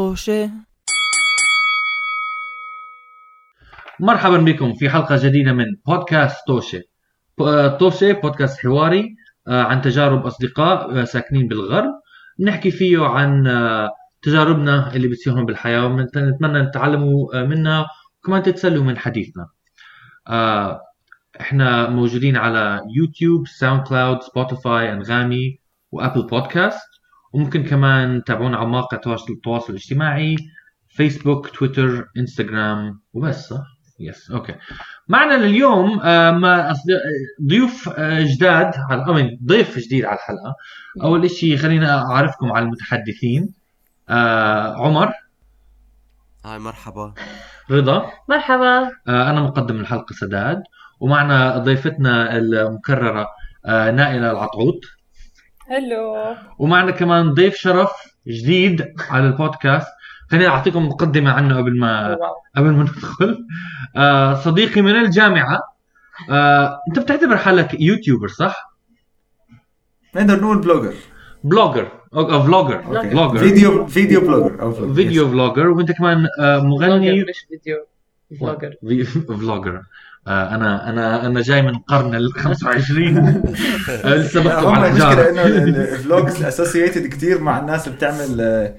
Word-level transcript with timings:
طوشة. 0.00 0.50
مرحبا 4.00 4.36
بكم 4.36 4.72
في 4.74 4.90
حلقة 4.90 5.16
جديدة 5.26 5.52
من 5.52 5.64
بودكاست 5.86 6.36
طوشة 6.46 6.82
ب- 7.38 7.76
طوشة 7.78 8.12
بودكاست 8.12 8.60
حواري 8.60 9.16
آه، 9.48 9.62
عن 9.62 9.82
تجارب 9.82 10.26
أصدقاء 10.26 11.00
آه، 11.00 11.04
ساكنين 11.04 11.48
بالغرب. 11.48 11.90
نحكي 12.40 12.70
فيه 12.70 13.04
عن 13.06 13.46
آه، 13.46 13.90
تجاربنا 14.22 14.94
اللي 14.94 15.08
بتصيرهم 15.08 15.46
بالحياة 15.46 15.86
ونتمنى 15.86 16.66
تتعلموا 16.66 17.40
آه، 17.40 17.44
منها 17.44 17.86
وكمان 18.22 18.42
تتسلوا 18.42 18.84
من 18.84 18.98
حديثنا. 18.98 19.46
آه، 20.28 20.80
إحنا 21.40 21.88
موجودين 21.90 22.36
على 22.36 22.80
يوتيوب 22.96 23.46
ساوند 23.48 23.82
كلاود 23.82 24.22
سبوتيفاي 24.22 24.92
أنغامي 24.92 25.58
وأبل 25.92 26.26
بودكاست. 26.26 26.95
وممكن 27.36 27.62
كمان 27.62 28.24
تتابعونا 28.24 28.56
على 28.56 28.66
مواقع 28.68 28.96
التواصل 28.96 29.32
التواصل 29.32 29.72
الاجتماعي 29.72 30.36
فيسبوك 30.88 31.48
تويتر 31.48 32.04
انستغرام 32.18 33.00
وبس 33.12 33.48
صح؟ 33.48 33.62
yes 34.00 34.30
okay 34.30 34.54
معنا 35.08 35.34
لليوم 35.34 36.00
آه، 36.00 36.30
ما 36.30 36.72
أصد- 36.72 37.46
ضيوف 37.48 37.88
آه، 37.88 38.20
جداد 38.20 38.72
على 38.90 39.36
ضيف 39.46 39.78
جديد 39.78 40.04
على 40.04 40.16
الحلقة. 40.16 40.54
أول 41.02 41.30
شيء 41.30 41.56
خلينا 41.56 42.02
أعرفكم 42.12 42.52
على 42.52 42.64
المتحدثين. 42.64 43.54
آه، 44.08 44.74
عمر. 44.86 45.12
hi 46.44 46.58
مرحبا. 46.58 47.14
رضا. 47.70 48.10
مرحبا. 48.28 48.78
آه، 49.08 49.30
أنا 49.30 49.40
مقدم 49.40 49.80
الحلقة 49.80 50.12
سداد. 50.12 50.62
ومعنا 51.00 51.58
ضيفتنا 51.58 52.36
المكررة 52.36 53.26
آه، 53.66 53.90
نائلة 53.90 54.30
العطعوط. 54.30 54.80
hello 55.68 56.34
ومعنا 56.58 56.90
كمان 56.90 57.34
ضيف 57.34 57.54
شرف 57.54 57.90
جديد 58.26 58.94
على 59.10 59.26
البودكاست. 59.26 59.88
خليني 60.30 60.46
أعطيكم 60.46 60.88
مقدمة 60.88 61.32
عنه 61.32 61.56
قبل 61.56 61.78
ما. 61.78 62.16
قبل 62.56 62.70
ما 62.70 62.82
ندخل. 62.82 63.46
آه 63.96 64.34
صديقي 64.34 64.82
من 64.82 64.96
الجامعة. 64.96 65.58
آه 66.30 66.78
أنت 66.88 66.98
بتعتبر 66.98 67.36
حالك 67.36 67.80
YouTuber 67.80 68.28
صح؟ 68.28 68.76
نقدر 70.16 70.40
نقول 70.40 70.60
blogger. 70.60 70.94
blogger. 71.44 71.88
أو 72.14 72.42
vlogger 72.42 72.84
okay. 72.86 73.10
vlogger 73.10 73.38
video 73.38 73.86
video 73.86 74.20
blogger. 74.20 74.94
video 74.94 75.28
vlogger 75.28 75.68
وأنت 75.68 75.92
كمان 75.92 76.26
آه 76.40 76.58
مغني. 76.58 77.24
مش 77.24 77.46
فيديو. 77.48 77.76
vlogger 78.40 78.74
في- 78.88 79.04
vlogger 79.04 79.82
آه 80.26 80.54
أنا 80.54 80.88
أنا 80.90 81.26
أنا 81.26 81.40
جاي 81.40 81.62
من 81.62 81.68
القرن 81.68 82.14
ال 82.14 82.32
25 82.32 83.16
آه 84.04 84.14
لسه 84.14 84.40
بكتب 84.42 84.66
على 84.68 84.88
المشكلة 84.88 85.30
إنه 85.30 85.42
ال 85.46 85.62
vlogs 85.62 86.42
associated 86.44 87.06
كثير 87.06 87.40
مع 87.40 87.58
الناس 87.60 87.86
اللي 87.86 87.96
بتعمل 87.98 88.72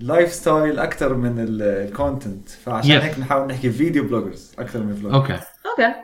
lifestyle 0.00 0.78
أكثر 0.78 1.14
من 1.14 1.34
ال 1.38 1.52
content 1.52 2.48
فعشان 2.48 3.00
Yes. 3.00 3.02
هيك 3.02 3.16
بنحاول 3.16 3.46
نحكي 3.48 3.70
video 3.70 4.04
bloggers 4.08 4.52
أكثر 4.58 4.82
من 4.82 4.94
vlogger 4.94 5.14
okay. 5.16 5.32
okay. 5.32 5.94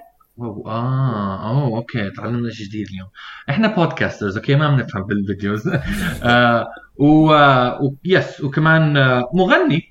أوه، 0.40 0.70
آه 0.70 1.50
أوه 1.50 1.76
okay. 1.78 2.10
تعلمنا 2.10 2.50
شيء 2.50 2.66
جديد 2.66 2.86
اليوم. 2.88 3.08
إحنا 3.50 3.74
podcasters 3.76 4.36
okay؟ 4.36 4.54
ما 4.56 4.76
بنفهم 4.76 5.02
بال 5.02 5.17
videos 5.17 5.62
آه 6.22 6.66
و... 6.96 7.06
و... 7.86 7.94
yes 8.04 8.40
وكمان 8.40 8.92
مغني 9.34 9.82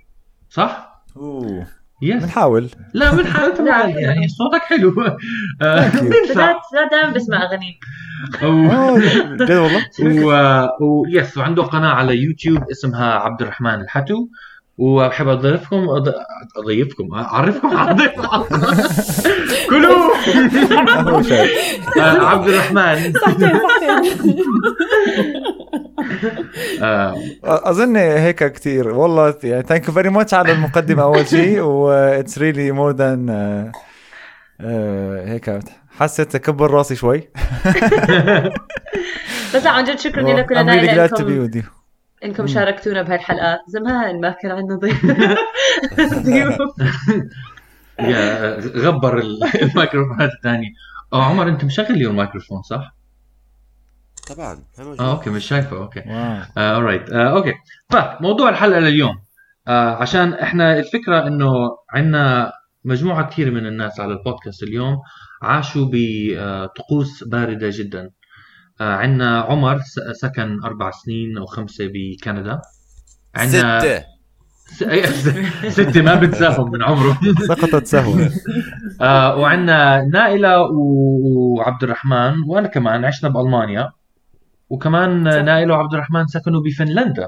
صح؟ 0.49 1.03
أوه. 1.17 1.67
يس 2.01 2.23
بنحاول. 2.23 2.69
لا 2.93 3.15
بالحال 3.15 3.53
تبعك 3.57 3.95
يعني 3.95 4.27
صوتك 4.27 4.63
حلو. 4.63 4.93
آه، 5.61 5.89
سداد 6.29 6.55
سداد 6.71 6.89
دائما 6.91 7.11
بسمع 7.11 7.43
اغاني 7.43 7.79
و... 8.43 8.45
اوه 8.45 8.99
جد 9.35 9.51
والله. 9.51 9.85
و... 10.25 10.31
و... 10.85 11.05
يس 11.09 11.37
وعنده 11.37 11.63
قناة 11.63 11.89
على 11.89 12.17
يوتيوب 12.17 12.63
اسمها 12.71 13.13
عبد 13.13 13.41
الرحمن 13.41 13.81
الحتو. 13.81 14.27
وبحب 14.77 15.27
اضيفكم 15.27 15.89
أض... 15.89 16.13
أضيفكم. 16.57 17.13
أعرفكم 17.13 17.77
على 17.77 17.93
ضيف 17.93 18.11
كلوا. 19.69 20.15
آه، 21.99 22.25
عبد 22.25 22.47
الرحمن 22.47 22.77
آه، 22.79 24.01
أظن 27.43 27.95
هيك 27.97 28.43
كثير 28.53 28.89
والله 28.89 29.35
يعني 29.43 29.63
thank 29.63 29.87
you 29.87 29.93
very 29.93 30.09
much 30.09 30.33
على 30.33 30.51
المقدمة 30.51 31.03
أول 31.03 31.27
شيء 31.27 31.59
واتس 31.61 32.37
really 32.37 32.71
more 32.71 32.91
than 32.91 33.29
هيك 35.25 35.59
حسيت 35.99 36.37
كبر 36.37 36.71
راسي 36.71 36.95
شوي. 36.95 37.29
بس 39.55 39.65
عن 39.65 39.83
جد 39.83 39.99
شكرا 39.99 40.21
لكم 40.33 40.55
I'm 40.55 40.67
really 40.67 40.95
glad 40.95 41.17
to 41.19 41.23
be 41.23 41.47
with 41.51 41.55
you. 41.63 41.65
إنكم 42.23 42.47
شاركتونا 42.47 43.01
بهالحلقات 43.01 43.59
زمان 43.67 44.21
ما 44.21 44.35
كان 44.41 44.51
عندنا 44.51 44.77
ضيف. 44.77 45.05
ضيوف 46.25 46.55
يا 47.99 48.59
غبر 48.59 49.17
ال- 49.17 49.43
الميكروفونات 49.61 50.29
الثانية 50.37 50.69
آه 51.13 51.23
عمر 51.23 51.47
أنت 51.47 51.63
مشغل 51.63 51.85
اليوم 51.89 52.11
الميكروفون 52.19 52.61
صح؟ 52.61 52.95
موجود. 54.79 55.01
آه 55.01 55.11
okay 55.11 55.29
مش 55.29 55.45
شايفه 55.47 55.77
okay. 55.77 55.99
wow. 55.99 56.41
آه 56.57 56.79
alright 56.79 57.13
آه 57.13 57.29
okay. 57.37 57.53
فموضوع 57.89 58.49
الحلقة 58.49 58.79
لليوم. 58.79 59.15
آه 59.67 59.95
عشان 59.95 60.33
إحنا 60.33 60.79
الفكرة 60.79 61.27
إنه 61.27 61.51
عندنا 61.93 62.51
مجموعة 62.85 63.29
كثير 63.29 63.51
من 63.51 63.65
الناس 63.67 63.99
على 63.99 64.13
البودكاست 64.13 64.63
اليوم 64.63 64.97
عاشوا 65.41 65.87
بطقوس 65.93 67.23
باردة 67.23 67.69
جدا. 67.71 68.09
آه 68.81 68.95
عندنا 68.95 69.41
عمر 69.41 69.79
س- 69.79 70.19
سكن 70.21 70.63
أربع 70.63 70.91
سنين 70.91 71.37
أو 71.37 71.45
خمسة 71.45 71.89
بكندا. 71.93 72.61
عندنا 73.35 73.79
ستة. 73.79 74.03
س- 74.67 74.83
أي- 74.83 75.67
ستة 75.77 76.01
ما 76.01 76.15
بتساهم 76.15 76.71
من 76.71 76.83
عمره. 76.83 77.17
سقطت 77.47 77.85
سهوا 77.85 78.29
آه 79.01 79.35
وعندنا 79.35 80.03
نائلة 80.13 80.61
وعبد 80.61 81.83
الرحمن 81.83 82.33
وأنا 82.47 82.67
كمان 82.67 83.05
عشنا 83.05 83.29
بألمانيا. 83.29 83.91
وكمان 84.69 85.23
نائلة 85.23 85.73
وعبد 85.73 85.93
الرحمن 85.93 86.27
سكنوا 86.27 86.61
بفنلندا. 86.61 87.27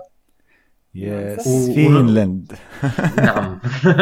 yes 0.95 1.47
و- 1.47 1.73
فينلاند 1.73 2.51
نعم. 3.17 3.59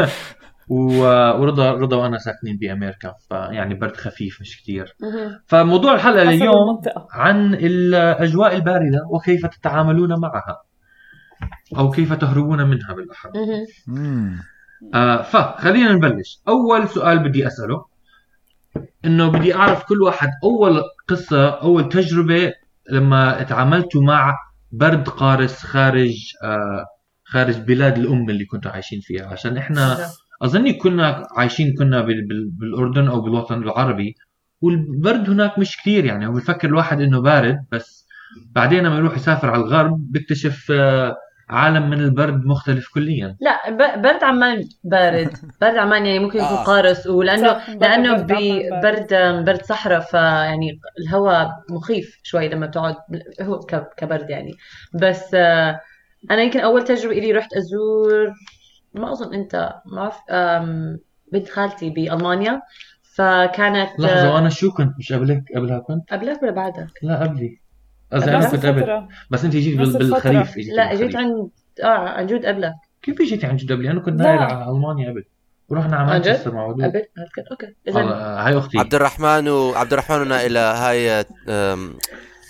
و- 0.70 1.40
ورضا 1.42 1.72
رضا 1.72 1.98
وأنا 1.98 2.18
ساكنين 2.18 2.58
بأمريكا 2.58 3.14
فيعني 3.30 3.74
برد 3.74 3.96
خفيف 3.98 4.42
مش 4.42 4.62
كثير 4.62 4.96
فموضوع 5.46 5.94
الحلقة 5.94 6.22
اليوم 6.22 6.82
عن 7.12 7.54
الأجواء 7.54 8.56
الباردة 8.56 9.00
وكيف 9.12 9.46
تتعاملون 9.46 10.20
معها 10.20 10.62
أو 11.78 11.90
كيف 11.92 12.14
تهربون 12.14 12.70
منها 12.70 12.94
بالأحرى. 12.94 13.32
آه 14.94 15.22
فخلينا 15.22 15.94
نبلش. 15.94 16.42
أول 16.48 16.88
سؤال 16.88 17.30
بدي 17.30 17.48
أسأله 17.48 17.86
إنه 19.06 19.32
بدي 19.32 19.56
أعرف 19.56 19.84
كل 19.84 20.02
واحد 20.02 20.30
أول 20.44 20.82
قصة 21.08 21.50
أول 21.50 21.90
تجربة 21.90 22.54
لما 22.92 23.44
تعاملتوا 23.44 24.04
مع 24.04 24.36
برد 24.72 25.10
قارس 25.10 25.64
خارج 25.64 26.16
آه 26.44 26.86
خارج 27.26 27.58
بلاد 27.58 27.98
الأم 27.98 28.30
اللي 28.30 28.46
كنتوا 28.46 28.72
عايشين 28.72 29.00
فيها. 29.02 29.28
عشان 29.28 29.58
إحنا 29.58 29.98
أظني 30.42 30.74
كنا 30.74 31.28
عايشين 31.38 31.74
كنا 31.78 32.02
بال- 32.02 32.28
بال- 32.28 32.50
بالأردن 32.52 33.08
أو 33.08 33.22
بالوطن 33.22 33.64
العربي 33.64 34.16
والبرد 34.62 35.30
هناك 35.30 35.60
مش 35.60 35.78
كثير 35.78 36.06
يعني. 36.06 36.28
هو 36.28 36.32
بفكر 36.34 36.68
الواحد 36.68 37.02
إنه 37.02 37.22
بارد 37.22 37.58
بس 37.72 38.08
بعدين 38.52 38.84
لما 38.84 38.96
يروح 38.98 39.16
يسافر 39.16 39.50
على 39.50 39.62
الغرب 39.64 39.98
بيكتشف 40.12 40.72
آه، 40.72 41.16
عالم 41.50 41.90
من 41.90 42.00
البرد 42.00 42.46
مختلف 42.46 42.88
كليا. 42.94 43.38
لا 43.42 43.70
برد 43.96 44.24
عمان 44.24 44.64
بارد. 44.84 45.30
برد 45.62 45.76
عمان 45.78 46.06
يعني 46.06 46.20
ممكن 46.20 46.38
يكون 46.40 46.58
آه. 46.58 46.64
قارس 46.64 47.08
ولأنه 47.08 47.58
لأنه. 47.82 48.14
ببرد 48.22 49.08
برد 49.46 49.62
صحراء 49.62 50.00
فيعني 50.00 50.80
الهواء 51.00 51.50
مخيف 51.70 52.20
شوي 52.24 52.50
لما 52.50 52.68
تقعد 52.68 52.96
هو 53.42 53.60
كبرد 53.98 54.30
يعني. 54.30 54.52
بس 55.02 55.34
آه، 55.34 55.80
أنا 56.32 56.42
يمكن 56.42 56.60
أول 56.60 56.84
تجربة 56.84 57.14
لي 57.16 57.32
رحت 57.32 57.54
أزور 57.54 58.34
ما 58.94 59.12
أظن 59.12 59.34
أنت 59.34 59.74
ما 59.86 59.96
بعرف 60.02 60.18
آم، 60.32 60.98
بنت 61.34 61.50
خالتي 61.50 61.90
بألمانيا. 61.90 62.62
فكانت 63.16 63.90
لحظة 64.00 64.34
وأنا 64.34 64.50
شو 64.50 64.72
كنت؟ 64.72 64.94
مش 64.98 65.14
قبلك 65.14 65.44
قبلها 65.56 65.80
كنت؟ 65.80 66.14
قبلك 66.14 66.44
ولا 66.44 66.52
بعدك؟ 66.52 66.88
لا 67.04 67.24
قبلي. 67.24 67.60
قصدي 68.14 68.30
أنا 68.30 68.50
كنت 68.50 68.66
قبل. 68.66 69.08
بس 69.30 69.46
أنت 69.46 69.56
جيت. 69.56 69.78
بالخريف 69.78 70.54
اجيتي 70.54 70.72
لا 70.72 70.96
جيت 70.96 71.02
بالخريف. 71.02 71.18
عن 71.18 71.50
آه 71.84 72.10
عن 72.10 72.28
جد 72.28 72.46
قبلك 72.46 72.74
كيف 73.02 73.22
جيتي 73.22 73.46
عن 73.46 73.56
جد 73.56 73.72
قبلي 73.72 73.92
أنا 73.92 74.00
كنت. 74.00 74.22
نايل 74.22 74.40
على 74.40 74.72
ألمانيا 74.72 75.12
قبل 75.12 75.24
ورحنا 75.70 75.98
على؟ 75.98 76.08
مانشستر 76.08 76.54
مع 76.54 76.66
ودود 76.66 76.86
قبل 76.86 77.02
okay 77.52 77.76
اذا 77.88 78.02
هاي 78.02 78.58
أختي 78.58 78.80
عبد 78.80 78.96
الرحمن 78.96 79.50
وعبد 79.50 79.94
الرحمن 79.94 80.22
ونائلة 80.22 80.90
هاي 80.90 81.26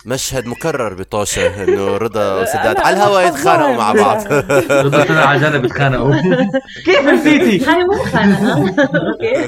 مشهد 0.07 0.45
مكرر 0.47 0.93
بطوشة 0.93 1.63
إنه 1.63 1.97
رضا 1.97 2.35
وسداد 2.41 2.79
على 2.79 2.95
الهواء 2.97 3.27
يتخانقوا 3.27 3.75
مع 3.75 3.91
بعض. 3.93 4.33
رضا 4.71 5.03
طلع 5.03 5.25
على 5.25 5.39
جنب 5.39 5.65
يتخانقوا 5.65 6.13
كيف 6.85 7.01
نسيتي؟ 7.07 7.65
هاي 7.65 7.83
مو 7.83 7.93
خناقة 8.03 8.59
okay. 9.07 9.47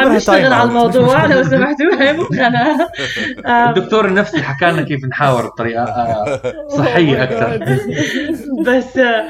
عم 0.00 0.16
نشتغل 0.16 0.52
على. 0.52 0.62
الموضوع 0.68 1.26
لو 1.26 1.42
سمحتوا 1.42 1.94
هاي 2.00 2.12
مو 2.12 2.26
آم، 3.46 3.68
الدكتور 3.68 4.04
النفسي 4.06 4.42
حكى 4.42 4.66
لنا 4.66 4.82
كيف 4.82 5.04
نحاور 5.04 5.46
بطريقة 5.46 5.82
آه، 5.84 6.40
صحية 6.68 7.22
أكثر. 7.22 7.64
بس 8.66 8.96
آه، 8.98 9.24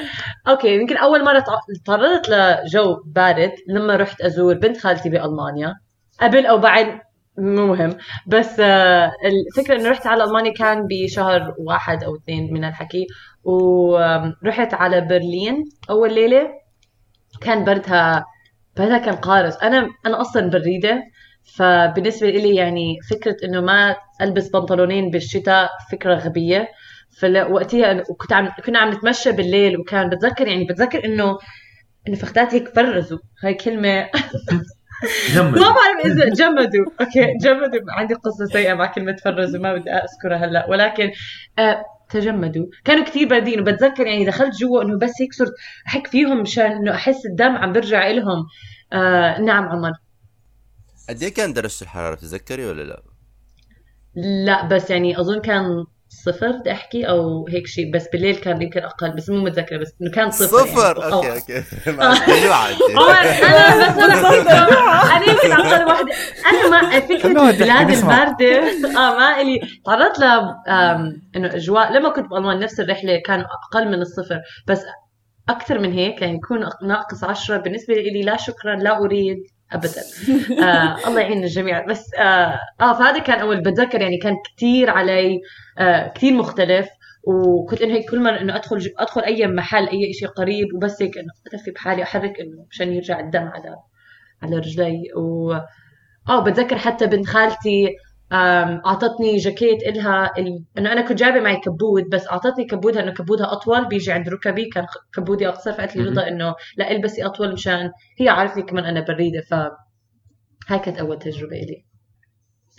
أوكي 0.48 0.68
يمكن 0.74 0.96
أول 0.96 1.24
مرة 1.24 1.38
تع- 1.38 1.60
تعرضت 1.86 2.28
لجو 2.28 3.02
بارد 3.06 3.52
لما 3.68 3.96
رحت 3.96 4.20
أزور 4.20 4.54
بنت 4.54 4.76
خالتي 4.80 5.08
بألمانيا. 5.08 5.74
قبل 6.22 6.46
أو 6.46 6.58
بعد 6.58 6.86
مو 7.38 7.66
مهم. 7.66 7.96
بس 8.26 8.60
آه، 8.60 9.12
الفكرة 9.24 9.76
إنه 9.76 9.90
رحت 9.90 10.06
على 10.06 10.24
ألمانيا 10.24 10.52
كان 10.52 10.86
بشهر 10.90 11.54
واحد 11.58 12.04
أو 12.04 12.16
اثنين 12.16 12.52
من 12.52 12.64
الحكي 12.64 13.06
ورحت 13.44 14.74
على 14.74 15.00
برلين. 15.00 15.64
أول 15.90 16.14
ليلة 16.14 16.48
كان 17.40 17.64
بردها 17.64 18.24
بردها 18.78 18.98
كان 18.98 19.16
قارس. 19.16 19.56
أنا 19.62 19.88
أنا 20.06 20.20
أصلا 20.20 20.50
بريدة 20.50 21.02
فبالنسبة 21.56 22.30
لي 22.30 22.54
يعني 22.56 22.98
فكرة 23.10 23.36
إنه 23.44 23.60
ما 23.60 23.96
ألبس 24.22 24.48
بنطلونين 24.50 25.10
بالشتاء 25.10 25.70
فكرة 25.92 26.14
غبية. 26.14 26.68
فوقتها 27.20 28.02
وكنت 28.10 28.32
عم 28.32 28.48
كنا 28.66 28.78
عم 28.78 28.90
نتمشى 28.92 29.32
بالليل 29.32 29.78
وكان 29.80 30.08
بتذكر 30.10 30.48
يعني 30.48 30.64
بتذكر 30.64 31.04
إنه 31.04 31.38
إنه 32.08 32.16
فخداتي 32.16 32.56
هيك 32.56 32.68
فرزوا 32.68 33.18
هاي 33.44 33.54
كلمة. 33.54 34.10
جمد 35.34 35.58
ما 35.58 35.69
بعرف 35.69 36.06
إذا 36.06 36.28
جمدوا. 36.28 36.87
أوكي 37.00 37.38
جمدوا. 37.43 37.81
عندي 37.88 38.14
قصة 38.14 38.44
سيئة 38.52 38.75
مع 38.75 38.87
كلمة 38.87 39.16
فرزوا 39.25 39.60
ما 39.60 39.75
بدي 39.75 39.90
أذكرها 39.90 40.46
هلا. 40.46 40.66
ولكن 40.70 41.10
آه 41.58 41.84
تجمدوا. 42.10 42.66
كانوا 42.84 43.04
كثير 43.04 43.28
باردين. 43.28 43.60
وبتذكر 43.60 44.06
يعني 44.06 44.25
دخلت 44.25 44.56
جوا 44.56 44.82
إنه 44.82 44.98
بس 44.98 45.12
هيك 45.20 45.32
صرت 45.32 45.52
أحك 45.87 46.06
فيهم 46.06 46.40
مشان 46.40 46.72
إنه 46.72 46.94
أحس 46.94 47.26
الدم 47.26 47.56
عم 47.56 47.72
برجع 47.72 48.10
لهم 48.10 48.46
آه 48.93 49.40
نعم 49.40 49.64
عمر. 49.69 49.93
قد 51.08 51.22
إيه 51.22 51.34
كان 51.34 51.52
درجه 51.52 51.82
الحرارة؟ 51.82 52.14
بتتذكري 52.14 52.66
ولا 52.66 52.82
لا؟ 52.82 53.02
لا 54.44 54.66
بس 54.66 54.90
يعني 54.90 55.20
أظن 55.20 55.40
كان 55.40 55.84
صفر 56.08 56.52
بدي 56.52 56.72
أحكي 56.72 57.08
أو 57.08 57.46
هيك 57.48 57.66
شيء 57.66 57.92
بس 57.92 58.08
بالليل 58.12 58.36
كان 58.36 58.62
يمكن 58.62 58.80
أقل 58.80 59.10
بس 59.16 59.30
مو 59.30 59.36
متذكرة 59.36 59.76
بس 59.78 59.92
إنه 60.02 60.10
كان 60.10 60.30
صفر 60.30 60.46
صفر؟ 60.66 60.98
يعني. 60.98 61.12
أوكي 61.12 61.32
أوكي. 61.32 61.62
عمر 61.86 63.12
أنا 63.42 63.76
مثلا 63.90 64.68
أنا 65.16 65.30
يمكن 65.30 65.52
أقل 65.52 65.84
واحدة. 65.84 66.12
أنا 66.50 66.68
ما 66.82 67.00
فكرة 67.00 67.26
البلاد. 67.50 67.90
الباردة 67.90 68.62
آه 68.98 69.18
ما 69.18 69.40
إلي. 69.40 69.60
تعرضت 69.86 70.18
ل 70.18 70.24
إنه 71.36 71.54
أجواء 71.54 71.92
لما 71.92 72.08
كنت 72.08 72.30
بالمان 72.30 72.58
نفس 72.58 72.80
الرحلة 72.80 73.22
كان 73.26 73.40
أقل 73.40 73.88
من 73.88 74.00
الصفر 74.00 74.40
بس 74.68 74.82
أكثر 75.48 75.78
من 75.78 75.92
هيك 75.92 76.22
يعني 76.22 76.34
يكون 76.34 76.68
ناقص 76.82 77.24
عشرة. 77.24 77.56
بالنسبة 77.56 77.94
لي 77.94 78.22
لا 78.22 78.36
شكرا 78.36 78.76
لا 78.76 78.98
أريد. 78.98 79.38
ابدا. 79.72 80.02
آه 80.64 81.08
الله 81.08 81.20
يعين 81.20 81.44
الجميع. 81.44 81.86
بس 81.86 82.14
آه, 82.18 82.60
آه 82.80 82.92
فهذا 82.98 83.18
كان 83.18 83.38
أول 83.38 83.60
بتذكر 83.60 84.00
يعني 84.00 84.18
كان 84.18 84.34
كثير 84.56 84.90
علي 84.90 85.40
آه 85.78 86.08
كثير 86.08 86.32
مختلف 86.32 86.88
وكنت 87.26 87.82
إنه 87.82 87.94
هيك 87.94 88.10
كل 88.10 88.22
مرة 88.22 88.40
إنه 88.40 88.56
أدخل 88.56 88.92
أدخل 88.98 89.20
أي 89.20 89.46
محل 89.46 89.88
أي 89.88 90.12
شيء 90.12 90.28
قريب 90.28 90.74
وبس 90.74 91.02
هيك 91.02 91.18
إنه 91.18 91.32
أدفي 91.54 91.70
بحالي 91.70 92.02
أحرك 92.02 92.40
إنه 92.40 92.66
مشان 92.70 92.92
يرجع 92.92 93.20
الدم 93.20 93.48
على 93.54 93.76
على 94.42 94.56
رجلي. 94.56 95.02
و 95.16 95.52
آه 96.28 96.44
بتذكر 96.44 96.78
حتى 96.78 97.06
بنت 97.06 97.26
خالتي 97.26 97.88
أعطتني 98.32 99.37
جاكيت 99.37 99.82
إلها 99.82 100.32
ال... 100.38 100.64
إنه 100.78 100.93
أنا 100.93 101.00
كنت 101.00 101.19
جايبة 101.19 101.40
معي 101.40 101.56
كبود 101.56 102.08
بس 102.11 102.28
أعطتني 102.28 102.64
كبودها 102.64 103.02
إنه 103.02 103.12
كبودها 103.12 103.52
أطول 103.52 103.88
بيجي 103.88 104.12
عند 104.12 104.28
ركبي 104.28 104.64
كان 104.64 104.87
كبودي 105.14 105.49
أقصر 105.49 105.73
فقالت 105.73 105.96
لي. 105.96 106.05
رضا 106.05 106.28
إنه 106.28 106.55
لا 106.76 106.90
إلبسي 106.90 107.26
أطول 107.26 107.52
مشان 107.52 107.90
هي 108.20 108.28
عارفني 108.28 108.62
كمان 108.62 108.84
أنا 108.84 109.00
بريدة 109.00 109.40
ف 109.40 109.55
هاي 110.69 110.78
كانت 110.78 110.99
أول 110.99 111.19
تجربة 111.19 111.56
لي 111.56 111.84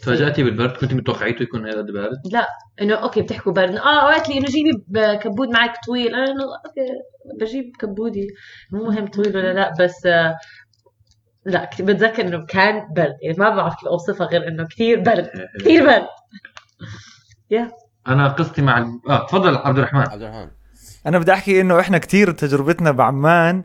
تفاجأتي 0.02 0.44
بالبرد؟ 0.44 0.78
كنت 0.78 0.94
متوقعيته 0.94 1.44
يكون 1.44 1.68
هذا 1.70 1.82
بارد 1.82 2.18
لا 2.32 2.48
إنه 2.82 2.96
okay 2.95 3.22
بتحكوا 3.22 3.52
برد. 3.52 3.76
آه 3.76 4.02
قالت 4.02 4.30
لي 4.30 4.38
إنه 4.38 4.46
جيبي 4.46 4.72
كبود 5.18 5.50
معك 5.50 5.74
طويل. 5.88 6.16
أنا 6.16 6.32
انه 6.32 6.44
okay 6.44 6.92
بجيب 7.42 7.72
كبودي. 7.80 8.28
مو 8.72 8.84
مهم 8.84 9.08
طويل 9.08 9.38
ولا 9.38 9.54
لا 9.54 9.74
بس 9.80 10.06
آه 10.06 10.36
لا 11.48 11.66
كت- 11.66 11.82
بتذكر 11.82 12.28
إنه 12.28 12.46
كان 12.46 12.88
برد. 12.96 13.16
يعني 13.22 13.38
ما 13.38 13.50
بعرف 13.50 13.76
كيف 13.76 13.88
أوصفها 13.88 14.28
غير 14.28 14.48
إنه 14.48 14.68
كثير 14.68 15.00
برد. 15.00 15.30
كثير 15.60 15.86
برد. 15.86 16.08
أنا 18.08 18.28
قصتي 18.28 18.62
مع 18.62 18.78
ال... 18.78 19.00
آه 19.10 19.26
تفضل 19.26 19.56
عبد 19.56 19.78
الرحمن. 19.78 20.00
عبد 20.02 20.22
الرحمن. 20.22 20.48
أنا 21.06 21.20
بدي 21.20 21.34
أحكي 21.34 21.62
إنه 21.62 21.80
إحنا 21.80 21.98
كتير 21.98 22.32
تجربتنا 22.32 22.92
بعمان 22.92 23.64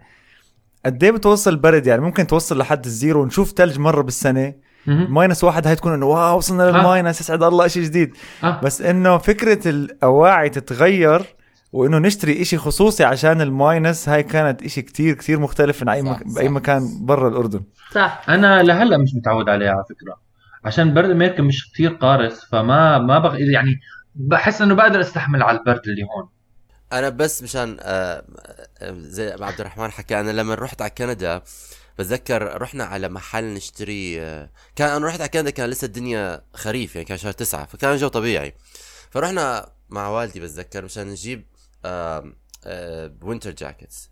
قد 0.87 1.05
إيه 1.05 1.11
بتوصل 1.11 1.51
البرد 1.51 1.87
يعني 1.87 2.03
ممكن 2.03 2.27
توصل 2.27 2.59
لحد 2.59 2.85
ال 2.85 2.92
zero 2.92 3.23
ونشوف 3.23 3.53
ثلج 3.57 3.79
مرة 3.79 4.03
بالسنة. 4.03 4.55
minus 4.87 5.45
واحد 5.45 5.67
هاي 5.67 5.77
تكون 5.77 5.93
إنه 5.93 6.07
wow 6.07 6.37
وصلنا 6.37 6.63
لل 6.63 6.79
minus 6.79 7.21
يسعد 7.21 7.43
الله 7.43 7.69
شيء 7.69 7.83
جديد. 7.83 8.17
آه. 8.45 8.61
بس 8.61 8.83
إنه 8.83 9.19
فكرة 9.19 9.69
الأواعي 9.69 10.49
تتغير 10.49 11.23
وإنه 11.73 11.99
نشتري 11.99 12.43
إشي 12.43 12.59
خصوصي 12.59 13.05
عشان 13.05 13.41
ال 13.41 13.52
minus 13.52 14.09
هاي 14.09 14.23
كانت 14.23 14.63
إشي 14.63 14.83
كتير 14.83 15.15
كتير 15.15 15.41
مختلف 15.41 15.83
من 15.83 15.89
أي 15.89 16.03
صح، 16.03 16.09
مك... 16.09 16.29
صح. 16.29 16.35
باي 16.35 16.49
مكان 16.49 17.07
برا 17.07 17.29
الأردن. 17.29 17.63
صح. 17.93 18.25
أنا 18.29 18.63
لهلأ 18.63 18.97
مش 18.97 19.15
متعود 19.15 19.49
عليها 19.49 19.71
على 19.71 19.85
فكرة. 19.85 20.21
عشان 20.65 20.95
برد 20.95 21.11
أمريكا 21.11 21.43
مش 21.43 21.73
كتير 21.73 21.91
قارس 21.91 22.45
فما 22.45 22.99
ما 22.99 23.19
بغ... 23.19 23.39
يعني 23.39 23.81
بحس 24.15 24.63
إنه 24.63 24.75
بقدر 24.75 25.01
أستحمل 25.01 25.43
على 25.43 25.59
البرد 25.59 25.81
اللي 25.87 26.03
هون. 26.03 26.29
أنا 26.93 27.09
بس 27.09 27.43
مشان 27.43 27.77
آه، 27.81 28.25
آه، 28.79 28.95
زي 28.99 29.37
ما 29.41 29.47
عبد 29.47 29.61
الرحمن 29.61 29.91
حكى 29.91 30.21
أنا 30.21 30.31
لما 30.31 30.55
رحت 30.55 30.83
على 30.83 30.91
كندا 30.91 31.43
بتذكر 31.99 32.63
رحنا 32.63 32.85
على 32.85 33.09
محل 33.09 33.55
نشتري 33.55 34.21
آه، 34.21 34.51
كان 34.77 34.89
أنا 34.89 35.07
رحت 35.07 35.21
على 35.21 35.29
كندا 35.29 35.51
كان 35.51 35.71
لسه 35.71 35.85
الدنيا 35.85 36.43
خريف 36.55 36.97
يعني 36.97 37.09
كان 37.09 37.17
شهر 37.19 37.33
تسعة 37.33 37.67
فكان 37.67 37.93
الجو 37.93 38.09
طبيعي. 38.09 38.55
فرحنا 39.11 39.69
مع 39.91 40.09
والدي 40.09 40.41
بتذكر 40.41 40.85
مشان 40.85 41.07
نجيب 41.07 41.45
winter 43.23 43.51
jackets 43.51 44.11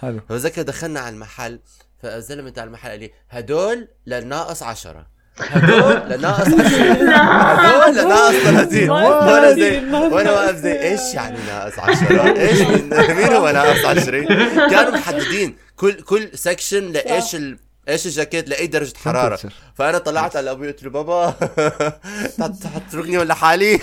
حلو. 0.00 0.20
فبتذكر 0.28 0.62
دخلنا 0.62 1.00
على 1.00 1.14
المحل 1.14 1.60
فالزلمه 2.02 2.50
تاع 2.50 2.64
المحل 2.64 2.90
قال 2.90 3.00
لي 3.00 3.12
هدول 3.30 3.88
للناقص 4.06 4.62
عشرة. 4.62 5.06
هدول 5.38 6.10
لناقص 6.10 6.48
20 6.60 7.08
هدول 7.08 7.96
لناقص 7.96 8.34
30 8.34 8.90
وأنا 8.90 9.52
زي 9.52 9.78
وأنا 9.90 10.32
واقف 10.32 10.56
زي 10.56 10.82
إيش 10.82 11.14
يعني 11.14 11.38
ناقص 11.46 11.78
10 11.78 12.36
إيش 12.40 12.60
مين, 12.60 12.90
مين 13.16 13.32
هو 13.32 13.50
ناقص 13.50 13.84
20 13.84 14.26
كانوا 14.70 14.90
محددين 14.90 15.56
كل 15.76 15.92
كل 15.92 16.28
سكشن 16.34 16.92
لإيش 16.92 17.34
ال... 17.34 17.58
إيش 17.88 18.06
الجاكيت 18.06 18.48
لإي 18.48 18.66
درجة 18.66 18.92
حرارة. 19.04 19.38
فأنا 19.74 19.98
طلعت 19.98 20.36
على 20.36 20.50
أبوي 20.50 20.66
قلت 20.66 20.82
له 20.82 20.90
بابا 20.90 21.34
هتتركني 22.40 23.18
ولا 23.18 23.34
حالي؟ 23.34 23.78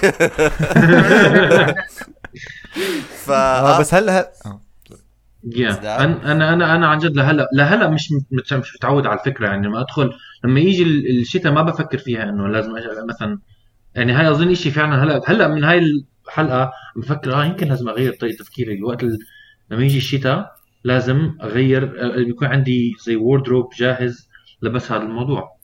ف 3.26 3.32
آه 3.32 3.80
بس 3.80 3.94
هلا 3.94 4.32
آه. 4.46 4.62
يا 5.56 5.70
لا. 5.70 6.04
أنا 6.04 6.32
أنا 6.32 6.54
أنا 6.54 6.76
أنا 6.76 6.88
عن 6.88 6.98
جد 6.98 7.16
لهلا 7.16 7.48
لهلا 7.54 7.90
مش 7.90 8.10
مش 8.32 8.76
متعود 8.76 9.08
على 9.08 9.20
الفكرة 9.20 9.48
يعني 9.48 9.68
لما 9.68 9.82
ادخل 9.82 10.12
لما 10.44 10.60
يجي 10.60 10.84
ال- 10.84 11.20
الشتاء 11.20 11.52
ما 11.52 11.62
بفكر 11.62 11.98
فيها 11.98 12.24
إنه 12.24 12.48
لازم 12.48 12.76
أج- 12.76 13.10
مثلا 13.10 13.40
يعني 13.96 14.12
هاي 14.14 14.30
أظن 14.32 14.54
شيء 14.56 14.72
فعلا 14.72 15.04
هلا 15.04 15.22
هلا 15.28 15.48
من 15.48 15.64
هاي 15.64 15.82
الحلقة 16.28 16.72
بفكر 16.96 17.34
آه 17.34 17.46
يمكن 17.46 17.68
لازم 17.68 17.90
أغير 17.90 18.14
طريقة 18.14 18.38
تفكيري 18.44 18.84
وقت 18.84 19.04
ال- 19.04 19.20
لما 19.72 19.84
يجي 19.84 19.98
الشتاء 19.98 20.52
لازم 20.84 21.38
أغير 21.44 21.84
آه، 21.84 22.20
يكون 22.20 22.48
عندي 22.48 22.94
زي 23.06 23.16
wardrobe 23.16 23.70
جاهز 23.78 24.30
لبس 24.62 24.92
هذا 24.92 25.02
الموضوع 25.04 25.59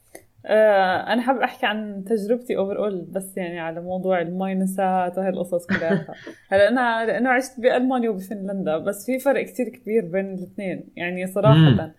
أنا 1.13 1.21
حابب 1.21 1.39
أحكي 1.41 1.65
عن 1.65 2.03
تجربتي 2.07 2.57
overall 2.57 3.01
بس 3.01 3.37
يعني 3.37 3.59
على 3.59 3.81
موضوع 3.81 4.21
الماينسات 4.21 5.17
وهي 5.17 5.29
القصص 5.29 5.65
كلها. 5.65 6.07
هلا 6.51 6.67
أنا 6.69 7.05
لأنه 7.05 7.29
عشت 7.29 7.59
بألمانيا 7.59 8.09
وبفنلندا 8.09 8.77
بس 8.77 9.05
في 9.05 9.19
فرق 9.19 9.45
كتير 9.45 9.69
كبير 9.69 10.05
بين 10.05 10.33
الاثنين. 10.33 10.89
يعني 10.95 11.27
صراحة. 11.27 11.91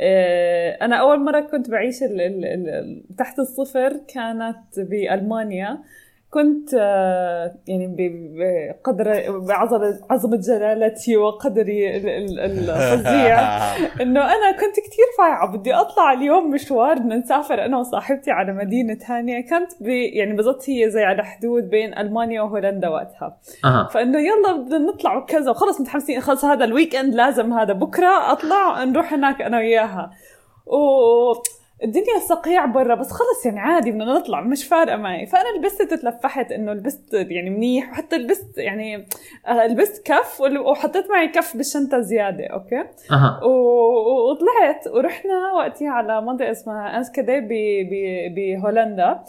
آه، 0.00 0.70
أنا 0.84 0.96
أول 0.96 1.20
مرة 1.24 1.40
كنت 1.40 1.70
بعيش 1.70 2.02
ال 2.02 2.20
ال 2.20 2.44
ال 2.68 3.16
تحت 3.18 3.38
الصفر 3.38 4.00
كانت 4.14 4.80
بألمانيا. 4.80 5.78
كنت 6.30 6.74
آه، 6.78 7.54
يعني 7.68 7.94
بقدر 8.78 9.38
بعظمه 9.38 10.00
عظمه 10.10 10.36
جلالتي 10.36 11.16
وقدري 11.16 11.96
ال- 11.96 12.08
ال- 12.08 12.70
الفظيع. 12.70 13.38
إنه 14.02 14.20
أنا 14.20 14.52
كنت 14.52 14.76
كتير 14.86 15.04
فايعة. 15.18 15.56
بدي 15.56 15.74
أطلع 15.74 16.12
اليوم 16.12 16.50
مشوار 16.50 16.98
بدنا 16.98 17.16
نسافر 17.16 17.64
أنا 17.64 17.78
وصاحبتي 17.78 18.30
على 18.30 18.52
مدينة 18.52 18.94
ثانية. 18.94 19.40
كانت 19.40 19.72
يعني 20.14 20.36
بالضبط 20.36 20.68
هي 20.68 20.90
زي 20.90 21.02
على 21.04 21.24
حدود 21.24 21.70
بين 21.70 21.98
ألمانيا 21.98 22.42
وهولندا 22.42 22.88
وقتها. 22.88 23.38
أها. 23.64 23.88
فإنه 23.92 24.18
يلا 24.18 24.52
بدنا 24.56 24.78
نطلع 24.78 25.16
وكذا. 25.16 25.50
وخلص 25.50 25.80
متحمسين 25.80 26.20
خلص 26.20 26.44
هذا 26.44 26.64
ال 26.64 26.96
weekend 26.96 27.14
لازم 27.14 27.52
هذا 27.52 27.72
بكرة 27.72 28.32
أطلع 28.32 28.84
نروح 28.84 29.12
هناك 29.12 29.42
أنا 29.42 29.58
وياها. 29.58 30.10
و 30.66 30.76
الدنيا 31.84 32.18
صقيع 32.28 32.64
برا 32.66 32.94
بس 32.94 33.10
خلص 33.12 33.46
يعني 33.46 33.60
عادي 33.60 33.90
بدنا 33.90 34.04
نطلع 34.04 34.40
مش 34.40 34.64
فارقة 34.64 34.96
معي. 34.96 35.26
فأنا 35.26 35.58
لبست 35.58 35.82
تلفحت 35.82 36.52
إنه 36.52 36.72
لبست 36.72 37.14
يعني 37.14 37.50
منيح 37.50 37.90
وحتى 37.90 38.16
لبست 38.16 38.58
يعني 38.58 39.06
آه، 39.48 39.66
لبست 39.66 40.06
كف 40.06 40.40
وحطيت 40.40 41.10
معي 41.10 41.28
كف 41.28 41.56
بالشنطة 41.56 42.00
زيادة 42.00 42.46
okay؟ 42.46 42.84
أها. 43.12 43.40
و- 43.44 44.30
وطلعت 44.30 44.86
ورحنا 44.94 45.52
وقتها 45.56 45.90
على 45.90 46.20
منطقة 46.22 46.50
اسمها 46.50 46.96
انسخديه 46.98 47.40
ب- 47.40 47.88
ب- 47.90 48.34
بهولندا. 48.34 49.20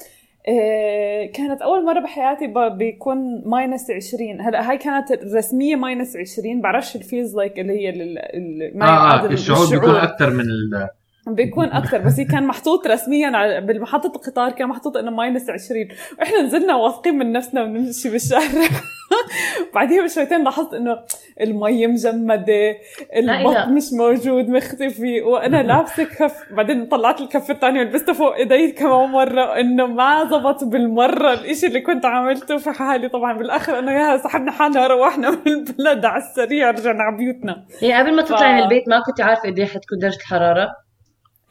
آه، 0.49 1.25
كانت 1.25 1.61
أول 1.61 1.85
مرة 1.85 1.99
بحياتي 1.99 2.53
بيكون 2.77 3.43
minus 3.45 3.91
20 3.91 4.41
هلأ 4.41 4.69
هاي 4.69 4.77
كانت 4.77 5.11
الرسميه 5.11 5.75
minus 5.75 6.17
20 6.17 6.61
بعرفش 6.61 6.95
ال 6.95 7.02
feels 7.02 7.35
like 7.35 7.59
اللي 7.59 7.73
هي 7.73 7.89
ال- 7.89 8.17
ال- 8.19 8.77
ما 8.77 8.85
آه 8.85 8.89
يعادل 8.89 9.33
الشعور 9.33 9.69
بيكون 9.71 9.95
أكثر 9.95 10.29
من 10.29 10.39
ال... 10.41 10.87
بيكون 11.33 11.65
أكثر 11.65 11.97
بس 11.97 12.19
هي 12.19 12.25
كان 12.25 12.47
محطوط 12.47 12.87
رسميا 12.87 13.37
على 13.37 13.61
بالمحطة 13.61 14.07
القطار 14.07 14.51
كان 14.51 14.67
محطوط 14.67 14.97
إنه 14.97 15.11
ماينس 15.11 15.49
20 15.49 15.87
وإحنا 16.19 16.41
نزلنا 16.41 16.75
واثقين 16.75 17.17
من 17.17 17.31
نفسنا 17.31 17.63
ونمشي 17.63 18.09
بالشارع. 18.09 18.43
بعدين 19.75 20.03
بشويتين 20.03 20.43
لاحظت 20.43 20.73
إنه 20.73 20.99
المي 21.41 21.87
مجمدة. 21.87 22.75
البط 23.15 23.67
مش 23.67 23.83
موجود 23.93 24.49
مختفي. 24.49 25.21
وأنا 25.21 25.63
لابسة 25.63 26.03
كف 26.03 26.33
بعدين 26.51 26.85
طلعت 26.85 27.21
الكف 27.21 27.51
الثاني 27.51 27.79
ولبسته 27.79 28.13
فوق 28.13 28.35
إيدي 28.35 28.71
كمان 28.71 29.09
مرة 29.09 29.59
إنه 29.59 29.87
ما 29.87 30.25
زبط 30.25 30.63
بالمرة 30.63 31.33
الإشي 31.33 31.67
اللي 31.67 31.81
كنت 31.81 32.05
عملته. 32.05 32.57
في 32.57 32.71
حالي 32.71 33.09
طبعا 33.09 33.37
بالآخر 33.37 33.79
إنه 33.79 33.91
يا 33.91 34.17
سحبنا 34.17 34.51
حالنا 34.51 34.87
روحنا 34.87 35.29
من 35.29 35.37
البلد 35.47 36.05
على 36.05 36.23
السريع 36.23 36.71
رجعنا 36.71 37.03
على 37.03 37.17
بيوتنا. 37.17 37.65
يعني 37.81 38.03
قبل 38.03 38.15
ما 38.15 38.21
تطلعي 38.21 38.53
من 38.53 38.59
البيت 38.59 38.89
ما 38.89 39.01
كنت 39.05 39.21
عارفة 39.21 39.49
قد 39.49 39.59
إيه 39.59 39.65
حتكون 39.65 39.99
درجة 39.99 40.15
الحرارة؟ 40.15 40.86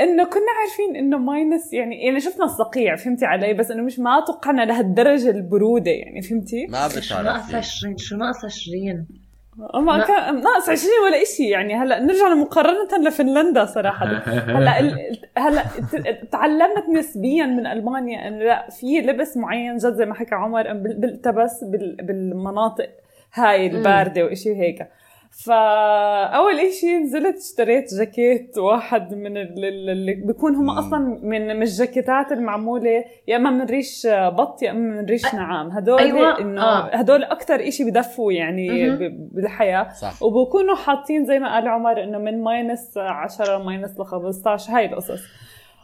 إنه 0.01 0.25
كنا 0.25 0.47
عارفين 0.61 0.97
إنه 0.97 1.19
minus 1.19 1.73
يعني 1.73 2.05
يعني 2.05 2.21
شفنا 2.21 2.45
الصقيع 2.45 2.97
فهمتي 2.97 3.25
علي؟ 3.25 3.55
بس 3.55 3.71
إنه 3.71 3.83
مش 3.83 3.99
ما 3.99 4.25
توقعنا 4.27 4.63
لهالدرجة 4.63 5.31
البرودة 5.31 5.91
يعني 5.91 6.23
فهمتي؟ 6.23 6.67
ما 6.67 6.89
شو 6.89 7.15
ناقص 7.15 7.47
بتعرفي 7.49 7.57
20 7.57 7.97
شو 7.97 8.17
ناقص 8.17 8.45
20 8.45 9.07
ما 9.75 9.93
لا. 9.93 10.07
كان 10.07 10.41
ناقص 10.41 10.69
20 10.69 10.91
ولا 11.07 11.23
إشي 11.23 11.49
يعني. 11.49 11.75
هلأ 11.75 12.01
نرجع 12.01 12.35
مقارنة 12.35 13.09
لفنلندا 13.09 13.65
صراحة. 13.65 14.07
هلأ 14.59 14.81
ال- 14.81 15.19
هلأ 15.39 15.63
تعلمت 16.33 16.89
نسبيا 16.95 17.47
من 17.47 17.67
ألمانيا 17.67 18.29
إنه 18.29 18.39
لأ 18.45 18.71
في 18.71 19.01
لبس 19.01 19.37
معين 19.37 19.77
جد 19.77 19.95
زي 19.95 20.07
ما 20.07 20.15
حكى 20.15 20.35
عمر 20.35 20.71
إنه 20.71 20.83
بال- 20.83 21.01
بيلتبس 21.01 21.65
بال- 21.65 21.97
بالمناطق 22.03 22.89
هاي 23.35 23.67
الباردة 23.67 24.25
وإشي 24.25 24.57
هيك 24.57 24.89
فأول 25.45 26.61
إشي 26.61 26.97
نزلت 26.99 27.37
اشتريت 27.37 27.95
جاكيت 27.95 28.59
واحد 28.59 29.15
من 29.15 29.37
ال- 29.37 29.65
ال- 29.65 29.91
اللي 29.91 30.15
بيكون 30.15 30.55
هم. 30.55 30.71
أصلا 30.71 30.99
من 31.23 31.47
من 31.57 31.63
الجاكيتات 31.63 32.33
المعمولة 32.33 33.05
يا 33.29 33.37
إما 33.37 33.51
من 33.51 33.65
ريش 33.65 34.07
بط 34.13 34.63
يا 34.63 34.71
إما 34.71 35.01
من 35.01 35.05
ريش 35.07 35.35
نعام. 35.35 35.71
هدول 35.71 35.99
أيوة، 35.99 36.41
إنه 36.41 36.63
آه. 36.63 36.97
هدول 36.97 37.25
أكثر 37.25 37.69
إشي 37.69 37.85
بدفوا 37.91 38.33
يعني 38.33 38.91
بالحياة. 39.33 39.89
صح. 39.89 40.23
وبكونوا 40.23 40.75
حاطين 40.77 41.25
زي 41.27 41.39
ما 41.39 41.55
قال 41.55 41.69
عمر 41.69 42.03
إنه 42.05 42.19
من 42.19 42.43
minus 42.43 42.99
10 42.99 43.59
minus 43.59 44.01
ل 44.01 44.05
15 44.05 44.73
هاي 44.73 44.87
القصص. 44.87 45.21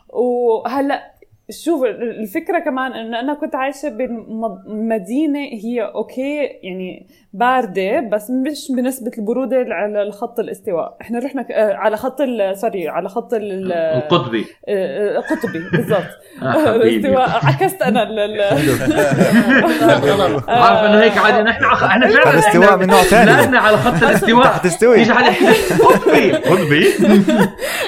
وهلأ 0.08 1.12
شوف 1.50 1.84
الفكرة 1.84 2.58
كمان 2.58 2.92
إنه 2.92 3.20
أنا 3.20 3.34
كنت 3.34 3.54
عايشة 3.54 3.88
بمدينة 3.88 5.38
هي 5.38 5.80
okay 5.94 6.36
يعني 6.62 7.06
باردة 7.32 8.00
بس 8.00 8.30
مش 8.30 8.72
بنسبة 8.76 9.10
البرودة 9.18 9.66
على 9.68 10.02
الخط 10.02 10.40
الاستواء. 10.40 10.96
إحنا 11.00 11.18
رحنا 11.18 11.46
آه، 11.50 11.74
على 11.74 11.96
خط 11.96 12.20
ال- 12.20 12.58
sorry 12.58 12.88
على 12.88 13.08
خط 13.08 13.34
ال- 13.34 13.72
القطبي. 13.72 14.44
آه، 14.68 15.18
القطبي 15.18 15.58
بالضبط. 15.72 16.02
آه، 16.42 16.74
الاستواء. 16.76 17.28
عكست 17.46 17.82
أنا 17.82 18.02
عارف 20.48 20.90
إنه 20.90 21.00
هيك 21.00 21.18
عادي 21.18 21.42
نحن 21.42 21.64
إحنا 21.64 22.08
فعلا 22.08 22.30
الاستواء 22.34 22.76
من 22.76 22.86
نوع 22.86 23.02
ثاني. 23.02 23.30
نحن 23.30 23.54
على 23.54 23.76
خط 23.76 24.02
الاستواء. 24.02 24.44
تحت 24.44 24.64
تستوي 24.64 25.04
قطبي. 25.04 26.32
قطبي؟ 26.32 26.84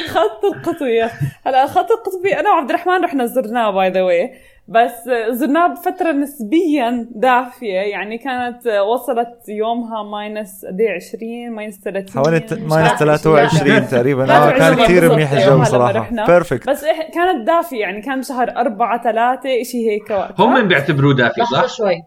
خط 0.08 0.44
القطبي. 0.54 1.02
هلا 1.46 1.66
خط 1.66 1.90
القطبي 1.92 2.40
أنا 2.40 2.50
وعبد 2.50 2.68
الرحمن 2.70 3.04
رحنا 3.04 3.25
زرناه 3.44 3.70
by 3.70 3.90
the 3.90 4.02
way 4.02 4.32
بس 4.68 4.92
زرناه 5.30 5.66
بفترة 5.66 6.12
نسبيا 6.12 7.08
دافية. 7.10 7.74
يعني 7.74 8.18
كانت 8.18 8.66
وصلت 8.66 9.48
يومها 9.48 10.02
minus 10.02 10.64
قد 10.66 10.80
إيه؟ 10.80 10.94
20 10.94 11.50
minus 11.50 11.80
30 11.80 12.22
حوالي 12.24 12.46
minus 12.50 12.72
عارفة. 12.72 12.96
23 12.96 13.88
تقريبا. 13.88 14.22
آه 14.22 14.26
23 14.26 14.76
كان 14.76 14.84
كثير 14.84 15.12
منيح 15.14 15.32
يومها 15.32 15.54
الجو 15.54 15.64
صراحة. 15.64 16.26
perfect 16.26 16.68
بس 16.68 16.84
كانت 17.14 17.46
دافية. 17.46 17.80
يعني 17.80 18.02
كان 18.02 18.22
شهر 18.22 18.50
4 18.50 19.02
3 19.02 19.62
شيء 19.62 19.90
هيك. 19.90 20.10
وقتها 20.10 20.46
هم 20.46 20.68
بيعتبروه 20.68 21.14
دافي 21.14 21.40
لحظة 21.40 21.66
صح؟ 21.66 21.76
شوي. 21.76 22.02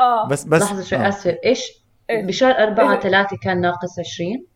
آه. 0.00 0.28
بس 0.28 0.44
بس 0.44 0.62
لحظة 0.62 0.82
شوي 0.82 0.98
آه. 0.98 1.08
اسفه 1.08 1.38
إيش؟ 1.44 1.72
إيه. 2.10 2.26
بشهر 2.26 2.52
4 2.52 2.92
إيه. 2.94 3.00
3 3.00 3.36
كان 3.42 3.60
ناقص 3.60 3.98
20 3.98 4.46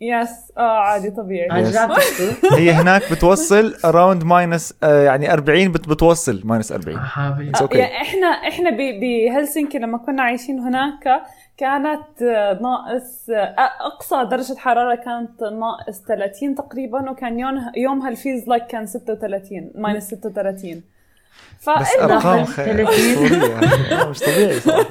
yes 0.00 0.52
آه 0.58 0.78
عادي 0.78 1.10
طبيعي. 1.10 1.48
هي 2.58 2.70
هناك 2.70 3.02
بتوصل 3.12 3.74
around 3.84 4.24
minus 4.24 4.74
يعني 4.82 5.32
40 5.32 5.72
بت 5.72 5.88
بتوصل 5.88 6.40
minus 6.44 6.72
40 6.72 6.98
حبيبي 6.98 7.52
It's 7.58 7.60
okay. 7.62 7.76
يعني 7.76 7.96
إحنا 8.02 8.26
إحنا 8.26 8.70
ب- 8.70 9.00
بهلسنكي 9.00 9.78
لما 9.78 9.98
كنا 9.98 10.22
عايشين 10.22 10.58
هناك 10.58 11.22
كانت 11.56 12.22
آه، 12.22 12.58
ناقص 12.62 13.30
آه، 13.30 13.54
أقصى 13.80 14.24
درجة 14.30 14.58
حرارة 14.58 14.94
كانت 14.94 15.42
ناقص 15.42 16.02
30 16.08 16.54
تقريبا 16.54 17.10
وكان 17.10 17.38
يوم 17.38 17.54
يومها 17.76 18.08
ال 18.08 18.15
feels 18.15 18.48
like 18.48 18.66
كان 18.66 18.86
36 18.86 19.72
minus 19.74 20.04
36 20.14 20.82
بس 21.80 21.88
أرقام 22.00 22.36
ناقص 22.38 22.50
خ- 22.50 22.56
30. 22.56 22.84
أسطورية 22.88 23.54
آه، 24.02 24.08
مش 24.10 24.18
طبيعي 24.20 24.60
صراحة 24.60 24.86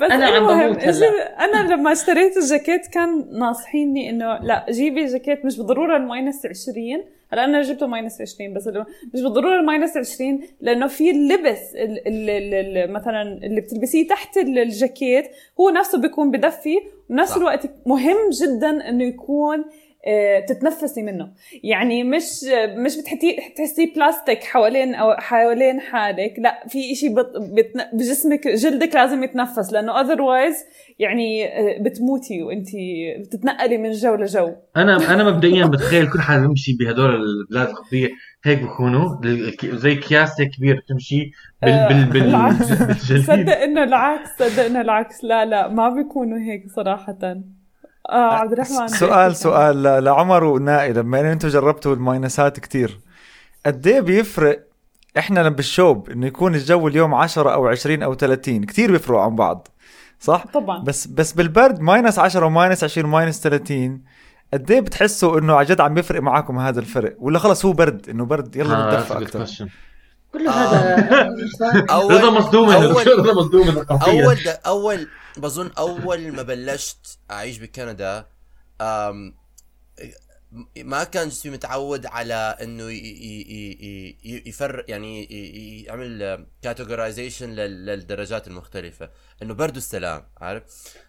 بس 0.00 0.10
أنا 0.10 0.26
عم 0.26 0.46
بموت 0.46 0.78
هلأ. 0.84 1.44
أنا 1.44 1.72
لما 1.74 1.92
اشتريت 1.92 2.36
الجاكيت 2.36 2.86
كان 2.86 3.38
ناصحيني 3.38 4.10
إنه 4.10 4.38
لا 4.38 4.66
جيبي 4.70 5.06
جاكيت 5.06 5.44
مش 5.44 5.56
بالضرورة 5.58 5.96
ال 5.96 6.04
minus 6.04 6.46
20 6.46 7.04
هلأ 7.32 7.44
أنا 7.44 7.62
جبته 7.62 7.86
minus 7.86 8.20
20 8.20 8.54
بس 8.54 8.66
مش 9.14 9.22
بالضرورة 9.22 9.60
ال 9.60 9.66
minus 9.66 9.96
20 9.96 10.40
لأنه 10.60 10.86
في 10.86 11.10
اللبس 11.10 11.74
ال 11.74 12.08
ال 12.08 12.30
ال 12.30 12.54
ال 12.78 12.92
مثلا 12.92 13.22
اللي 13.22 13.60
بتلبسيه 13.60 14.08
تحت 14.08 14.36
ال- 14.36 14.58
الجاكيت 14.58 15.30
هو 15.60 15.70
نفسه 15.70 15.98
بيكون 15.98 16.30
بدفي 16.30 16.76
وبنفس 17.10 17.30
صح. 17.30 17.36
الوقت 17.36 17.70
مهم 17.86 18.16
جدا 18.42 18.88
إنه 18.88 19.04
يكون 19.04 19.64
تتنفسي 20.48 21.02
منه. 21.02 21.32
يعني 21.62 22.04
مش 22.04 22.44
مش 22.84 22.96
بتحطي 22.98 23.36
تحسيه 23.56 23.94
بلاستيك 23.94 24.44
حوالين 24.44 24.94
أو 24.94 25.14
حوالين 25.14 25.80
حالك 25.80 26.34
لا 26.38 26.64
في 26.68 27.08
بتن... 27.38 27.80
بجسمك 27.92 28.48
جلدك 28.48 28.94
لازم 28.94 29.24
يتنفس 29.24 29.72
لأنه 29.72 30.00
otherwise 30.00 30.54
يعني 30.98 31.46
آه، 31.46 31.82
بتموتي 31.82 32.42
وانت 32.42 32.68
بتتنقلي 33.20 33.78
من 33.78 33.90
جو 33.90 34.14
لجو. 34.14 34.52
أنا 34.76 35.14
أنا 35.14 35.24
مبدئيا 35.24 35.66
بتخيل 35.66 36.10
كل 36.10 36.20
حدا 36.20 36.40
بيمشي 36.40 36.76
بهدول 36.80 37.14
البلاد 37.14 37.68
القطبيه 37.68 38.08
هيك 38.44 38.62
بكونوا 38.62 39.20
زي 39.64 39.92
اكياس 39.92 40.40
هيك 40.40 40.50
كبير 40.50 40.84
تمشي 40.88 41.30
بال 41.62 41.70
آه، 41.70 41.88
بال 41.88 42.04
بال 42.04 42.56
صدق 43.24 43.58
إنه 43.58 43.84
العكس 43.84 44.28
صدق 44.38 44.64
إنه 44.64 44.80
العكس. 44.80 45.24
لا 45.24 45.44
لا 45.44 45.68
ما 45.68 45.88
بيكونوا 45.88 46.38
هيك 46.38 46.62
صراحة. 46.76 47.42
آه 48.10 48.34
عبد 48.34 48.52
الرحمن. 48.52 48.88
سؤال 48.88 49.36
سؤال 49.36 49.82
ل- 49.82 50.04
لعمر 50.04 50.44
ونائي 50.44 50.92
لما 50.92 51.32
أنتم 51.32 51.48
جربتوا 51.48 51.94
الماينسات 51.94 52.60
كتير 52.60 52.98
قد 53.66 53.86
إيه 53.86 54.00
بيفرق 54.00 54.64
إحنا 55.18 55.48
بالشوب 55.48 56.10
إنه 56.10 56.26
يكون 56.26 56.54
الجو 56.54 56.88
اليوم 56.88 57.14
10 57.14 57.52
أو 57.54 57.66
20 57.66 58.02
أو 58.02 58.14
30 58.14 58.64
كتير 58.64 58.92
بيفرقوا 58.92 59.22
عن 59.22 59.36
بعض 59.36 59.68
صح؟ 60.20 60.44
طبعا. 60.54 60.84
بس 60.84 61.06
بس 61.06 61.32
بالبرد 61.32 61.80
minus 61.80 62.18
10 62.18 62.46
و 62.46 62.52
minus 62.52 62.84
20 62.84 63.06
و 63.06 63.12
minus 63.12 63.40
30 63.40 64.02
قد 64.52 64.70
إيه 64.70 64.80
بتحسوا 64.80 65.38
إنه 65.38 65.54
عن 65.56 65.64
جد 65.64 65.80
عم 65.80 65.94
بيفرق 65.94 66.22
معاكم 66.22 66.58
هذا 66.58 66.80
الفرق؟ 66.80 67.14
ولا 67.18 67.38
خلص 67.38 67.64
هو 67.64 67.72
برد 67.72 68.08
إنه 68.08 68.24
برد 68.24 68.56
يلا 68.56 68.74
آه، 68.74 68.88
نتدفى 68.94 69.14
good 69.14 69.16
أكثر. 69.38 69.66
كله 70.32 70.50
هذا. 70.50 71.36
اول 71.90 72.14
رضا 72.14 72.30
مصدوم 72.30 72.68
أول- 72.72 73.08
رضا 73.08 73.32
مصدوم 73.34 73.84
اول 73.90 74.36
أول 74.66 75.08
بظن 75.38 75.70
أول 75.78 76.32
ما 76.32 76.42
بلشت 76.42 77.18
أعيش 77.30 77.58
بكندا 77.58 78.26
أم 78.80 79.34
ما 80.76 81.04
كان 81.04 81.28
جسمي 81.28 81.52
متعود 81.52 82.06
على 82.06 82.34
إنه 82.34 82.84
يفرق 84.48 84.90
يعني 84.90 85.24
يعمل 85.82 86.46
categorization 86.62 87.50
للدرجات 87.50 88.46
المختلفة 88.46 89.10
إنه 89.42 89.54
برد 89.54 89.76
بس 89.76 89.93
لا 89.93 90.02
مش 90.02 90.28
عارف 90.36 90.62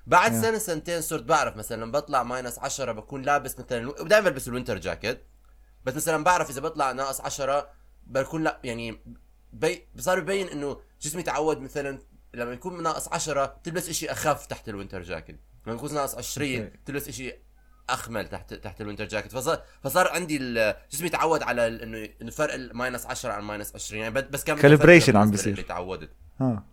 بعد. 0.08 0.32
سنة 0.42 0.58
سنتين 0.58 1.02
صرت 1.02 1.24
بعرف 1.24 1.58
مثلا 1.58 1.82
لما 1.82 1.92
بطلع 1.92 2.24
minus 2.24 2.60
10 2.60 2.92
بكون 2.92 3.22
لابس 3.22 3.60
مثلا 3.60 3.88
ودائما 3.90 4.30
بلبس 4.30 4.48
ال 4.48 4.52
winter 4.52 4.78
jacket 4.78 5.24
بس 5.86 5.96
مثلا 5.96 6.24
بعرف 6.24 6.50
إذا 6.50 6.62
بطلع 6.62 6.92
ناقص 6.92 7.22
10 7.22 7.70
بكون 8.08 8.44
لا 8.44 8.60
يعني 8.64 9.00
بي 9.54 9.88
صار 9.98 10.18
يبين 10.18 10.48
إنه 10.48 10.82
جسمي 11.02 11.24
تعود 11.24 11.60
مثلا 11.60 12.00
لما 12.34 12.54
يكون 12.54 12.84
ناقص 12.84 13.08
10 13.08 13.46
تلبس 13.64 13.90
إشي 13.90 14.12
أخف 14.12 14.46
تحت 14.46 14.70
ال 14.70 14.74
winter 14.74 15.02
jacket 15.02 15.40
لما 15.68 15.76
يكون 15.76 15.94
ناقص 15.94 16.16
20 16.16 16.62
okay. 16.62 16.72
تلبس 16.86 17.08
إشي 17.08 17.34
أخمل 17.90 18.28
تحت 18.28 18.54
تحت 18.54 18.82
ال 18.82 18.85
winter 18.85 19.08
jacket 19.08 19.32
فصار 19.32 19.62
فصار 19.84 20.08
عندي 20.08 20.38
جسمي 20.92 21.10
تعود 21.10 21.44
على 21.44 21.68
انه 22.22 22.32
فرق 22.32 22.54
ال 22.54 22.62
minus 22.62 23.06
10 23.06 23.32
عن 23.32 23.44
minus 23.44 23.76
20 23.76 24.02
يعني 24.02 24.14
بس 24.14 24.44
Calibration 24.44 24.50
أفرق 24.52 25.16
عم 25.16 25.32
بيصير. 25.32 25.62
تعودت. 25.62 26.10
إيه، 26.42 26.48
آه، 26.48 26.64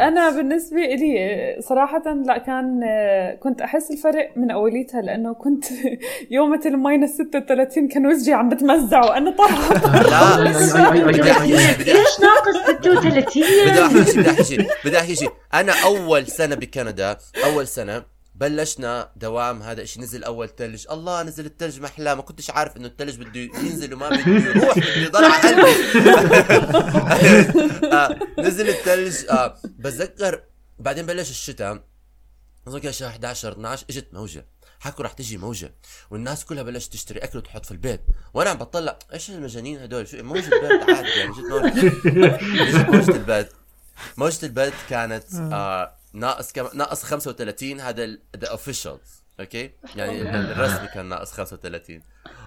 أنا 0.00 0.30
بالنسبة 0.30 0.80
لي 0.80 1.56
صراحة 1.60 2.02
لا 2.26 2.38
كان 2.38 2.80
كنت 3.40 3.60
أحس 3.60 3.90
الفرق 3.90 4.30
من 4.36 4.50
أوليتها 4.50 5.00
لأنه 5.02 5.34
كنت 5.34 5.64
يومة 6.30 6.60
ال 6.66 6.73
minus 6.73 7.10
36 7.10 7.88
كان 7.88 8.06
وجهي 8.06 8.34
عم 8.34 8.48
بتمزع 8.48 9.00
وأنا 9.00 9.30
طالعة 9.30 9.72
لا 10.10 10.44
ليش 10.44 12.20
ناقص 12.20 12.56
36 12.66 13.42
بدي 13.62 13.80
أحكي 13.82 14.04
شيء 14.04 14.20
بدي 14.20 14.30
أحكي 14.30 14.44
شيء 14.44 14.66
بدي 14.84 14.98
أحكي 14.98 15.14
شيء. 15.14 15.30
أنا 15.54 15.72
أول 15.84 16.26
سنة 16.26 16.54
بكندا 16.54 17.16
أول 17.44 17.66
سنة 17.66 18.11
بلشنا 18.34 19.10
دوام 19.16 19.62
هذا 19.62 19.82
الشيء 19.82 20.02
نزل 20.02 20.24
أول 20.24 20.48
ثلج 20.48 20.86
الله 20.90 21.22
نزل 21.22 21.46
الثلج 21.46 21.80
محلاه 21.80 22.14
ما 22.14 22.22
كنتش 22.22 22.50
عارف 22.50 22.76
إنه 22.76 22.88
الثلج 22.88 23.20
بده 23.20 23.40
ينزل 23.40 23.94
وما 23.94 24.08
بده 24.08 24.32
يروح 24.32 24.78
بده 24.78 24.96
يضل 24.96 25.24
على 25.24 25.48
قلبي. 25.48 25.72
آه 27.96 28.18
نزل 28.38 28.68
الثلج 28.68 29.16
آه 29.30 29.56
بتذكر 29.64 30.42
بعدين 30.78 31.06
بلش 31.06 31.30
الشتاء. 31.30 31.82
أظن 32.68 32.78
كان 32.78 32.92
شهر 32.92 33.08
11 33.08 33.52
12 33.52 33.86
إجت 33.90 34.06
موجة. 34.12 34.46
حكوا 34.80 35.04
رح 35.04 35.12
تجي 35.12 35.36
موجة. 35.36 35.74
والناس 36.10 36.44
كلها 36.44 36.62
بلشت 36.62 36.92
تشتري 36.92 37.18
أكل 37.18 37.38
وتحط 37.38 37.64
في 37.66 37.72
البيت. 37.72 38.00
وأنا 38.34 38.50
عم 38.50 38.58
بطلع 38.58 38.98
إيش 39.12 39.30
المجانين 39.30 39.82
هدول؟ 39.82 40.08
شو 40.08 40.22
موجة 40.22 40.50
برد 40.50 40.90
عادي 40.90 41.08
يعني 41.08 41.32
جت 41.32 41.38
موجة. 41.50 41.86
إجت 42.62 42.88
موجة 42.88 43.10
البرد 43.16 43.48
موجة 44.16 44.46
البرد 44.46 44.72
كانت 44.90 45.24
آه 45.34 45.94
ناقص 46.12 46.52
كم 46.52 46.68
ناقص 46.74 47.02
35 47.02 47.80
هذا 47.80 48.04
the 48.36 48.48
official 48.50 48.98
okay 49.40 49.70
يعني 49.96 50.22
ال- 50.22 50.26
الرسمي 50.52 50.88
كان 50.88 51.06
ناقص 51.06 51.32
35 51.32 52.02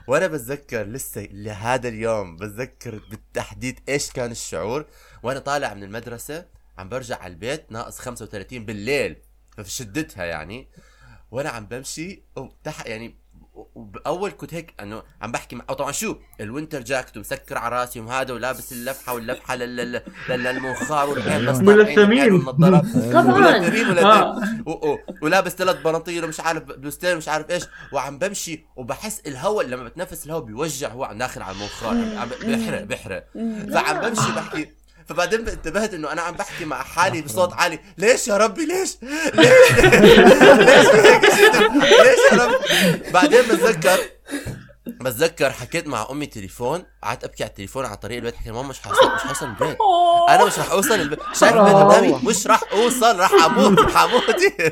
وأنا 0.08 0.28
بتذكر 0.28 0.84
لسه 0.84 1.28
لهذا 1.32 1.88
اليوم 1.90 2.36
بتذكر 2.36 3.02
بالتحديد 3.10 3.80
إيش 3.90 4.12
كان 4.12 4.32
الشعور. 4.32 4.86
وأنا 5.24 5.40
طالع 5.40 5.74
من 5.74 5.84
المدرسة 5.84 6.46
عم 6.78 6.90
برجع 6.90 7.18
على 7.18 7.34
البيت 7.34 7.72
ناقص 7.72 8.00
35 8.00 8.66
بالليل 8.66 9.16
ففي 9.58 9.72
شدتها 9.72 10.26
يعني. 10.26 10.68
وأنا 11.32 11.50
عم 11.50 11.66
بمشي 11.66 12.24
وتح 12.36 12.86
يعني 12.86 13.16
باول 13.76 14.32
كنت 14.32 14.54
هيك 14.54 14.74
إنه 14.82 15.04
عم 15.22 15.32
بحكي 15.32 15.56
مع 15.56 15.66
أو 15.70 15.76
طبعا 15.76 15.92
شو؟ 15.92 16.16
ال 16.42 16.47
winter 16.47 16.82
jacket 16.82 17.18
ومسكر 17.18 17.58
على 17.58 17.76
راسي 17.76 18.00
وهذا 18.00 18.34
ولابس 18.34 18.72
اللفحه 18.72 19.14
واللفحه 19.14 19.56
لل... 19.56 19.76
لل... 19.76 20.02
لل- 20.30 20.44
للمنخار 20.44 21.10
والعين 21.10 21.46
ملثمين. 21.46 22.34
والنظارات. 22.34 22.86
طبعا. 23.14 24.64
آه. 24.68 25.00
ولابس 25.22 25.52
ثلاث 25.52 25.82
بناطيل 25.82 26.26
ومش 26.26 26.40
عارف 26.40 26.64
بلوستين 26.64 27.14
ومش 27.14 27.28
عارف 27.28 27.50
إيش. 27.52 27.64
وعم 27.94 28.18
بمشي 28.20 28.66
وبحس 28.76 29.20
الهواء 29.28 29.66
لما 29.66 29.84
بتنفس 29.84 30.26
الهواء 30.26 30.44
بيوجع 30.44 30.90
هو 30.90 31.04
عم 31.04 31.18
داخل 31.18 31.42
على 31.42 31.56
المنخار. 31.56 31.90
عم 31.96 32.18
عم 32.18 32.30
بيحرق 32.46 32.84
بيحرق 32.84 33.28
فعم 33.74 34.02
بمشي 34.10 34.32
بحكي 34.36 34.72
فبعدين 35.10 35.50
انتبهت 35.50 35.94
انه 35.94 36.12
أنا 36.12 36.22
عم 36.22 36.34
بحكي 36.36 36.66
مع 36.66 36.84
حالي 36.84 37.22
بصوت 37.22 37.54
عالي. 37.54 37.80
ليش 37.98 38.28
يا 38.28 38.38
ربي؟ 38.38 38.66
ليش؟ 38.66 38.98
ليش؟ 39.34 39.80
ليش؟ 39.80 40.88
ليش 41.84 42.20
يا 42.32 42.38
رب 42.46 42.52
بعدين 43.14 43.42
بتذكر 43.42 44.00
بتذكر 44.88 45.52
حكيت 45.52 45.88
مع 45.88 46.08
أمي 46.12 46.26
تليفون 46.26 46.84
قعدت 47.04 47.24
أبكي 47.24 47.44
على 47.44 47.50
التليفون 47.50 47.86
على 47.86 47.98
طريق 47.98 48.18
البيت 48.18 48.36
حكيت 48.36 48.54
ماما 48.54 48.68
مش 48.68 48.80
حوصل 48.82 49.14
مش 49.16 49.22
حوصل 49.22 49.46
البيت 49.46 49.78
أنا 50.30 50.46
مش 50.46 50.60
رح 50.60 50.72
أوصل 50.72 50.94
البيت. 50.94 51.20
شايف 51.34 51.54
البيت 51.56 51.74
قدامي؟ 51.76 52.20
مش 52.24 52.48
رح 52.48 52.62
أوصل 52.74 53.20
رح 53.20 53.32
أموت 53.46 53.80
حموت 53.92 54.24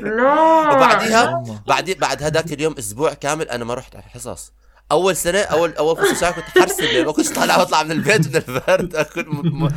لا. 0.02 0.70
وبعديها 0.72 1.42
بعد 1.66 1.90
بعد 1.90 2.22
هذاك 2.22 2.52
اليوم 2.52 2.74
أسبوع 2.78 3.12
كامل 3.14 3.48
أنا 3.48 3.64
ما 3.64 3.74
رحت 3.74 3.96
على 3.96 4.04
الحصص. 4.04 4.52
أول 4.92 5.16
سنة 5.16 5.38
أول 5.38 5.72
أول 5.72 5.96
فصل 5.96 6.16
شهر 6.16 6.32
كنت 6.32 6.80
الليل 6.80 7.06
ما 7.06 7.12
كنتش 7.12 7.30
طالع 7.30 7.62
بطلع 7.62 7.82
من 7.82 7.90
البيت 7.92 8.28
من 8.28 8.42
البرد 8.48 8.96
اكل 8.96 9.24
م... 9.28 9.64
م... 9.64 9.68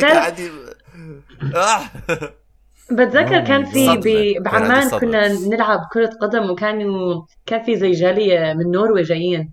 كان 0.00 0.16
عندي 0.16 0.50
آه. 1.54 1.80
بتذكر 2.90 3.40
كان 3.40 3.64
في. 3.64 3.96
ب- 3.96 4.42
بعمان. 4.42 4.88
كنا 4.90 5.28
نلعب 5.28 5.80
كرة 5.92 6.10
قدم 6.22 6.50
وكانوا 6.50 7.22
كان 7.46 7.62
في 7.62 7.76
زي 7.76 7.90
جالية 7.90 8.52
من 8.52 8.70
نرويج 8.70 9.06
جايين 9.06 9.52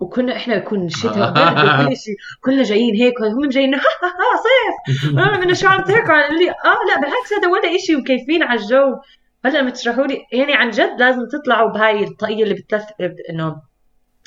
وكنا 0.00 0.36
إحنا 0.36 0.54
يكون 0.54 0.88
شتاء 0.88 1.32
برد 1.32 1.58
وكل 1.84 1.96
شيء 1.96 2.14
كنا 2.40 2.62
جايين 2.62 2.94
هيك 2.94 3.22
هم 3.22 3.48
جايين 3.48 3.74
ها 3.74 3.80
ها 3.80 4.06
ها 4.06 4.42
صيف 4.42 5.18
آه 5.18 5.38
من 5.38 5.68
عم 5.70 5.84
تحكوا 5.84 6.14
عن 6.14 6.32
اللي 6.32 6.50
آه 6.50 6.80
لا 6.88 7.00
بالعكس 7.00 7.32
هذا 7.32 7.48
ولا 7.48 7.78
شيء 7.86 7.96
ومكيفين 7.96 8.42
على 8.42 8.60
الجو 8.60 8.96
هلأ 9.44 9.62
بتشرحوا 9.62 10.06
لي 10.06 10.18
يعني 10.32 10.54
عن 10.54 10.70
جد 10.70 10.96
لازم 11.00 11.28
تطلعوا 11.32 11.70
بهاي 11.72 12.04
الطاقية 12.04 12.42
اللي 12.42 12.54
بتلف 12.54 12.84
إنه 13.30 13.69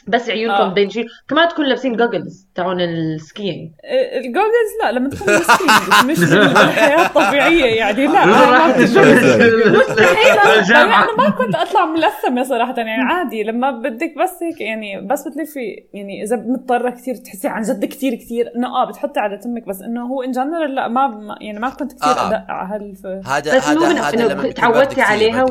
بس 0.08 0.30
عيونكم 0.30 0.62
آه. 0.64 0.74
بين 0.74 0.89
شيء 0.89 1.06
كمان 1.30 1.48
تكونوا 1.50 1.70
لابسين 1.70 1.96
goggles 1.98 2.48
تاعون 2.56 2.82
ال 2.82 2.94
skiing 2.94 3.72
ال 4.17 4.24
goggles 4.24 4.72
لا 4.84 4.92
لما 4.92 5.10
تكون 5.10 5.34
بسكي 5.36 5.67
مش 6.12 6.34
الحياة 6.34 7.06
الطبيعية 7.06 7.66
يعني 7.66 8.08
لا 8.08 8.26
مستحيل. 9.80 10.76
أنا 10.76 11.08
ما 11.18 11.30
كنت 11.30 11.56
أطلع 11.56 11.86
ملثمه 11.86 12.44
صراحة 12.44 12.74
يعني 12.78 13.04
عادي 13.04 13.44
لما 13.44 13.72
بدك 13.72 14.13
بس 14.24 14.44
هيك 14.44 14.62
يعني 14.62 15.08
بس 15.08 15.28
بتلفي 15.28 15.60
يعني 15.94 16.24
إذا 16.24 16.36
مضطرة 16.36 16.89
كثير 16.89 17.16
تحسي 17.16 17.48
عن 17.48 17.62
جد 17.62 17.86
كثير 17.86 18.16
كثير 18.16 18.52
إنه 18.56 18.68
آه 18.68 18.86
بتحطي 18.89 19.20
على 19.20 19.38
تمك 19.38 19.68
بس 19.68 19.82
إنه 19.82 20.06
هو 20.08 20.24
in 20.24 20.32
general 20.32 20.76
لا 20.76 20.88
ما 20.88 21.36
يعني 21.42 21.60
ما 21.60 21.70
كنت 21.70 21.94
كثير 21.94 22.10
آه. 22.13 22.28
ادق 22.28 22.46
على 22.50 22.74
هالف 22.74 23.06
هذا 23.28 23.58
بس 23.58 23.68
مو 23.70 23.84
هذا 23.84 24.34
من- 24.34 24.39
هذا 24.39 24.52
تعودتي 24.52 25.02
عليها. 25.02 25.46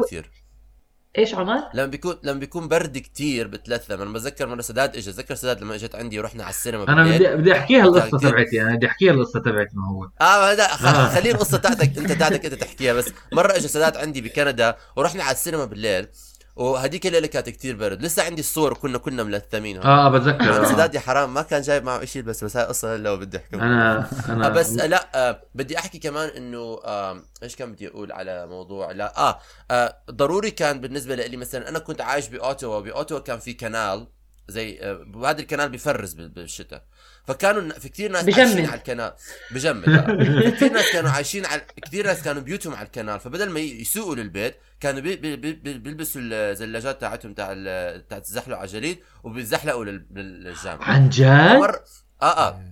إيش 1.18 1.34
عمر؟ 1.34 1.58
لما 1.74 1.86
بيكون 1.86 2.14
لما 2.22 2.38
بيكون 2.40 2.68
برد 2.68 2.98
كتير 2.98 3.46
بتلثم 3.48 3.94
أنا 4.02 4.12
بتذكر 4.12 4.46
مرة 4.46 4.60
سداد 4.60 4.96
اجى 4.96 5.10
اتذكر 5.10 5.34
سداد 5.34 5.60
لما 5.60 5.74
إجت 5.74 5.94
عندي 5.94 6.18
ورحنا 6.18 6.42
على 6.44 6.50
السينما 6.50 6.88
أنا 6.88 7.02
بالليل. 7.02 7.18
بدي 7.32 7.36
بدي 7.42 7.52
أحكيها 7.52 7.84
القصة. 7.84 8.18
تبعتي 8.30 8.62
أنا 8.62 8.74
بدي 8.76 8.86
أحكيها 8.86 9.12
القصة 9.12 9.40
تبعتي 9.40 9.70
ما 9.76 9.88
هو 9.88 10.04
آه 10.20 10.54
لا 10.54 10.72
آه. 10.72 10.76
خ- 10.76 11.14
خلي 11.18 11.30
القصة 11.30 11.58
تاعتك 11.58 11.98
أنت 11.98 12.12
تاعتك 12.12 12.44
أنت 12.44 12.54
تحكيها 12.54 12.92
بس 12.92 13.08
مرة 13.32 13.56
اجى 13.56 13.68
سداد 13.68 13.96
عندي 13.96 14.20
بكندا 14.20 14.76
ورحنا 14.96 15.22
على 15.24 15.32
السينما 15.32 15.64
بالليل 15.64 16.08
وهديك 16.56 17.06
الليلة 17.06 17.26
كانت 17.26 17.48
كتير 17.48 17.76
برد 17.76 18.02
لسه 18.02 18.22
عندي 18.22 18.40
الصور 18.40 18.74
كنا 18.74 18.98
كنا 18.98 19.22
ملثمين. 19.22 19.78
آه 19.82 20.08
بتذكر 20.08 20.62
آه. 20.62 20.64
سداد 20.72 20.94
يا 20.94 21.00
حرام 21.00 21.34
ما 21.34 21.42
كان 21.42 21.62
جايب 21.62 21.84
معه 21.84 22.04
شيء 22.04 22.22
بس 22.22 22.44
بس 22.44 22.56
هاي 22.56 22.64
قصة 22.66 22.96
لو 22.96 23.16
بدي 23.16 23.36
أحكي 23.36 23.56
أنا 23.56 24.08
أنا 24.28 24.48
بس 24.48 24.78
آه 24.78 24.86
لا 24.86 25.28
آه 25.30 25.42
بدي 25.54 25.78
أحكي 25.78 25.98
كمان 25.98 26.28
إنه 26.28 26.80
آه 26.84 27.22
إيش 27.42 27.56
كان 27.56 27.72
بدي 27.72 27.88
أقول 27.88 28.12
على 28.12 28.46
موضوع 28.46 28.90
لا 28.92 29.18
آه, 29.28 29.38
آه 29.70 29.96
ضروري 30.10 30.50
كان 30.50 30.80
بالنسبة 30.80 31.14
لي 31.14 31.36
مثلا 31.36 31.68
أنا 31.68 31.78
كنت 31.78 32.00
عايش 32.00 32.28
بأوتاوا 32.28 32.80
بأوتاوا 32.80 33.18
كان 33.18 33.38
في 33.38 33.54
canal 33.54 34.06
زي 34.48 34.78
آه 34.80 35.06
وهذا 35.14 35.40
ال 35.40 35.45
canal 35.45 35.68
بي 35.68 35.79
freeze 35.79 36.12
بال- 36.14 36.28
بالشتاء 36.28 36.82
فكانوا 37.26 37.72
في 37.78 37.88
كثير 37.88 38.10
ناس 38.12 38.24
بجمد. 38.24 38.38
عايشين 38.38 38.66
على 38.66 38.78
ال 38.78 38.84
canal 38.84 39.12
بجمد 39.50 39.88
آه. 39.88 40.50
كثير 40.50 40.72
ناس 40.72 40.92
كانوا 40.92 41.10
عايشين 41.10 41.46
على 41.46 41.62
كثير 41.86 42.06
ناس 42.06 42.22
كانوا 42.22 42.42
بيوتهم 42.42 42.74
على 42.74 42.86
ال 42.86 42.92
canal 42.92 43.20
فبدل 43.20 43.50
ما 43.50 43.60
يسوقوا 43.60 44.14
للبيت 44.14 44.56
كانوا 44.80 45.00
بي... 45.00 45.16
بي... 45.16 45.36
بي... 45.36 45.52
بي- 45.52 45.78
بيلبسوا 45.78 46.20
الزلاجات 46.24 47.00
تاعتهم 47.00 47.34
تاع 47.34 47.48
ال- 47.52 48.08
تاع 48.08 48.18
الزحلق 48.18 48.56
على 48.56 48.66
الجليد 48.66 48.98
وبيزحلقوا 49.24 49.84
لل... 49.84 50.06
للجامعه 50.10 50.84
عن 50.84 51.08
جد؟ 51.08 51.24
فمر... 51.26 51.80
آه 52.22 52.24
آه 52.48 52.62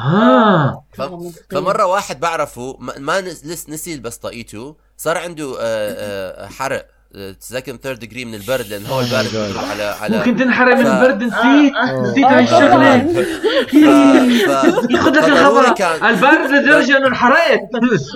آه 0.00 0.84
ف- 0.92 1.02
فمرة 1.50 1.86
واحد 1.86 2.20
بعرفه 2.20 2.76
ما 2.80 2.98
ما 2.98 3.20
نس- 3.20 3.68
نسي 3.68 3.92
يلبس 3.92 4.16
طاقيته 4.16 4.76
صار 4.96 5.18
عنده 5.18 5.56
آه، 5.60 6.44
آه، 6.44 6.46
حرق 6.48 6.88
second 7.38 7.78
third 7.80 7.98
degree 7.98 8.24
من 8.24 8.34
البرد؟ 8.34 8.66
لأن 8.66 8.86
هو 8.86 9.00
البرد 9.00 9.26
قاعد 9.26 9.32
بيضرب 9.34 9.64
على 9.64 9.82
على 9.82 10.18
ممكن 10.18 10.36
تنحرق 10.36 10.76
من 10.76 10.84
ف- 10.84 10.86
البرد؟ 10.86 11.22
نسيت. 11.22 11.74
آه. 11.74 12.02
نسيت 12.02 12.24
آه، 12.24 12.28
هاي 12.38 12.46
طبعاً. 12.46 12.96
الشغله. 12.96 13.28
ياخذ 14.90 15.10
لك 15.16 15.24
الهواء 15.24 15.74
كان 15.74 16.06
البارد 16.06 16.50
لدرجة 16.50 16.96
إنه 16.96 17.06
انحرقت. 17.06 17.60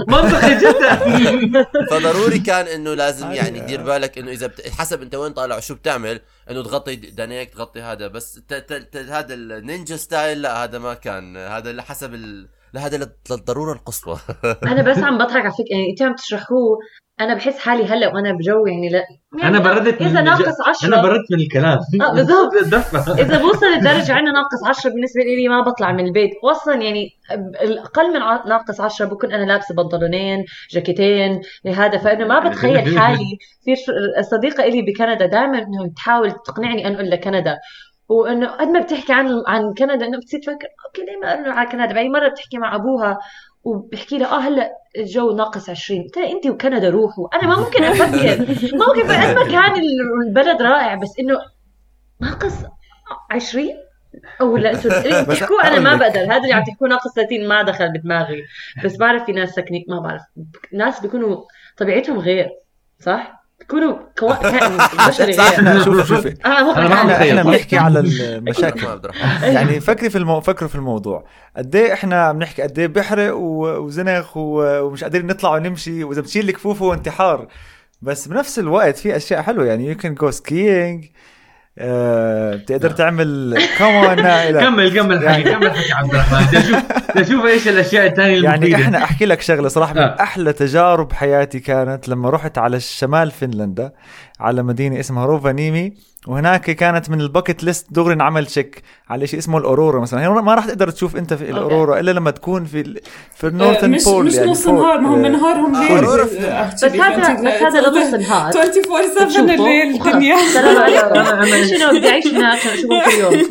منطقي 0.09 0.55
جدا. 0.55 0.97
فضروري 1.91 2.39
كان 2.39 2.67
إنه 2.67 2.95
لازم 2.95 3.33
يعني 3.33 3.61
دير 3.61 3.83
بالك 3.83 4.19
إنه 4.19 4.31
إذا 4.31 4.47
بت... 4.47 4.69
حسب 4.69 5.03
أنت 5.03 5.15
وين 5.15 5.33
طالع 5.33 5.57
وشو 5.57 5.75
بتعمل 5.75 6.21
إنه 6.51 6.63
تغطي 6.63 6.97
دانيك 6.97 7.51
تغطي 7.55 7.81
هذا. 7.81 8.07
بس 8.09 8.35
ت... 8.49 8.55
ت... 8.55 8.73
ت... 8.73 8.97
هذا 8.97 9.35
ال 9.35 9.45
ninja 9.45 9.97
style 9.97 10.43
لا 10.43 10.65
هذا 10.65 10.79
ما 10.79 10.95
كان. 10.95 11.37
هذا 11.37 11.71
اللي 11.71 11.83
حسب 11.83 12.15
ال... 12.15 12.49
لا 12.73 12.87
هذا 12.87 12.97
لل- 12.97 13.13
للضرورة 13.31 13.73
القصوى. 13.73 14.19
أنا 14.45 14.83
بس 14.83 14.99
عم 14.99 15.19
بضحك 15.19 15.37
على 15.41 15.51
فكرة. 15.53 15.67
يعني 15.71 15.91
أنتوا 15.91 16.07
عم 16.07 16.15
تشرحوه. 16.15 16.79
أنا 17.21 17.35
بحس 17.35 17.59
حالي 17.59 17.85
هلأ 17.85 18.09
وأنا 18.15 18.33
بجو 18.33 18.67
يعني 18.67 18.89
لا. 18.89 19.03
يعني 19.43 19.57
أنا 19.57 19.65
بردت 19.65 20.03
من 20.03 20.09
إذا 20.09 20.21
ناقص 20.21 20.61
10 20.69 20.89
أنا 20.89 21.03
بردت 21.03 21.33
من 21.33 21.39
الكلام. 21.41 21.79
آه، 22.03 22.13
بالضبط. 22.13 23.09
إذا 23.21 23.39
بوصل 23.43 23.67
لدرجة 23.67 24.13
عندنا 24.13 24.33
ناقص 24.33 24.65
10 24.79 24.91
بالنسبة 24.91 25.21
لي 25.23 25.49
ما 25.49 25.61
بطلع 25.61 25.93
من 25.93 26.07
البيت. 26.07 26.31
واصلا 26.45 26.75
يعني 26.83 27.09
الأقل 27.63 28.13
من 28.15 28.23
ع- 28.23 28.45
ناقص 28.47 28.81
10 28.81 29.07
بكون 29.07 29.33
أنا 29.33 29.45
لابسة 29.45 29.75
بنطلونين 29.75 30.45
جاكيتين 30.71 31.41
لهذا 31.65 31.99
فإنه 31.99 32.27
ما 32.27 32.49
بتخيل 32.49 32.79
حالي. 32.99 33.39
في 33.65 33.75
صديقة 34.31 34.65
إلي 34.65 34.83
بكندا 34.83 35.27
دائما 35.27 35.59
إنه 35.59 35.93
تحاول 35.97 36.31
تقنعني 36.47 36.87
انقل 36.87 37.11
لكندا. 37.11 37.57
وإنه 38.09 38.47
قد 38.47 38.69
ما 38.69 38.81
بتحكي 38.81 39.13
عن 39.13 39.43
عن 39.49 39.63
كندا 39.79 40.07
إنه 40.07 40.19
بتصير 40.19 40.41
تفكر 40.41 40.67
okay 40.87 41.03
ليه 41.03 41.17
ما 41.23 41.35
انه 41.35 41.53
على 41.53 41.69
كندا؟ 41.71 41.93
باي 41.95 42.09
مرة 42.09 42.29
بتحكي 42.29 42.59
مع 42.59 42.75
أبوها. 42.75 43.19
وبحكي 43.65 44.19
لها 44.19 44.37
آه 44.37 44.41
هلأ 44.41 44.71
الجو 44.99 45.37
ناقص 45.37 45.71
20 45.71 46.03
قلت 46.03 46.19
انت 46.19 46.47
وكندا 46.47 46.89
روحوا. 46.91 47.29
أنا 47.37 47.47
ما 47.47 47.61
ممكن 47.65 47.85
أفكر 47.85 48.39
ما 48.79 48.87
ممكن 48.87 49.03
قد 49.03 49.35
ما 49.37 49.45
كان 49.53 49.83
البلد 50.29 50.63
رائع 50.63 50.95
بس 50.95 51.19
إنه 51.21 51.35
ناقص 52.21 52.55
20 53.31 53.69
أو 54.41 54.57
لا 54.57 54.71
أنتوا 54.73 54.91
بتحكوه 55.23 55.69
أنا 55.69 55.79
ما. 55.81 55.97
بقدر. 55.97 56.21
هذا 56.21 56.37
اللي 56.37 56.53
عم 56.53 56.65
تحكوه 56.65 56.89
ناقص 56.89 57.15
30 57.15 57.49
ما 57.49 57.63
دخل 57.63 57.93
بدماغي. 57.93 58.43
بس 58.85 58.97
بعرف 58.97 59.25
في 59.25 59.33
ناس 59.33 59.51
ساكنين 59.51 59.85
ما 59.89 60.01
بعرف. 60.01 60.23
ناس 60.73 61.01
بيكونوا 61.01 61.37
طبيعتهم 61.77 62.19
غير 62.19 62.51
صح؟ 63.01 63.42
بيكونوا 63.63 63.99
كوا... 64.19 64.35
كائن 64.35 64.79
بشري. 65.09 65.33
شوف 65.85 66.09
شوفي 66.09 66.37
أنا 66.47 66.89
ما 66.89 66.95
إحنا. 66.95 67.23
إحنا 67.23 67.43
بنحكي 67.43 67.79
على 67.79 68.01
المشاكل. 68.01 68.87
الرحمن. 68.87 69.53
يعني 69.53 69.81
فكري 69.81 70.11
في 70.11 70.19
المو... 70.19 70.41
فكروا 70.41 70.69
في 70.69 70.75
الموضوع. 70.75 71.25
قد 71.57 71.77
إيه 71.77 71.93
إحنا 71.93 72.33
بنحكي 72.33 72.63
قد 72.63 72.79
إيه 72.79 72.87
بحرق 72.87 73.35
و... 73.35 73.67
وزنخ 73.79 74.37
و... 74.37 74.81
ومش 74.81 75.05
قادرين 75.05 75.27
نطلع 75.27 75.55
ونمشي 75.55 76.05
وإذا 76.05 76.21
بتشيل 76.21 76.49
الكفوف 76.49 76.83
هو 76.83 76.95
انتحار. 76.95 77.49
بس 78.03 78.29
بنفس 78.29 78.59
الوقت 78.59 78.97
في 78.97 79.17
أشياء 79.17 79.43
حلوة. 79.43 79.67
يعني 79.67 79.87
you 79.87 79.97
can 79.97 80.15
go 80.15 80.31
skiing 80.31 81.05
بتقدر 81.77 82.91
تعمل 82.91 83.59
كمان 83.79 84.23
نائله 84.23 84.61
كمل 84.61 84.93
كمل 85.01 85.19
حكي 85.19 85.25
يعني- 85.25 85.45
كمل 85.45 85.71
حكي 85.71 85.93
عبد 85.93 86.15
الرحمن. 86.15 86.83
أشوف 87.23 87.45
إيش 87.47 87.69
الأشياء 87.69 88.07
الثانية 88.07 88.43
يعني 88.45 88.55
المفيدة. 88.67 88.77
إحنا 88.85 89.05
أحكي 89.05 89.25
لك 89.27 89.41
شغلة 89.41 89.69
صراحة 89.69 89.93
من 89.95 90.01
آه. 90.01 90.17
أحلى 90.21 90.53
تجارب 90.53 91.13
حياتي 91.13 91.61
كانت 91.61 92.09
لما 92.09 92.31
رحت 92.31 92.59
على 92.59 92.81
شمال 92.81 93.31
فنلندا. 93.31 93.93
على 94.43 94.63
مدينه 94.63 95.01
اسمها 95.01 95.27
روفانيمي 95.27 95.93
وهناك 96.27 96.71
كانت 96.71 97.11
من 97.11 97.21
ال 97.21 97.27
bucket 97.27 97.65
list 97.65 97.87
دغري 97.91 98.15
انعمل 98.15 98.47
check 98.47 98.83
على 99.11 99.27
شيء 99.27 99.39
اسمه 99.39 99.59
الاورورا 99.59 100.01
مثلا 100.01 100.29
هنا 100.29 100.41
ما 100.41 100.55
راح 100.55 100.67
تقدر 100.67 100.91
تشوف 100.91 101.17
انت 101.17 101.35
في 101.35 101.51
الاورورا 101.51 102.01
الا 102.01 102.11
لما 102.11 102.31
تكون 102.31 102.65
في 102.65 102.81
ال... 102.81 103.01
في 103.37 103.47
النورثن 103.47 103.91
مش 103.91 104.05
بول 104.05 104.27
مش 104.27 104.35
يعني 104.35 104.51
نص. 104.51 104.69
نهار 104.69 105.01
ما 105.01 105.09
هم 105.15 105.25
آه، 105.25 105.29
نهارهم 105.29 105.75
آه، 105.77 105.81
ليل 105.91 106.25
بس 106.25 106.85
هذا 106.85 107.35
بس 107.35 107.63
هذا 107.63 107.81
لنص 107.81 108.15
النهار 108.15 108.53
24 108.53 109.15
7 109.15 109.25
بتشوفه 109.25 109.55
الليل. 109.55 109.95
الدنيا 110.07 110.37
سلام 110.55 110.77
عليكم 110.83 111.77
شنو 111.79 111.99
بدي 111.99 112.09
اعيش 112.09 112.27
هناك 112.27 112.59
عشان 112.59 112.71
اشوفه 112.71 113.05
كل 113.05 113.19
يوم 113.19 113.49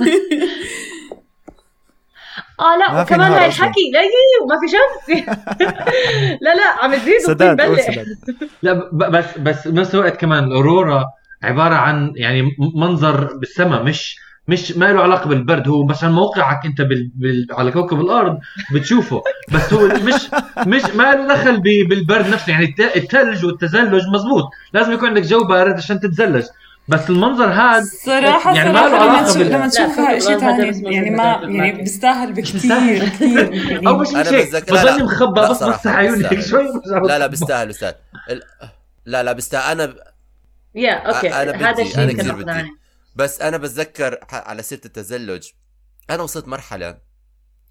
آه 2.62 2.78
لا 2.78 3.02
وكمان 3.02 3.32
هاي. 3.32 3.46
الحكي 3.48 3.92
لا 3.94 4.02
يي 4.02 4.10
وما 4.44 4.56
في 4.60 4.68
شمس 4.68 5.18
لا 6.42 6.56
لا 6.56 6.84
عم 6.84 6.96
تزيد 6.96 7.18
سداد 7.20 7.62
لا 8.64 8.90
بس 8.94 9.38
بس 9.38 9.68
بنفس 9.68 9.96
الوقت 9.96 10.18
كمان 10.18 10.44
الاورورا 10.44 11.06
عبارة 11.44 11.76
عن 11.76 12.12
يعني 12.16 12.52
منظر 12.76 13.34
بالسماء 13.38 13.84
مش 13.84 14.16
مش 14.48 14.72
ما 14.78 14.86
له 14.94 15.02
علاقة 15.02 15.28
بالبرد. 15.28 15.68
هو 15.68 15.84
بس 15.84 16.04
عن 16.04 16.12
موقعك 16.12 16.66
أنت 16.66 16.82
بال... 16.82 17.12
بال... 17.16 17.48
على 17.52 17.72
كوكب 17.72 18.02
الأرض 18.02 18.40
بتشوفه. 18.74 19.22
بس 19.54 19.74
هو 19.74 19.88
مش 19.88 20.30
مش 20.68 20.96
ما 20.96 21.14
له 21.16 21.28
دخل 21.28 21.60
ب... 21.60 21.64
بالبرد 21.90 22.28
نفسه. 22.28 22.52
يعني 22.52 22.66
الت- 22.66 22.96
الثلج 22.96 23.46
والتزلج 23.46 24.08
مزبوط. 24.14 24.44
لازم 24.74 24.94
يكون 24.94 25.08
عندك 25.08 25.22
جو 25.22 25.44
بارد 25.44 25.74
عشان 25.74 26.00
تتزلج. 26.00 26.44
بس 26.88 27.10
المنظر 27.10 27.46
هذا 27.54 27.86
صراحة 28.06 28.56
يعني 28.56 28.74
ما 28.74 28.80
صراحة 28.80 28.90
له 28.90 29.04
لما 29.04 29.12
علاقة 29.12 29.24
تشوف 29.26 29.38
بال- 29.38 29.50
لما 29.52 29.68
تشوفها 29.68 30.20
شيء 30.20 30.36
بس 30.36 30.42
ثاني 30.42 30.82
ما 30.82 30.90
يعني 30.92 31.10
ما 31.10 31.66
يعني. 31.66 31.72
بيستاهل 31.82 32.34
بكثير 32.34 33.10
كثير 33.10 33.88
أو 33.88 33.98
مش 33.98 34.08
أنا 34.10 34.24
شيء 34.24 34.60
بظل. 34.60 35.04
مخبى 35.04 35.42
بس 35.42 35.64
بفتح 35.64 35.96
عيوني 35.96 36.26
هيك. 36.32 36.40
شوي 36.42 36.64
لا 37.08 37.20
لا 37.20 37.28
بيستاهل 37.28 37.68
بيستاهل 37.68 37.96
ال- 38.30 38.44
لا 39.06 39.24
لا 39.24 39.32
بيستاهل 39.32 39.82
أنا 39.82 39.96
يا 40.76 40.94
أوكي 40.94 41.30
هذا 41.30 41.72
بدي- 41.72 41.82
الشيء 41.82 42.00
يمكن 42.00 42.18
كثير 42.18 42.36
بدي. 42.36 42.52
عنه 42.52 42.70
بس 43.16 43.42
أنا 43.42 43.58
بتذكر 43.58 44.18
على 44.32 44.62
سيرة 44.62 44.82
التزلج 44.86 45.48
أنا 46.10 46.24
وصلت 46.24 46.48
مرحلة 46.48 46.98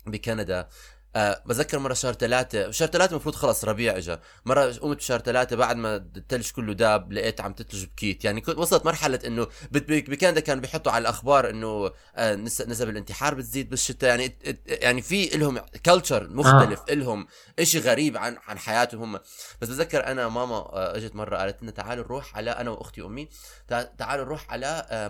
بكندا 0.07 0.69
أه 1.17 1.43
بتذكر 1.47 1.79
مرة 1.79 1.95
شهر 1.95 2.13
ثلاثة 2.13 2.71
شهر 2.71 2.89
ثلاثة 2.89 3.11
المفروض 3.11 3.35
خلص 3.35 3.65
ربيع 3.65 3.97
اجى 3.97 4.17
مرة 4.45 4.65
قمت 4.73 4.97
بشهر 4.97 5.19
ثلاثة 5.21 5.57
بعد 5.57 5.77
ما 5.77 5.97
الثلج 6.17 6.51
كله 6.51 6.73
داب 6.73 7.13
لقيت 7.13 7.41
عم 7.41 7.53
تتلج 7.53 7.85
بكيت. 7.85 8.25
يعني 8.25 8.41
كنت 8.41 8.59
وصلت 8.59 8.85
مرحلة 8.87 9.19
إنه 9.27 9.47
بكندا 9.71 10.41
كانوا 10.41 10.63
بيحطوا 10.63 10.93
على 10.93 11.03
الأخبار 11.03 11.51
إنه 11.51 11.91
آه، 12.17 12.35
نس- 12.37 12.69
نسب 12.69 12.89
الانتحار 12.89 13.35
بتزيد 13.35 13.71
بالشتاء. 13.71 14.11
يعني 14.11 14.39
يعني 14.67 15.03
في 15.03 15.27
لهم 15.27 15.59
culture 15.87 16.29
مختلف 16.29 16.81
آه. 16.91 16.95
لهم 16.95 17.27
إشي 17.59 17.79
غريب 17.79 18.17
عن 18.17 18.37
عن 18.49 18.59
حياتهم. 18.59 19.03
هم 19.03 19.21
بس 19.61 19.69
بتذكر 19.69 20.07
أنا 20.07 20.29
ماما 20.29 20.57
آه، 20.57 20.97
إجت 20.97 21.15
مرة 21.17 21.37
قالت 21.37 21.63
لنا 21.63 21.71
تعالوا 21.71 22.05
نروح 22.05 22.37
على 22.37 22.51
أنا 22.51 22.71
وأختي 22.71 23.03
وأمي 23.03 23.29
تع- 23.69 23.83
تعالوا 23.83 24.25
نروح 24.25 24.53
على 24.53 24.87
آه، 24.91 25.09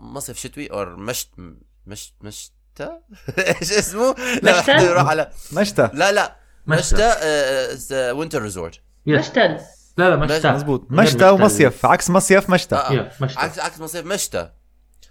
مصيف 0.00 0.38
شتوي 0.38 0.66
أو 0.66 0.84
مشت 0.96 1.28
مشت 1.86 2.14
مشتى 2.20 2.52
إيش 3.38 3.72
اسمه؟ 3.72 4.14
لا 4.42 4.82
نروح 4.82 5.08
على 5.08 5.30
مشتى 5.52 5.90
لا 5.92 6.12
لا. 6.12 6.36
مشتى. 6.66 7.14
مشتى 7.74 8.10
winter 8.10 8.42
resort 8.42 8.80
yes. 9.06 9.18
مشتل 9.28 9.58
لا 9.96 10.10
لا 10.10 10.16
مشتى 10.16 10.50
مزبوط 10.50 10.86
مشتى 10.90 11.28
ومصيف. 11.30 11.86
عكس 11.86 12.10
مصيف 12.10 12.50
مشتى 12.50 12.74
آه. 12.76 12.92
yeah 12.92 13.10
مشتى 13.20 13.40
عكس 13.40 13.58
عكس 13.58 13.80
مصيف 13.80 14.06
مشتى 14.06 14.50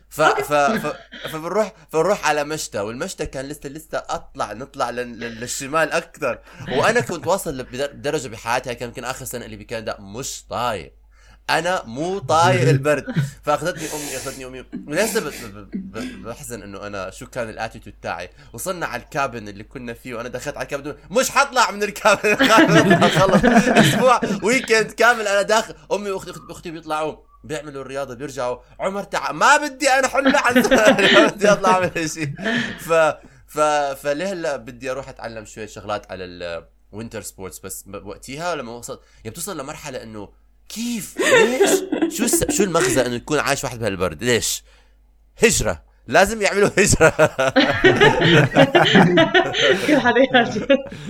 ف 0.10 0.22
ف 0.22 0.54
ف 0.54 0.94
فبنروح 1.32 1.74
فبنروح 1.92 2.28
على 2.28 2.44
مشتى 2.44 2.80
والمشتى 2.80 3.26
كان 3.26 3.46
لسه 3.46 3.70
لسه 3.70 4.04
أطلع 4.10 4.54
نطلع 4.54 4.90
لل- 4.90 5.20
لل- 5.20 5.40
للشمال 5.40 5.92
أكثر. 5.92 6.40
وأنا 6.72 7.00
كنت 7.00 7.28
واصل 7.28 7.58
لدرجة 7.72 8.28
بحياتي 8.28 8.76
كان 8.76 8.88
يمكن 8.90 9.04
آخر 9.06 9.26
سنة 9.26 9.46
اللي 9.46 9.56
بكندا 9.58 9.98
مش 10.02 10.46
طايق. 10.50 10.94
أنا 11.50 11.84
مو 11.86 12.20
طايق 12.20 12.70
البرد. 12.76 13.06
فأخذتني 13.44 13.84
أمي 13.94 14.18
أخذتني 14.18 14.46
أمي. 14.46 14.66
ولسه 14.88 15.32
بحزن 16.26 16.62
إنه 16.64 16.88
أنا 16.88 17.10
شو 17.10 17.26
كان 17.28 17.50
الاتيتود 17.50 17.94
تاعي. 18.02 18.30
وصلنا 18.54 18.86
على 18.86 19.02
الكابن 19.04 19.48
اللي 19.48 19.64
كنا 19.64 19.94
فيه 19.94 20.16
وأنا 20.16 20.30
دخلت 20.30 20.58
على 20.58 20.64
الكابن 20.66 20.96
مش 21.12 21.30
حطلع 21.32 21.72
من 21.72 21.84
الكابن. 21.84 22.36
خلص. 23.20 23.46
أسبوع 23.68 24.22
ويكند 24.44 24.92
كامل 24.92 25.28
أنا 25.28 25.42
داخل. 25.42 25.74
أمي 25.92 26.12
وأختي 26.12 26.32
أختي 26.50 26.72
بيطلعوا 26.72 27.16
بيعملوا 27.44 27.82
الرياضة 27.82 28.14
بيرجعوا. 28.14 28.58
عمر 28.80 29.04
تعال 29.04 29.36
ما 29.36 29.58
بدي 29.58 29.90
أنا 29.90 30.08
حل 30.08 30.36
عن 30.36 30.56
ما 31.14 31.26
بدي 31.28 31.52
أطلع 31.52 31.70
اعمل 31.70 32.10
شيء 32.10 32.34
ف 32.80 32.94
ف 33.48 33.60
فليه 34.02 34.32
هلا 34.34 34.56
بدي 34.56 34.92
أروح 34.92 35.10
أتعلم 35.10 35.46
شوية 35.46 35.66
شغلات 35.66 36.12
على 36.12 36.24
ال 36.94 36.98
winter 36.98 37.22
sports 37.22 37.60
بس 37.60 37.86
وقتها 38.04 38.56
لما 38.56 38.72
وصلت 38.72 39.00
يعني 39.24 39.30
بتوصل 39.30 39.60
لمرحلة 39.60 40.04
إنه 40.04 40.30
كيف؟ 40.70 41.16
ليش؟ 41.20 41.70
شو 42.18 42.24
الس... 42.24 42.52
شو 42.52 42.64
المغزى 42.64 43.06
إنه 43.06 43.16
يكون 43.16 43.40
عايش 43.40 43.64
واحد 43.64 43.80
بهالبرد؟ 43.80 44.24
ليش؟ 44.24 44.64
هجرة. 45.44 45.84
لازم 46.08 46.42
يعملوا 46.42 46.70
هجرة. 46.78 47.10
كل 49.88 49.98
حدا 50.00 50.20
يحكي. 50.34 50.68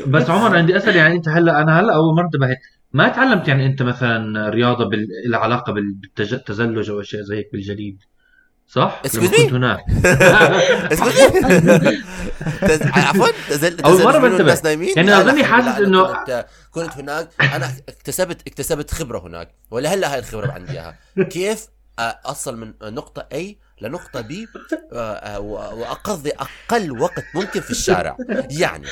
بس 0.08 0.30
عمر 0.30 0.58
عندي 0.58 0.78
اسئله 0.78 0.98
يعني 0.98 1.16
أنت 1.16 1.30
هلأ 1.30 1.62
أنا 1.62 1.80
هلأ 1.80 1.96
أول 1.96 2.16
مرة 2.16 2.26
انتبهت. 2.26 2.58
ما 2.94 3.08
تعلمت 3.10 3.48
يعني 3.48 3.66
أنت 3.66 3.82
مثلا 3.82 4.50
رياضة 4.50 4.90
بال... 4.90 5.08
لها 5.28 5.40
علاقة 5.40 5.74
بال- 5.74 5.94
بالتزلج 6.18 6.90
أو 6.90 7.02
أشياء 7.02 7.22
زي 7.22 7.38
هيك 7.38 7.50
بالجليد؟ 7.54 7.98
صح؟ 8.74 9.02
Me? 9.06 9.20
كنت 9.20 9.54
هناك. 9.54 9.80
عفوا. 12.98 13.28
تزل 13.50 13.78
منه 14.20 14.20
بنتبه. 14.20 14.40
الناس 14.42 14.64
نايمين؟ 14.64 14.94
يعني 14.96 15.10
لا، 15.10 15.24
حاسس 15.44 15.78
إنه- 15.78 16.44
كنت 16.72 16.94
هناك. 16.98 17.30
أنا 17.42 17.72
اكتسبت 17.90 18.48
اكتسبت 18.48 18.92
خبرة 18.92 19.20
هناك. 19.28 19.56
ولهلا 19.72 20.14
هاي 20.14 20.20
الخبرة 20.20 20.52
عندي 20.52 20.72
إياها؟ 20.72 20.96
كيف 21.30 21.68
أصل 22.26 22.58
من 22.58 22.74
نقطة 22.84 23.28
A 23.34 23.44
لنقطة 23.82 24.22
B 24.22 24.34
آه، 24.94 24.98
آه، 25.14 25.40
و- 25.40 25.80
وأقضي 25.80 26.32
أقل 26.32 27.02
وقت 27.02 27.24
ممكن 27.36 27.62
في 27.62 27.72
الشارع. 27.72 28.18
يعني 28.52 28.86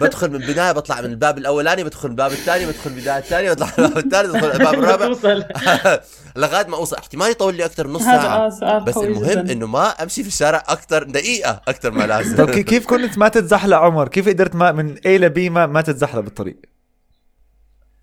بدخل 0.00 0.30
من 0.30 0.38
بداية 0.38 0.72
بطلع 0.72 1.00
من 1.00 1.10
الباب 1.10 1.38
الأولاني 1.38 1.84
بدخل 1.84 2.08
من 2.08 2.12
الباب 2.12 2.32
الثاني 2.32 2.66
بدخل 2.66 2.90
من 2.90 2.96
البداية 2.96 3.18
الثانية 3.18 3.52
بطلع 3.52 3.66
من 3.78 3.84
الباب 3.84 3.98
الثالث 4.04 4.30
بدخل 4.30 4.46
من 4.48 4.84
الباب 4.84 5.02
الرابع. 5.02 6.00
لغاية 6.36 6.66
ما 6.66 6.76
أوصل. 6.76 6.96
احتمال 6.96 7.30
يطول 7.30 7.54
لي 7.54 7.64
أكثر 7.64 7.86
من 7.86 7.92
نص 7.94 8.02
هذا 8.02 8.22
ساعة. 8.22 8.50
سؤال 8.50 8.84
بس 8.84 8.96
المهم 8.96 9.50
إنه 9.50 9.66
ما 9.66 9.86
أمشي 9.88 10.22
في 10.22 10.28
الشارع 10.28 10.62
أكثر 10.68 11.02
دقيقة 11.02 11.60
أكثر 11.68 11.90
ما 11.90 12.06
لازم. 12.06 12.36
طب 12.36 12.50
كي- 12.50 12.62
كيف 12.62 12.86
كنت 12.86 13.18
ما 13.18 13.28
تتزحلق 13.28 13.76
عمر؟ 13.76 14.08
كيف 14.08 14.28
قدرت 14.28 14.54
ما 14.56 14.72
من 14.72 14.96
A 14.96 15.06
ل 15.06 15.30
B 15.34 15.38
ما, 15.50 15.66
ما 15.66 15.80
تتزحلق 15.80 16.20
بالطريق؟ 16.20 16.56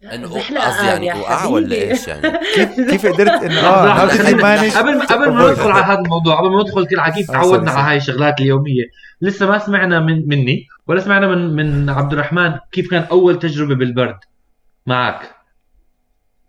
إنه 0.03 0.27
زحلقة 0.27 0.67
قصدي 0.67 0.87
يعني 0.87 1.05
يا 1.05 1.15
وقع 1.15 1.45
ولا. 1.45 1.75
إيش 1.75 2.07
يعني؟ 2.07 2.21
كيف 2.55 2.89
كيف 2.89 3.05
قدرت 3.05 3.43
إنه 3.43 3.59
آه 3.59 3.99
قبل 3.99 5.01
قبل 5.01 5.31
ما 5.31 5.51
ندخل 5.51 5.71
على 5.71 5.85
هذا 5.85 5.99
الموضوع 5.99 6.39
قبل 6.39 6.49
ما 6.49 6.61
ندخل 6.63 6.85
كده 6.87 7.01
على 7.01 7.13
كيف 7.13 7.31
آه، 7.31 7.33
تعودنا 7.33 7.71
على. 7.71 7.89
هاي 7.89 7.97
الشغلات 7.97 8.41
اليومية. 8.41 8.83
لسه 9.21 9.45
ما 9.47 9.57
سمعنا 9.57 9.99
من 9.99 10.27
مني 10.27 10.67
ولا 10.87 10.99
سمعنا 10.99 11.27
من 11.27 11.55
من 11.55 11.89
عبد 11.89 12.13
الرحمن 12.13 12.53
كيف 12.71 12.91
كان 12.91 13.03
أول 13.11 13.39
تجربة 13.39 13.75
بالبرد 13.75 14.17
معك؟ 14.87 15.35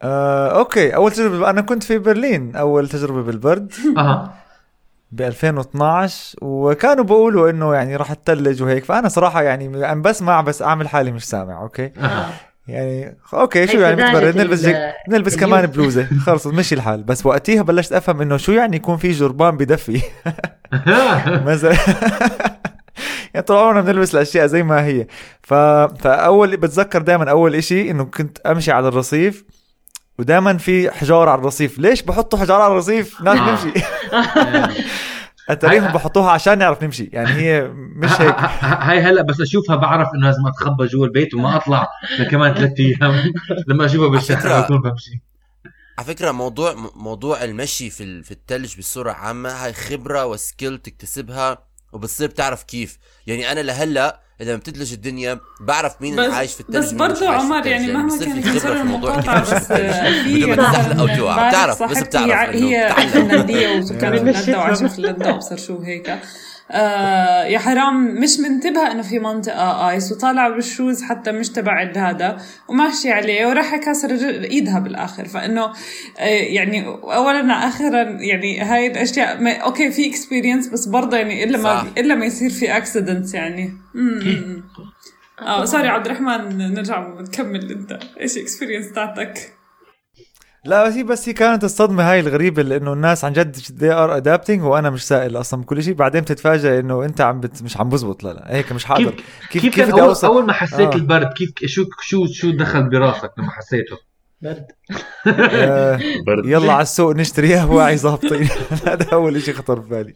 آه، 0.03 0.59
okay 0.59 0.95
أول 0.95 1.13
تجربة 1.13 1.51
أنا 1.51 1.61
كنت 1.61 1.83
في 1.83 1.99
برلين 1.99 2.57
أول 2.57 2.89
تجربة 2.89 3.23
بالبرد. 3.23 3.73
أها. 3.97 4.35
ب 5.13 5.23
2012 5.23 6.37
وكانوا 6.43 7.05
بيقولوا 7.05 7.51
إنه 7.51 7.75
يعني 7.75 7.97
راح 7.97 8.13
تثلج 8.15 8.63
وهيك. 8.63 8.85
فأنا 8.85 9.09
صراحة 9.09 9.43
يعني 9.43 9.87
عم 9.87 10.03
بسمع 10.03 10.41
بس 10.41 10.63
أعمل 10.63 10.89
حالي 10.89 11.13
مش 11.13 11.25
سامع 11.25 11.63
okay؟ 11.63 11.93
أها. 11.99 12.31
يعني 12.69 13.17
okay 13.35 13.67
شو 13.67 13.79
يعني 13.79 13.97
بتبرد 13.97 14.37
نلبس 14.37 14.63
جاك... 14.63 14.95
نلبس. 15.09 15.37
كمان 15.37 15.67
بلوزة. 15.67 16.07
خلص 16.27 16.47
مشي 16.47 16.75
الحال. 16.75 17.03
بس 17.03 17.27
وقتها 17.27 17.63
بلشت 17.63 17.93
أفهم 17.93 18.21
إنه 18.21 18.37
شو 18.37 18.53
يعني 18.53 18.77
يكون 18.77 18.97
في 18.97 19.11
جربان 19.11 19.57
بدفي. 19.57 20.03
مثلا 21.47 21.77
يعني 23.35 23.47
طول 23.47 23.57
عمرنا 23.57 23.81
بنلبس 23.81 24.15
الأشياء 24.15 24.47
زي 24.47 24.63
ما 24.63 24.85
هي. 24.85 25.07
ف... 25.43 25.55
فأول 25.55 26.57
بتذكر 26.57 27.03
دائما 27.03 27.31
أول 27.31 27.55
إشي 27.55 27.91
إنه 27.91 28.05
كنت 28.05 28.39
أمشي 28.39 28.73
على 28.73 28.89
الرصيف 28.89 29.45
ودائما 30.19 30.59
في 30.59 30.91
حجار 30.91 31.29
على 31.29 31.41
الرصيف. 31.41 31.79
ليش 31.79 32.03
بحطوا 32.03 32.39
حجار 32.39 32.61
على 32.61 32.73
الرصيف؟ 32.73 33.21
ناس 33.23 33.39
آه. 33.39 33.51
نمشي 33.51 33.73
اتاريهم 35.49 35.85
هاي- 35.85 35.93
بحطوها 35.93 36.31
عشان 36.31 36.59
نعرف 36.59 36.83
نمشي؟ 36.83 37.05
يعني 37.13 37.31
هي 37.31 37.69
مش 37.75 38.21
هيك. 38.21 38.35
هاي 38.89 39.01
هلا 39.01 39.23
بس 39.23 39.41
أشوفها 39.41 39.77
بعرف 39.77 40.09
إنه 40.15 40.27
لازم 40.27 40.47
أتخبى 40.47 40.87
جوا 40.87 41.07
البيت 41.07 41.35
وما 41.35 41.57
أطلع 41.57 41.89
لكمان 42.19 42.55
ثلاث 42.55 42.73
أيام. 42.81 43.33
لما 43.69 43.85
أشوفها 43.87 44.09
بالشارع 44.09 44.61
بكون 44.61 44.81
بمشي. 44.81 45.23
على 45.99 46.07
فكرة 46.07 46.31
موضوع 46.33 46.75
موضوع 46.97 47.45
المشي 47.45 47.91
في 47.91 48.23
في 48.23 48.31
الثلج 48.31 48.79
بصورة 48.79 49.13
عامة 49.13 49.49
هاي 49.51 49.73
خبرة 49.73 50.27
و 50.27 50.35
skill 50.35 50.79
تكتسبها 50.79 51.59
وبتصير 51.93 52.29
تعرف 52.29 52.63
كيف. 52.63 52.99
يعني 53.27 53.53
أنا 53.53 53.61
لهلا 53.61 54.21
لما 54.41 54.57
بتثلج 54.57 54.93
الدنيا 54.93 55.41
بعرف 55.61 55.93
مين 56.01 56.17
بس- 56.17 56.33
عايش 56.33 56.53
في 56.55 56.61
الثلج 56.61 56.77
بس 56.77 56.93
برضه 56.93 57.15
في 57.15 57.27
عمر. 57.27 57.67
يعني 57.67 57.93
مهما 57.93 58.19
كانت 58.19 58.47
في 58.47 58.61
خبرة 58.61 58.73
مصر 58.73 58.77
في 58.77 58.83
موضوع 58.83 59.15
كيف 59.21 59.29
المقاطعة 59.31 59.41
بس 59.43 59.49
في 59.49 59.57
الثلج. 59.57 60.23
في 60.25 60.45
بدون 60.45 60.57
ما 60.57 60.57
تزحلق 60.73 61.01
أو 61.01 61.07
توقع 61.07 61.35
امبارح 61.35 61.49
بتعرف 61.51 61.83
بس 61.83 61.99
بتعرف 62.03 62.55
هي 62.55 62.95
فنلندية 63.13 63.79
وسكان 63.79 64.19
فنلندا 64.19 64.59
وعايشة 64.59 64.89
في 64.89 64.95
فنلندا 64.97 65.31
وأبصر 65.31 65.57
شو 65.57 65.79
هيك 65.79 66.19
آه 66.75 67.45
يا 67.45 67.59
حرام 67.59 68.21
مش 68.21 68.41
منتبهة 68.41 68.93
إنه 68.93 69.03
في 69.03 69.19
منطقة 69.19 69.91
ice 69.91 70.13
وطالعة 70.13 70.51
بال 70.51 70.66
shoes 70.66 71.03
حتى 71.03 71.33
مش 71.33 71.49
تبع 71.49 71.83
هذا 71.97 72.43
وماشية 72.69 73.13
عليه 73.13 73.47
وراح 73.47 73.75
رجل- 74.05 74.45
إيدها 74.45 74.79
بالآخر 74.79 75.25
فإنه 75.25 75.65
آه 76.19 76.25
يعني 76.27 76.87
اولا 76.87 77.69
اخرا 77.69 78.03
يعني 78.03 78.61
هاي 78.61 78.87
الأشياء 78.87 79.41
ما 79.43 79.57
okay 79.57 79.91
في 79.91 80.09
experience 80.11 80.69
بس 80.69 80.87
برضه 80.87 81.17
يعني 81.17 81.45
إلا 81.45 81.59
ما. 81.59 81.85
إلا 81.99 82.15
ما 82.15 82.25
يصير 82.27 82.51
في 82.51 82.77
accidents 82.77 83.35
يعني 83.35 83.73
آه 85.41 85.65
sorry 85.65 85.89
عبد 85.89 86.07
الرحمن 86.07 86.59
نرجع 86.75 87.09
نكمل 87.21 87.71
أنت 87.73 87.99
إيش 88.21 88.37
ال 88.37 88.42
experience 88.42 88.93
تاعتك؟ 88.93 89.53
لا 90.65 90.87
بس 90.89 90.95
هي 90.95 91.03
بس 91.03 91.29
هي 91.29 91.33
كانت 91.33 91.65
الصدمة 91.65 92.11
هاي 92.13 92.21
الغريبة 92.21 92.63
لأنه 92.63 92.93
الناس 92.93 93.25
عن 93.25 93.33
جد 93.33 93.57
they 93.57 93.93
are 93.93 94.23
adapting 94.23 94.61
وأنا 94.63 94.91
مش 94.91 95.07
سائل 95.07 95.37
أصلا 95.37 95.61
بكل 95.61 95.83
شيء. 95.83 95.95
بعدين 95.95 96.21
بتتفاجئ 96.21 96.81
إنه 96.81 97.05
أنت 97.05 97.21
عم 97.21 97.41
بت 97.41 97.63
مش 97.63 97.77
عم 97.77 97.89
بزبط 97.89 98.25
لا 98.25 98.33
لا 98.33 98.55
هيك 98.55 98.73
مش 98.73 98.85
حاضر. 98.85 99.15
كيف 99.51 99.63
كيف, 99.63 99.81
بدي 99.81 99.93
اول, 99.93 100.01
أوصل؟ 100.01 100.27
أول 100.27 100.47
ما 100.47 100.53
حسيت 100.53 100.81
آه. 100.93 100.95
البرد؟ 100.95 101.33
كيف 101.33 101.51
شو 101.67 101.85
شو 102.01 102.27
شو 102.27 102.51
دخل 102.51 102.91
براسك 102.91 103.33
لما 103.39 103.51
حسيته؟ 103.51 103.97
برد. 104.43 104.67
آه 105.27 105.99
يلا 106.45 106.73
على 106.73 106.83
السوق 106.83 107.17
نشتري 107.17 107.55
قهوة 107.55 107.95
ظابطين. 107.97 108.49
هذا 108.87 109.07
أول 109.13 109.43
شيء 109.43 109.55
خطر 109.55 109.79
ببالي 109.79 110.15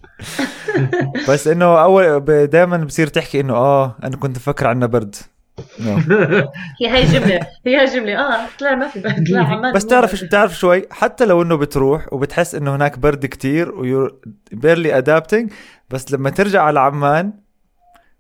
بس 1.29 1.49
إنه 1.49 1.83
اول 1.83 2.25
دائما 2.47 2.77
بصير 2.77 3.07
تحكي 3.07 3.41
إنه 3.41 3.55
آه 3.55 3.97
أنا 4.05 4.17
كنت 4.17 4.37
مفكر 4.37 4.67
عنا 4.67 4.87
برد. 4.87 5.17
هي 6.81 6.89
هاي 6.89 7.05
جملة 7.05 7.41
هي 7.67 7.77
هاي 7.77 7.85
جملة. 7.85 8.19
آه 8.19 8.47
طلع 8.59 8.75
ما 8.75 8.89
في 8.89 9.01
برد 9.01 9.27
طلع 9.29 9.41
عمان. 9.41 9.73
بس 9.73 9.87
تعرف 9.87 10.25
بتعرف 10.25 10.59
شوي 10.59 10.87
حتى 10.91 11.25
لو 11.25 11.43
إنه 11.43 11.57
بتروح 11.57 12.13
وبتحس 12.13 12.55
إنه 12.55 12.77
هناك 12.77 12.99
برد 12.99 13.27
كتير 13.27 13.75
ويور 13.75 14.17
بيرلي 14.53 14.99
ادابتنج 14.99 15.53
بس 15.91 16.13
لما 16.13 16.31
ترجع 16.31 16.63
على 16.63 16.81
عمان 16.81 17.33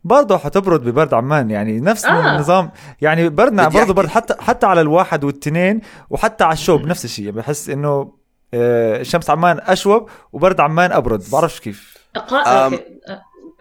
برضه 0.05 0.39
حتبرد 0.39 0.85
ببرد 0.85 1.15
عمان. 1.15 1.51
يعني 1.51 1.81
نفس 1.81 2.05
آه. 2.05 2.35
النظام. 2.35 2.71
يعني 3.01 3.29
بردنا 3.29 3.69
برضه 3.69 3.95
برد 3.95 4.09
حتى 4.09 4.35
حتى 4.41 4.67
على 4.67 4.81
الواحد 4.81 5.25
والتنين 5.25 5.81
وحتى 6.11 6.45
على 6.45 6.53
الشوب 6.53 6.87
نفس 6.87 7.05
الشيء. 7.05 7.31
بحس 7.31 7.69
إنه 7.69 8.13
آه، 8.55 9.03
شمس 9.03 9.31
عمان 9.31 9.61
أشوب 9.63 10.11
وبرد 10.33 10.61
عمان 10.61 10.93
أبرد. 10.93 11.23
بعرفش 11.33 11.61
كيف. 11.61 11.97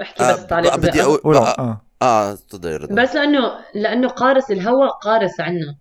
أحكي 0.01 0.23
بس 0.33 0.47
تعليق 0.47 0.73
آه. 0.73 0.77
بدي 0.77 1.03
آه, 1.03 1.81
آه 2.01 2.31
آه 2.31 2.37
رضا. 2.77 3.03
بس 3.03 3.15
لأنه 3.15 3.59
لأنه 3.73 4.07
قارس 4.07 4.51
الهواء 4.51 4.89
قارس 4.89 5.39
عنا 5.39 5.77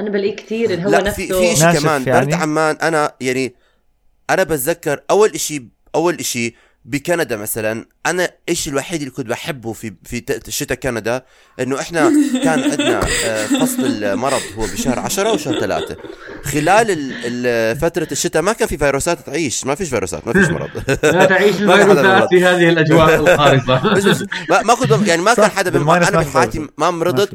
أنا 0.00 0.10
بلاقيه 0.10 0.36
كثير 0.36 0.70
الهواء 0.70 1.02
لا 1.02 1.10
في 1.10 1.22
نفسه 1.22 1.40
في 1.40 1.56
شيء 1.56 1.66
ناشف 1.66 1.82
كمان 1.82 2.04
يعني؟ 2.06 2.20
برد 2.20 2.34
عمان 2.34 2.76
أنا 2.76 3.12
يعني 3.20 3.54
أنا 4.30 4.42
بتذكر 4.42 5.02
أول 5.10 5.40
شيء 5.40 5.68
أول 5.94 6.24
شيء 6.24 6.54
بكندا 6.84 7.36
مثلا 7.36 7.86
أنا 8.06 8.28
الشيء 8.48 8.72
الوحيد 8.72 9.00
اللي 9.00 9.10
كنت 9.10 9.26
بحبه 9.26 9.72
في 9.72 9.92
في 10.04 10.20
ت- 10.20 10.50
شتاء 10.50 10.78
كندا؟ 10.78 11.22
إنه 11.60 11.80
إحنا 11.80 12.12
كان 12.44 12.62
عندنا 12.70 13.00
آه، 13.24 13.46
فصل 13.46 13.82
المرض 13.84 14.40
هو 14.58 14.62
بشهر 14.66 14.98
10 14.98 15.32
وشهر 15.32 15.60
3 15.60 15.96
خلال 16.44 16.90
ال- 16.90 17.12
ال- 17.24 17.76
فترة 17.76 18.08
الشتاء 18.12 18.42
ما 18.42 18.52
كان 18.52 18.68
في 18.68 18.78
فيروسات 18.78 19.26
تعيش 19.26 19.66
ما 19.66 19.74
فيش 19.74 19.88
فيروسات 19.88 20.26
ما 20.26 20.32
فيش 20.32 20.48
مرض. 20.48 20.70
لا 21.02 21.24
تعيش 21.24 21.54
الفيروسات. 21.60 22.28
في 22.28 22.44
هذه 22.44 22.68
الأجواء 22.68 23.14
القارصه 23.20 23.94
بس 23.94 24.04
بس 24.04 24.24
ما, 24.50 24.62
ما 24.62 24.74
كنت 24.74 25.08
يعني 25.08 25.22
ما 25.22 25.34
كان 25.34 25.50
حدا 25.50 25.70
بالماينس 25.70 26.08
أنا 26.08 26.18
بحياتي. 26.20 26.66
ما 26.78 26.90
مرضت 26.90 27.30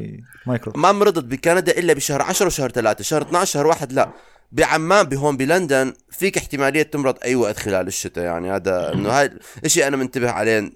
ما 0.76 0.92
مرضت 0.92 1.24
بكندا 1.24 1.78
إلا 1.78 1.92
بشهر 1.92 2.22
10 2.22 2.46
وشهر 2.46 2.70
3 2.70 3.04
شهر 3.04 3.22
12 3.22 3.52
شهر 3.52 3.66
1 3.66 3.92
لا. 3.92 4.10
بعمان 4.52 5.02
بهون 5.02 5.36
بلندن 5.36 5.92
فيك 6.10 6.36
احتمالية 6.36 6.82
تمرض 6.82 7.16
أي 7.24 7.34
وقت 7.34 7.58
خلال 7.58 7.86
الشتاء. 7.86 8.24
يعني 8.24 8.52
هذا 8.52 8.92
إنه 8.92 9.08
هاي 9.08 9.30
الشيء 9.64 9.86
أنا 9.86 9.96
منتبه 9.96 10.30
عليه 10.30 10.72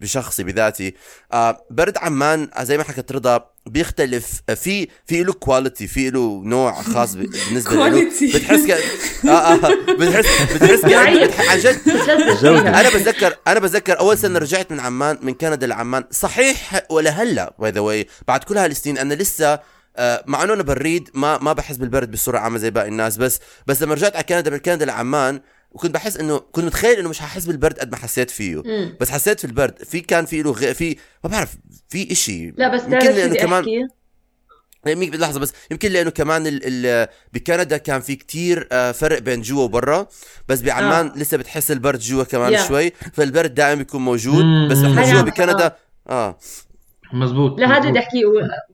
بشخصي 0.00 0.42
بذاتي. 0.42 0.94
آه 1.32 1.66
برد 1.70 1.98
عمان 1.98 2.48
آه، 2.54 2.64
زي 2.64 2.78
ما 2.78 2.84
حكت 2.84 3.12
رضا 3.12 3.46
بيختلف. 3.66 4.42
آه، 4.48 4.54
في 4.54 4.88
في 5.06 5.22
له 5.22 5.32
quality 5.32 5.86
في 5.86 6.10
له 6.10 6.42
نوع 6.44 6.82
خاص 6.82 7.14
بالنسبة 7.14 7.88
له. 7.88 8.10
بتحس 8.34 8.66
ك... 8.66 8.70
آه 9.28 9.30
آه 9.30 9.56
بتحس 9.98 10.54
بتحس. 10.54 10.84
عن 10.84 11.58
جد. 11.58 11.88
أنا 12.66 12.88
بتذكر 12.88 13.36
أنا 13.48 13.60
بتذكر 13.60 13.98
أول 13.98 14.18
سنة 14.18 14.38
رجعت 14.38 14.72
من 14.72 14.80
عمان 14.80 15.18
من 15.22 15.34
كندا 15.34 15.66
لعمان. 15.66 16.04
صحيح 16.10 16.82
ولا 16.90 17.10
هلا 17.10 17.54
by 17.58 17.70
the 17.70 18.04
بعد 18.28 18.44
كل 18.44 18.58
هالسنين 18.58 18.98
أنا 18.98 19.14
لسه 19.14 19.60
مع 20.26 20.42
إنه 20.42 20.52
أنا 20.52 20.62
بريد 20.62 21.10
ما 21.14 21.38
ما 21.38 21.52
بحس 21.52 21.76
بالبرد 21.76 22.10
بصورة 22.10 22.38
عامة 22.38 22.58
زي 22.58 22.70
باقي 22.70 22.88
الناس 22.88 23.16
بس 23.16 23.40
بس 23.66 23.82
لما 23.82 23.94
رجعت 23.94 24.14
على 24.16 24.24
كندا 24.24 24.50
من 24.50 24.58
كندا 24.58 24.84
لعمان 24.84 25.40
وكنت 25.70 25.94
بحس 25.94 26.16
إنه 26.16 26.38
كنت 26.38 26.64
متخيل 26.64 26.98
إنه 26.98 27.08
مش 27.08 27.20
ححس 27.20 27.44
بالبرد 27.44 27.78
قد 27.78 27.90
ما 27.90 27.96
حسيت 27.96 28.30
فيه 28.30 28.62
مم. 28.64 28.96
بس 29.00 29.10
حسيت 29.10 29.40
في 29.40 29.46
البرد 29.46 29.82
في 29.84 30.00
كان 30.00 30.26
في 30.26 30.42
له 30.42 30.50
غ... 30.50 30.72
في 30.72 30.96
ما 31.24 31.30
بعرف 31.30 31.56
في 31.88 32.12
إشي 32.12 32.50
لا 32.56 32.68
بس 32.74 32.82
يمكن 32.82 32.96
لأنه 32.98 33.26
بدي 33.26 33.38
كمان 33.38 33.60
أحكي 33.62 33.88
يمكن 34.86 35.18
لحظة 35.18 35.40
بس 35.40 35.52
يمكن 35.70 35.90
لأنه 35.92 36.10
كمان 36.10 36.46
ال 36.46 36.60
ال 36.64 37.08
بكندا 37.32 37.76
كان 37.76 38.00
في 38.00 38.16
كتير 38.16 38.68
آه، 38.72 38.92
فرق 38.92 39.18
بين 39.18 39.42
جوا 39.42 39.64
وبرا 39.64 40.06
بس 40.48 40.60
بعمان 40.62 41.06
آه. 41.06 41.18
لسه 41.18 41.36
بتحس 41.36 41.70
البرد 41.70 41.98
جوا 41.98 42.24
كمان 42.24 42.56
Yeah. 42.56 42.68
شوي 42.68 42.92
فالبرد 43.12 43.54
دائما 43.54 43.74
بيكون 43.74 44.00
موجود 44.04 44.44
مم. 44.44 44.68
بس 44.70 44.78
إحنا 44.78 45.12
جوا 45.12 45.22
بكندا 45.22 45.76
آه 46.08 46.38
مزبوط. 47.12 47.60
لا 47.60 47.66
هذا 47.66 47.78
مزبوط. 47.78 47.90
بدي 47.90 47.98
احكيه 47.98 48.22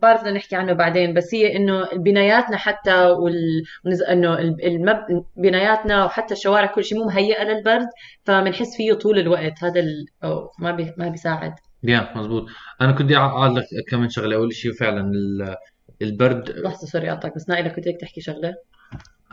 بعرف 0.02 0.20
بدنا 0.20 0.32
نحكي 0.32 0.56
عنه 0.56 0.72
بعدين 0.72 1.14
بس 1.14 1.34
هي 1.34 1.56
إنه 1.56 1.88
بناياتنا 1.96 2.56
حتى 2.56 3.04
وال... 3.04 3.62
إنه 4.10 4.38
ال- 4.38 4.64
المب... 4.66 5.24
بناياتنا 5.36 6.04
وحتى 6.04 6.34
الشوارع 6.34 6.66
كل 6.66 6.84
شيء 6.84 6.98
مو 6.98 7.04
مهيئة 7.04 7.44
للبرد 7.44 7.86
فبنحس 8.24 8.76
فيه 8.76 8.92
طول 8.92 9.18
الوقت. 9.18 9.64
هذا 9.64 9.80
ال... 9.80 10.06
أو 10.24 10.50
ما 10.58 10.70
بي... 10.70 10.92
ما 10.96 11.08
بيساعد. 11.08 11.52
yeah 11.82 12.08
مزبوط. 12.16 12.46
أنا 12.80 12.92
كنت 12.92 13.02
بدي 13.02 13.16
اعلق 13.16 13.64
كمان 13.90 14.08
شغلة. 14.08 14.36
أول 14.36 14.52
شيء 14.54 14.72
فعلا 14.72 15.00
ال- 15.00 15.54
البرد. 16.02 16.50
لحظة 16.50 16.86
sorry 16.86 17.12
اقطعك 17.12 17.34
بس 17.34 17.48
نائلة 17.48 17.68
كنت 17.68 17.88
هيك 17.88 18.00
تحكي 18.00 18.20
شغلة؟ 18.20 18.54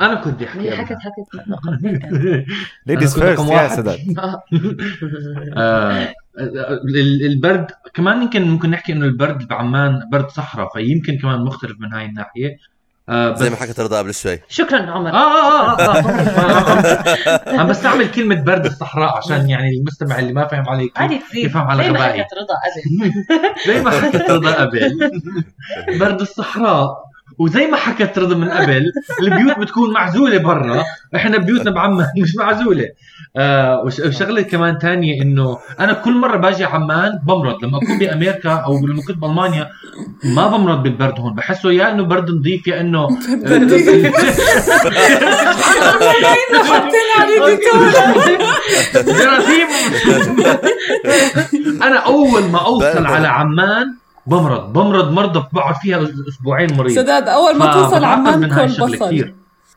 أنا 0.02 0.16
كنت 0.16 0.34
بدي 0.34 0.46
أحكي. 0.46 0.72
حكت 0.72 0.98
حكت. 1.00 1.46
ladies 2.88 3.20
first 3.20 3.50
yeah. 3.52 3.68
سداد. 3.68 4.00
آه، 5.58 6.02
ال- 6.04 6.14
البرد 7.26 7.68
كمان 7.94 8.22
يمكن 8.22 8.48
ممكن 8.48 8.70
نحكي 8.70 8.94
إنه 8.94 9.06
البرد 9.06 9.48
بعمان 9.48 10.00
برد 10.12 10.30
صحراء 10.30 10.70
فيمكن 10.74 11.18
كمان 11.18 11.40
مختلف 11.42 11.76
من 11.80 11.94
هاي 11.94 12.06
الناحية. 12.06 12.58
آه 13.10 13.30
بس 13.32 13.40
زي 13.40 13.50
ما 13.50 13.56
حكت 13.56 13.80
رضا 13.80 13.98
قبل 13.98 14.14
شوي. 14.14 14.40
شكرا 14.50 14.92
عمر. 14.92 15.10
آه 15.10 15.14
آه 15.14 15.80
آه, 15.80 16.10
آه. 17.50 17.60
عم 17.60 17.68
بستعمل 17.68 18.12
كلمة 18.12 18.36
برد 18.44 18.66
الصحراء 18.66 19.18
عشان 19.18 19.50
يعني 19.50 19.70
المستمع 19.70 20.20
اللي 20.20 20.34
ما 20.34 20.48
فاهم 20.48 20.70
علي 20.70 20.90
عادي 20.96 21.22
يفهم 21.36 21.68
على 21.68 21.84
زي 21.84 21.92
ما 21.92 22.00
غبائي 22.00 22.24
حكت 22.24 22.34
رضا 22.34 22.56
قبل. 22.66 23.14
زي 23.74 23.82
ما 23.84 23.92
حكت 23.92 24.32
رضا 24.32 24.54
قبل. 24.54 25.12
برد 26.00 26.22
الصحراء. 26.22 27.15
وزي 27.40 27.68
ما 27.68 27.78
حكت 27.78 28.20
رضا 28.20 28.36
من 28.38 28.50
قبل 28.50 28.84
البيوت 29.22 29.60
بتكون 29.60 29.94
معزولة 29.94 30.38
برا. 30.38 30.84
إحنا 31.16 31.38
بيوتنا 31.38 31.72
بعمان 31.72 32.06
مش 32.22 32.36
معزولة. 32.36 32.86
آه 33.38 33.82
وش- 33.86 34.00
وشغلة 34.00 34.42
كمان 34.42 34.78
تانية 34.80 35.22
إنه 35.22 35.58
أنا 35.80 35.94
كل 35.94 36.14
مرة 36.14 36.38
باجي 36.38 36.66
عمان 36.66 37.20
بمرض. 37.28 37.64
لما 37.66 37.78
أكون 37.78 37.98
بأمريكا 37.98 38.50
أو 38.52 38.86
لما 38.88 39.02
كنت 39.08 39.18
بألمانيا 39.18 39.70
ما 40.24 40.48
بمرض 40.48 40.84
بالبرد 40.84 41.20
هون. 41.20 41.34
بحسه 41.36 41.72
يا 41.72 41.92
إنه 41.92 42.04
برد 42.04 42.30
نظيف 42.32 42.68
يا 42.68 42.82
إنه 42.82 43.08
جراثيم. 48.96 49.68
أنا 51.84 51.98
أول 51.98 52.44
ما 52.44 52.60
أوصل. 52.66 53.06
على 53.06 53.28
عمان 53.28 53.96
بمرض 54.28 54.74
بمرض 54.74 55.12
مرضى 55.12 55.44
بقعد 55.54 55.76
فيها 55.76 56.04
أسبوعين 56.30 56.78
مريض 56.78 56.96
سداد 56.96 57.28
أول 57.28 57.58
ما 57.58 57.74
توصل 57.74 58.04
الشغلة 58.64 58.98
بصل 58.98 59.08
كتير. 59.08 59.36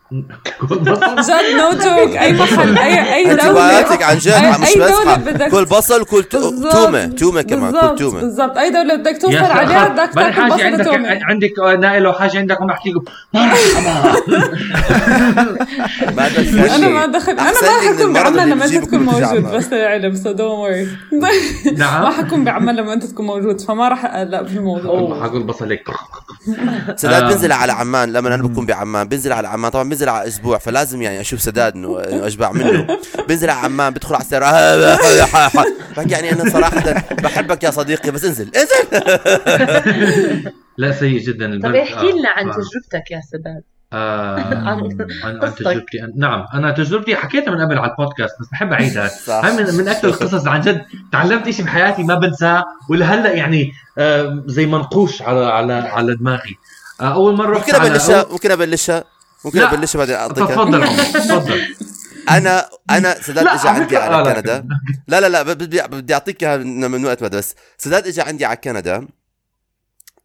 كل 0.08 0.78
بصل 0.78 1.22
جد 1.22 1.56
no 1.56 1.70
joke 1.72 2.16
أي 2.16 2.32
محل 2.32 2.78
اي 2.78 3.14
أي 3.14 3.36
دوله 3.36 4.04
عن 4.04 4.18
جد 4.18 4.60
مش 4.60 4.76
بدك- 5.26 5.48
كل 5.50 5.64
بصل 5.64 6.04
كل. 6.04 6.24
تومة 6.24 7.06
تومة 7.06 7.42
كمان 7.42 7.72
كل 7.72 7.96
تومة. 7.98 8.20
بالضبط. 8.20 8.58
أي 8.58 8.70
دولة 8.70 8.94
بدك 8.96 9.18
توصل 9.22 9.36
عليها 9.36 9.88
بدك 9.88 10.10
تاكل 10.14 10.48
بصل 10.48 10.62
عندك 10.62 10.86
وتومة. 10.86 11.18
عندك 11.24 11.58
آه، 11.58 11.74
نائل 11.76 12.02
لو 12.02 12.12
حاجة 12.12 12.38
عندك 12.38 12.60
عم 12.62 12.70
احكي 12.70 12.90
لكم 12.90 13.04
ما 16.16 16.74
أنا 16.76 16.88
ما 16.88 17.06
دخل 17.06 17.32
أنا 17.32 17.42
ما 17.52 17.88
حكون 17.88 18.16
اللي 18.16 18.54
لما 18.54 18.64
أنت 18.64 18.74
تكون 18.84 18.98
موجود. 18.98 19.42
بس 19.44 19.72
للعلم 19.72 20.14
so 20.14 20.32
don't 20.32 20.40
worry 20.58 20.88
نعم. 21.76 22.02
ما 22.04 22.10
حكون 22.10 22.44
بعمان 22.44 22.76
لما 22.76 22.92
أنت 22.92 23.04
تكون 23.04 23.26
موجود 23.26 23.60
فما 23.60 23.88
راح 23.88 24.04
أقلق 24.04 24.42
في 24.46 24.56
الموضوع. 24.56 25.22
حقول 25.22 25.42
بصل 25.42 25.70
هيك. 25.70 25.88
سداد 26.96 27.22
آه. 27.22 27.28
بنزل 27.28 27.52
على 27.52 27.72
عمان. 27.72 28.12
لما 28.12 28.34
أنا 28.34 28.42
بكون 28.42 28.66
بعمان 28.66 29.08
بنزل 29.08 29.32
على 29.32 29.48
عمان. 29.48 29.70
طبعا 29.70 29.88
بنزل 29.98 30.08
على 30.08 30.28
أسبوع 30.28 30.58
فلازم 30.58 31.02
يعني 31.02 31.20
أشوف 31.20 31.40
سداد 31.40 31.74
انه 31.74 32.00
إنه 32.00 32.26
أشبع 32.26 32.52
منه. 32.52 32.86
بنزل 33.28 33.50
على 33.50 33.60
عمان 33.64 33.92
بدخل 33.94 34.14
على 34.14 34.22
السيارة 34.24 34.44
بحكي 35.96 36.10
يعني 36.10 36.32
أنا 36.32 36.50
صراحة 36.50 36.92
بحبك 37.22 37.64
يا 37.64 37.70
صديقي 37.70 38.10
بس 38.10 38.24
انزل 38.24 38.50
انزل. 38.56 39.00
لا 40.78 40.92
سيء 40.92 41.20
جدا 41.20 41.46
البرد. 41.46 41.70
طب 41.72 41.76
احكي 41.76 42.12
لنا 42.12 42.28
عن 42.36 42.48
آه. 42.48 42.52
تجربتك 42.52 43.10
يا 43.10 43.20
سداد. 43.32 43.62
آه 43.92 44.36
عن- 44.40 44.86
عن. 45.42 45.54
تجربتي. 45.54 45.98
نعم 46.16 46.44
أنا 46.54 46.70
تجربتي 46.70 47.16
حكيتها 47.16 47.50
من 47.50 47.60
قبل 47.60 47.78
على 47.78 47.90
البودكاست 47.90 48.34
بس 48.40 48.46
بحب 48.52 48.72
أعيدها. 48.72 49.10
هاي 49.28 49.52
من, 49.52 49.74
من 49.74 49.88
أكثر 49.88 50.08
القصص 50.08 50.46
عن 50.46 50.60
جد 50.60 50.82
تعلمت 51.12 51.50
شيء 51.50 51.64
بحياتي 51.64 52.02
ما 52.02 52.14
بنساه 52.14 52.64
ولهلا 52.90 53.32
يعني 53.32 53.72
آه 53.98 54.42
زي 54.46 54.66
منقوش 54.66 55.22
على 55.22 55.44
على 55.46 55.72
على 55.72 56.16
دماغي. 56.16 56.56
آه 57.00 57.14
أول 57.14 57.36
مرة 57.36 57.56
رحت 57.58 57.70
ممكن 57.74 57.84
ابلشها 57.86 58.26
ممكن 58.30 58.50
أبلشها؟ 58.50 59.04
ممكن 59.44 59.58
لا. 59.58 59.74
ابلشها 59.74 59.98
بعدين 59.98 60.14
اعطيك 60.14 60.48
تفضل. 60.48 60.86
تفضل. 61.28 61.62
أنا 62.30 62.68
أنا 62.90 63.22
سداد 63.22 63.46
اجى 63.46 63.68
عندي 63.68 63.96
على 63.96 64.14
آه،. 64.30 64.32
كندا. 64.34 64.68
لا 65.08 65.20
لا 65.20 65.28
لا 65.28 65.42
بدي 65.42 65.82
بدي 65.82 66.14
أعطيك 66.14 66.44
إياها 66.44 66.56
من 66.56 66.90
من 66.90 67.04
وقت 67.04 67.22
ما 67.22 67.28
بس. 67.28 67.54
سداد 67.78 68.06
اجى 68.06 68.20
عندي 68.22 68.44
على 68.44 68.56
كندا. 68.56 69.08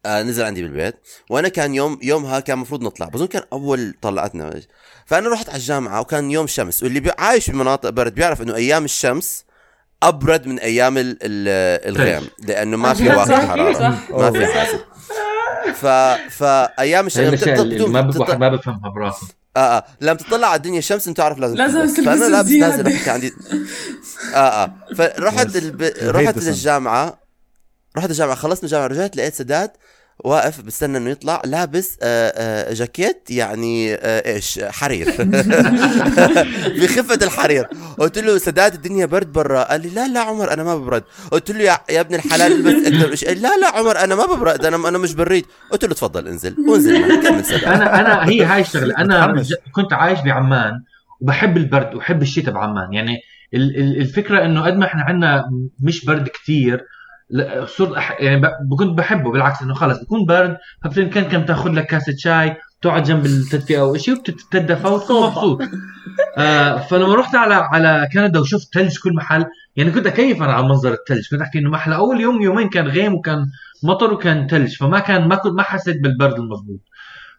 آه 0.06 0.24
نزل 0.24 0.44
عندي 0.44 0.62
بالبيت. 0.64 0.96
وأنا 1.30 1.48
كان 1.48 1.76
يوم 1.76 2.00
يومها 2.02 2.40
كان 2.40 2.56
المفروض 2.58 2.82
نطلع 2.84 3.06
بظن 3.06 3.28
كان 3.28 3.44
أول 3.54 3.94
طلعتنا. 4.02 4.62
فأنا 5.06 5.30
رحت 5.30 5.50
على 5.50 5.58
الجامعة 5.58 6.00
وكان 6.02 6.32
يوم 6.32 6.48
شمس 6.48 6.84
واللي 6.84 7.00
بي- 7.00 7.12
عايش 7.20 7.50
بمناطق 7.50 7.90
برد 7.90 8.16
بيعرف 8.16 8.42
إنه 8.42 8.56
أيام 8.56 8.86
الشمس 8.86 9.46
أبرد 10.04 10.48
من 10.48 10.60
أيام 10.60 10.98
ال- 10.98 11.18
ال- 11.22 11.90
الغيم 11.90 12.28
لأنه 12.40 12.78
ما 12.78 12.94
في 12.94 13.10
واقع 13.10 13.46
حرارة. 13.48 14.00
ما 14.12 14.32
في 14.32 14.46
حاسب 14.48 14.80
ف 15.74 15.86
فايام 16.38 17.06
الشمس 17.08 17.44
اللي 17.44 17.76
بتط- 17.76 17.88
ما 17.88 18.02
ب- 18.02 18.08
بتط- 18.08 18.20
واحد 18.20 18.40
ما 18.40 18.50
بفهمها 18.50 18.90
براسه 18.90 19.28
آه 19.58 19.60
آه 19.78 19.84
لما 20.02 20.14
تطلع 20.14 20.48
على 20.48 20.56
الدنيا 20.58 20.80
الشمس 20.80 21.08
أنت 21.08 21.18
تعرف 21.18 21.38
لازم 21.40 21.56
لازم 21.56 21.80
تلبس. 21.96 22.00
فانا 22.06 22.26
لابس. 22.26 22.52
نازل 22.52 22.86
رحت 22.96 23.08
عندي 23.08 23.34
آه 24.34 24.38
آه 24.38 24.72
فرحت 24.98 25.56
الب... 25.56 25.82
رحت. 26.04 26.38
للجامعة 26.38 27.18
رحت 27.98 28.10
الجامعة 28.10 28.36
خلصنا 28.36 28.64
الجامعة 28.64 28.88
رجعت 28.88 29.16
لقيت 29.18 29.34
سداد 29.34 29.72
واقف 30.20 30.62
بستنى 30.62 30.98
انه 30.98 31.10
يطلع 31.10 31.42
لابس 31.46 31.98
آه 32.04 32.34
آه 32.36 32.74
جاكيت 32.74 33.24
يعني 33.30 33.94
آه 33.94 34.34
إيش؟ 34.36 34.60
حرير. 34.64 35.08
بخفه 36.82 37.20
الحرير. 37.26 37.68
قلت 38.00 38.20
له 38.20 38.38
سداد 38.38 38.74
الدنيا 38.74 39.06
برد 39.06 39.32
برا. 39.32 39.64
قال 39.64 39.82
لي 39.82 39.90
لا 39.90 40.08
لا 40.08 40.20
عمر 40.20 40.54
أنا 40.54 40.64
ما 40.64 40.76
ببرد. 40.78 41.04
قلت 41.32 41.52
له 41.52 41.60
يا, 41.60 41.78
يا 41.90 42.02
ابن 42.02 42.16
الحلال 42.16 42.52
البس 42.68 42.88
أكثر 42.88 43.16
إيش- 43.16 43.30
لا 43.38 43.58
لا 43.58 43.68
عمر 43.78 43.98
أنا 43.98 44.16
ما 44.16 44.26
ببرد 44.26 44.66
أنا 44.66 44.90
أنا 44.90 44.98
مش 44.98 45.14
بريد. 45.14 45.46
قلت 45.72 45.86
له 45.86 45.94
تفضل 45.94 46.28
انزل 46.28 46.56
وانزل. 46.70 47.22
كمل 47.28 47.46
سداد. 47.46 47.64
أنا 47.64 48.00
أنا 48.00 48.30
هي 48.30 48.44
هاي 48.44 48.62
الشغلة. 48.62 48.96
أنا 49.04 49.44
كنت 49.72 49.94
عايش 49.94 50.20
بعمان 50.20 50.72
وبحب 51.22 51.58
البرد 51.58 51.96
وبحب 51.96 52.22
الشتاء 52.22 52.54
بعمان. 52.54 52.94
يعني 52.94 53.18
ال- 53.54 53.78
ال- 53.78 53.98
الفكرة 54.02 54.46
إنه 54.46 54.62
قد 54.66 54.78
ما 54.78 54.86
إحنا 54.86 55.02
عندنا 55.02 55.44
مش 55.84 56.06
برد 56.06 56.28
كتير 56.28 56.74
لا، 56.78 56.84
صرت 57.66 57.98
أح... 57.98 58.22
يعني 58.22 58.42
ب... 58.42 58.76
كنت 58.80 58.98
بحبه 58.98 59.32
بالعكس 59.32 59.62
إنه 59.62 59.74
خلص 59.74 60.00
بكون 60.04 60.26
برد 60.26 60.58
فبتن 60.84 61.10
كان 61.10 61.24
كم 61.24 61.46
تأخذ 61.46 61.70
لك 61.70 61.86
كاسة 61.86 62.16
شاي 62.18 62.56
تقعد 62.82 63.04
جنب 63.04 63.26
التدفئه 63.26 63.80
أو 63.80 63.98
شيء 63.98 64.14
وبتتدفى 64.14 64.88
وتكون 64.88 65.28
مبسوط. 65.28 65.62
آه 66.38 66.78
فلما 66.78 67.16
رحت 67.16 67.36
على 67.36 67.54
على 67.54 68.10
كندا 68.14 68.40
وشفت 68.40 68.74
ثلج 68.74 68.98
كل 69.04 69.16
محل 69.16 69.46
يعني 69.76 69.92
كنت 69.92 70.08
أكيف 70.08 70.44
أنا 70.44 70.54
على 70.54 70.64
منظر 70.68 70.94
الثلج 70.94 71.30
كنت 71.32 71.42
أحكي 71.42 71.60
إنه 71.60 71.70
ما 71.70 71.76
أحلى 71.76 71.96
أول 71.96 72.22
يوم 72.22 72.42
يومين 72.42 72.70
كان 72.70 72.88
غيم 72.88 73.14
وكان 73.14 73.46
مطر 73.84 74.14
وكان 74.14 74.48
ثلج 74.48 74.76
فما 74.76 75.00
كان 75.00 75.28
ما 75.28 75.36
كنت 75.36 75.54
ما 75.54 75.64
حسيت 75.64 76.02
بالبرد 76.02 76.34
المضبوط. 76.34 76.80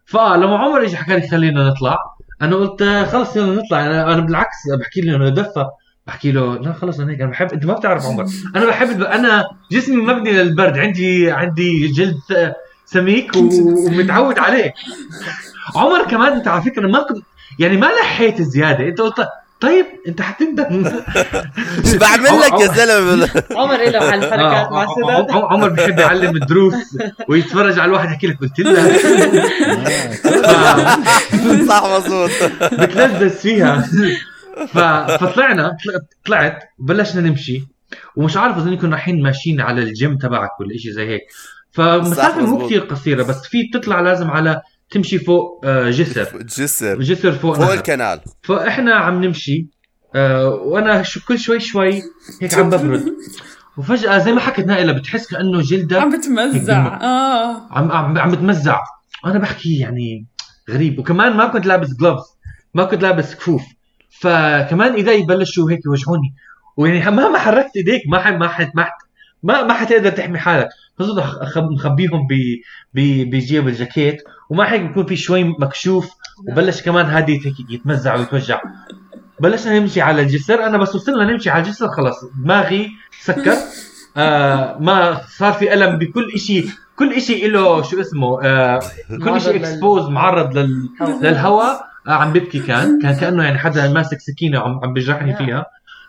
فلما 0.04 0.58
عمر 0.58 0.82
اجى 0.84 0.96
حكى 0.96 1.16
لي 1.16 1.28
خلينا 1.28 1.68
نطلع 1.68 1.96
أنا 2.42 2.56
قلت 2.56 2.82
خلص 3.12 3.36
يلا 3.36 3.62
نطلع 3.62 3.86
أنا 3.86 4.14
أنا 4.14 4.20
بالعكس 4.20 4.56
بحكي 4.80 5.00
له 5.00 5.16
إنه 5.16 5.28
دفى. 5.28 5.66
بحكي 6.06 6.32
له 6.32 6.58
لا 6.58 6.72
خلص 6.72 7.00
أنا 7.00 7.12
هيك 7.12 7.20
أنا 7.20 7.30
بحب 7.30 7.52
أنت 7.52 7.64
ما 7.64 7.72
بتعرف 7.74 8.06
عمر. 8.06 8.24
أنا 8.56 8.66
بحب 8.66 8.90
الب... 8.90 9.02
أنا 9.02 9.44
جسمي 9.72 9.96
مبني 9.96 10.32
للبرد. 10.32 10.78
عندي 10.78 11.30
عندي 11.30 11.88
جلد 11.88 12.18
آه، 12.36 12.54
سميك 12.86 13.36
و... 13.36 13.48
ومتعود 13.86 14.38
عليه. 14.38 14.74
عمر 15.76 16.04
كمان 16.10 16.32
أنت 16.32 16.48
على 16.48 16.62
فكرة 16.62 16.86
ما 16.86 16.98
كنت 17.02 17.24
يعني 17.58 17.76
ما 17.76 17.86
لحيت 17.86 18.42
زياده 18.42 18.88
أنت 18.88 19.00
قلت 19.00 19.28
طيب 19.60 19.86
أنت 20.08 20.22
حتندم 20.22 20.64
إيش 21.84 21.94
بعمل 22.02 22.40
لك 22.40 22.60
يا 22.60 22.66
زلمة. 22.66 23.28
عمر 23.56 23.76
له 23.76 23.98
على 23.98 24.14
الحركات 24.14 24.72
مع 24.72 24.82
آه، 24.82 24.94
سداد 24.96 25.30
ع- 25.30 25.36
ع- 25.36 25.52
عمر 25.52 25.68
بحب 25.68 25.98
يعلم 25.98 26.36
الدروس 26.36 26.74
ويتفرج 27.28 27.78
على 27.78 27.88
الواحد 27.88 28.08
يحكي 28.10 28.26
لك 28.26 28.38
قلت 28.40 28.60
لك 28.60 28.92
صح 31.68 31.84
مظبوط. 31.96 32.30
بتلذذ 32.72 33.30
فيها. 33.30 33.88
فطلعنا 34.68 35.68
طل- 35.68 36.06
طلعت 36.26 36.58
بلشنا 36.78 37.20
نمشي 37.28 37.62
ومش 38.16 38.36
عارف 38.36 38.56
اظن 38.56 38.76
كنا 38.76 38.90
رايحين 38.96 39.22
ماشيين 39.22 39.60
على 39.60 39.82
الجيم 39.82 40.18
تبعك 40.18 40.60
ولا 40.60 40.76
شيء 40.78 40.92
زي 40.92 41.08
هيك. 41.08 41.20
فمسافة 41.72 42.46
مو. 42.46 42.66
كثير 42.66 42.80
قصيرة 42.80 43.22
بس 43.22 43.42
في 43.46 43.58
تطلع 43.74 44.00
لازم 44.00 44.30
على 44.30 44.60
تمشي 44.90 45.18
فوق 45.18 45.60
آه، 45.64 45.90
جسر. 45.90 46.42
جسر. 46.42 47.00
جسر 47.00 47.32
فوق, 47.32 47.56
فوق 47.56 47.64
نهر. 47.64 47.74
الكنال. 47.74 48.20
فإحنا 48.42 48.94
عم 48.94 49.24
نمشي 49.24 49.66
آه، 50.14 50.48
وأنا 50.48 51.02
شو 51.02 51.20
كل 51.28 51.38
شوي 51.38 51.60
شوي 51.60 52.02
هيك 52.42 52.54
عم 52.54 52.70
ببرد. 52.70 53.04
وفجأة 53.76 54.18
زي 54.18 54.32
ما 54.32 54.40
حكت 54.40 54.60
نائلة 54.66 54.92
بتحس 54.92 55.26
كأنه 55.26 55.60
جلدك 55.62 55.96
عم 55.96 56.18
بتمزع. 56.18 56.86
آه. 57.02 57.68
عم 57.70 57.92
عم 57.92 58.18
عم 58.18 58.30
بتمزع. 58.30 58.78
أنا 59.26 59.38
بحكي 59.38 59.78
يعني 59.78 60.26
غريب. 60.70 60.98
وكمان 60.98 61.36
ما 61.36 61.46
كنت 61.46 61.66
لابس 61.66 61.88
جلوفز 62.00 62.24
ما 62.74 62.84
كنت 62.84 63.02
لابس 63.02 63.34
كفوف. 63.34 63.62
فكمان 64.20 64.94
ايدي 64.94 65.22
بلشوا 65.22 65.70
هيك 65.70 65.80
يوجعوني. 65.86 66.34
ويعني 66.76 67.16
مهما 67.16 67.38
حركت 67.38 67.76
إيديك 67.76 68.02
ما 68.08 68.18
ح... 68.18 68.28
ما 68.28 68.48
ح... 68.48 68.60
ما 68.74 68.84
ح... 68.84 68.98
ما 69.42 69.62
ما 69.62 69.74
حتقدر 69.74 70.10
تحمي 70.10 70.38
حالك. 70.38 70.68
أخ- 71.02 71.58
مخبيهم 71.58 72.26
ب... 72.26 72.32
ب... 72.94 73.30
بجيب 73.30 73.68
الجاكيت 73.68 74.22
وما 74.50 74.72
هيك 74.72 74.80
بيكون 74.80 75.06
في 75.06 75.16
شوي 75.16 75.44
مكشوف 75.44 76.10
وبلش 76.48 76.82
كمان 76.82 77.06
هادي 77.06 77.46
هيك 77.46 77.70
يتمزع 77.70 78.16
ويتوجع. 78.16 78.60
بلشنا 79.40 79.78
نمشي 79.78 80.00
على 80.00 80.22
الجسر. 80.22 80.66
أنا 80.66 80.78
بس 80.78 80.94
وصلنا 80.94 81.32
نمشي 81.32 81.50
على 81.50 81.64
الجسر 81.64 81.88
خلص. 81.88 82.24
دماغي 82.44 82.90
سكر. 83.20 83.56
آه 84.16 84.78
ما 84.80 85.20
صار 85.28 85.52
في 85.52 85.74
ألم 85.74 85.98
بكل 85.98 86.38
شيء 86.38 86.66
كل 86.96 87.20
شيء 87.20 87.50
له 87.50 87.82
شو 87.82 88.00
اسمه 88.00 88.42
آه 88.42 88.80
كل 89.24 89.40
شيء 89.40 89.56
exposed 89.56 90.08
معرض 90.08 90.58
لل... 90.58 90.88
للهواء. 91.22 91.93
عم 92.12 92.32
ببكي 92.32 92.58
كان. 92.58 92.98
كان 93.02 93.16
كأنه 93.16 93.44
يعني 93.44 93.58
حدا 93.58 93.92
ماسك 93.92 94.20
سكينة 94.20 94.58
وعم 94.60 94.80
عم 94.84 94.92
بيجرحني 94.92 95.36
فيها. 95.36 95.66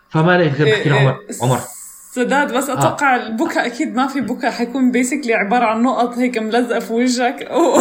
فما 0.08 0.38
لقيت 0.38 0.54
غير 0.60 0.76
بحكي 0.76 0.88
له 0.88 0.96
عمر 0.96 1.18
عمر. 1.42 1.60
سداد 2.16 2.52
بس 2.54 2.70
أتوقع 2.70 3.16
البكاء 3.16 3.66
أكيد 3.66 3.94
ما 3.94 4.06
في 4.06 4.20
بكاء. 4.20 4.50
حيكون 4.50 4.90
basically 4.90 5.34
عبارة 5.34 5.64
عن 5.64 5.82
نقط 5.82 6.18
هيك 6.18 6.38
ملزقة 6.38 6.78
في 6.78 6.92
وجهك. 6.92 7.48
و... 7.50 7.76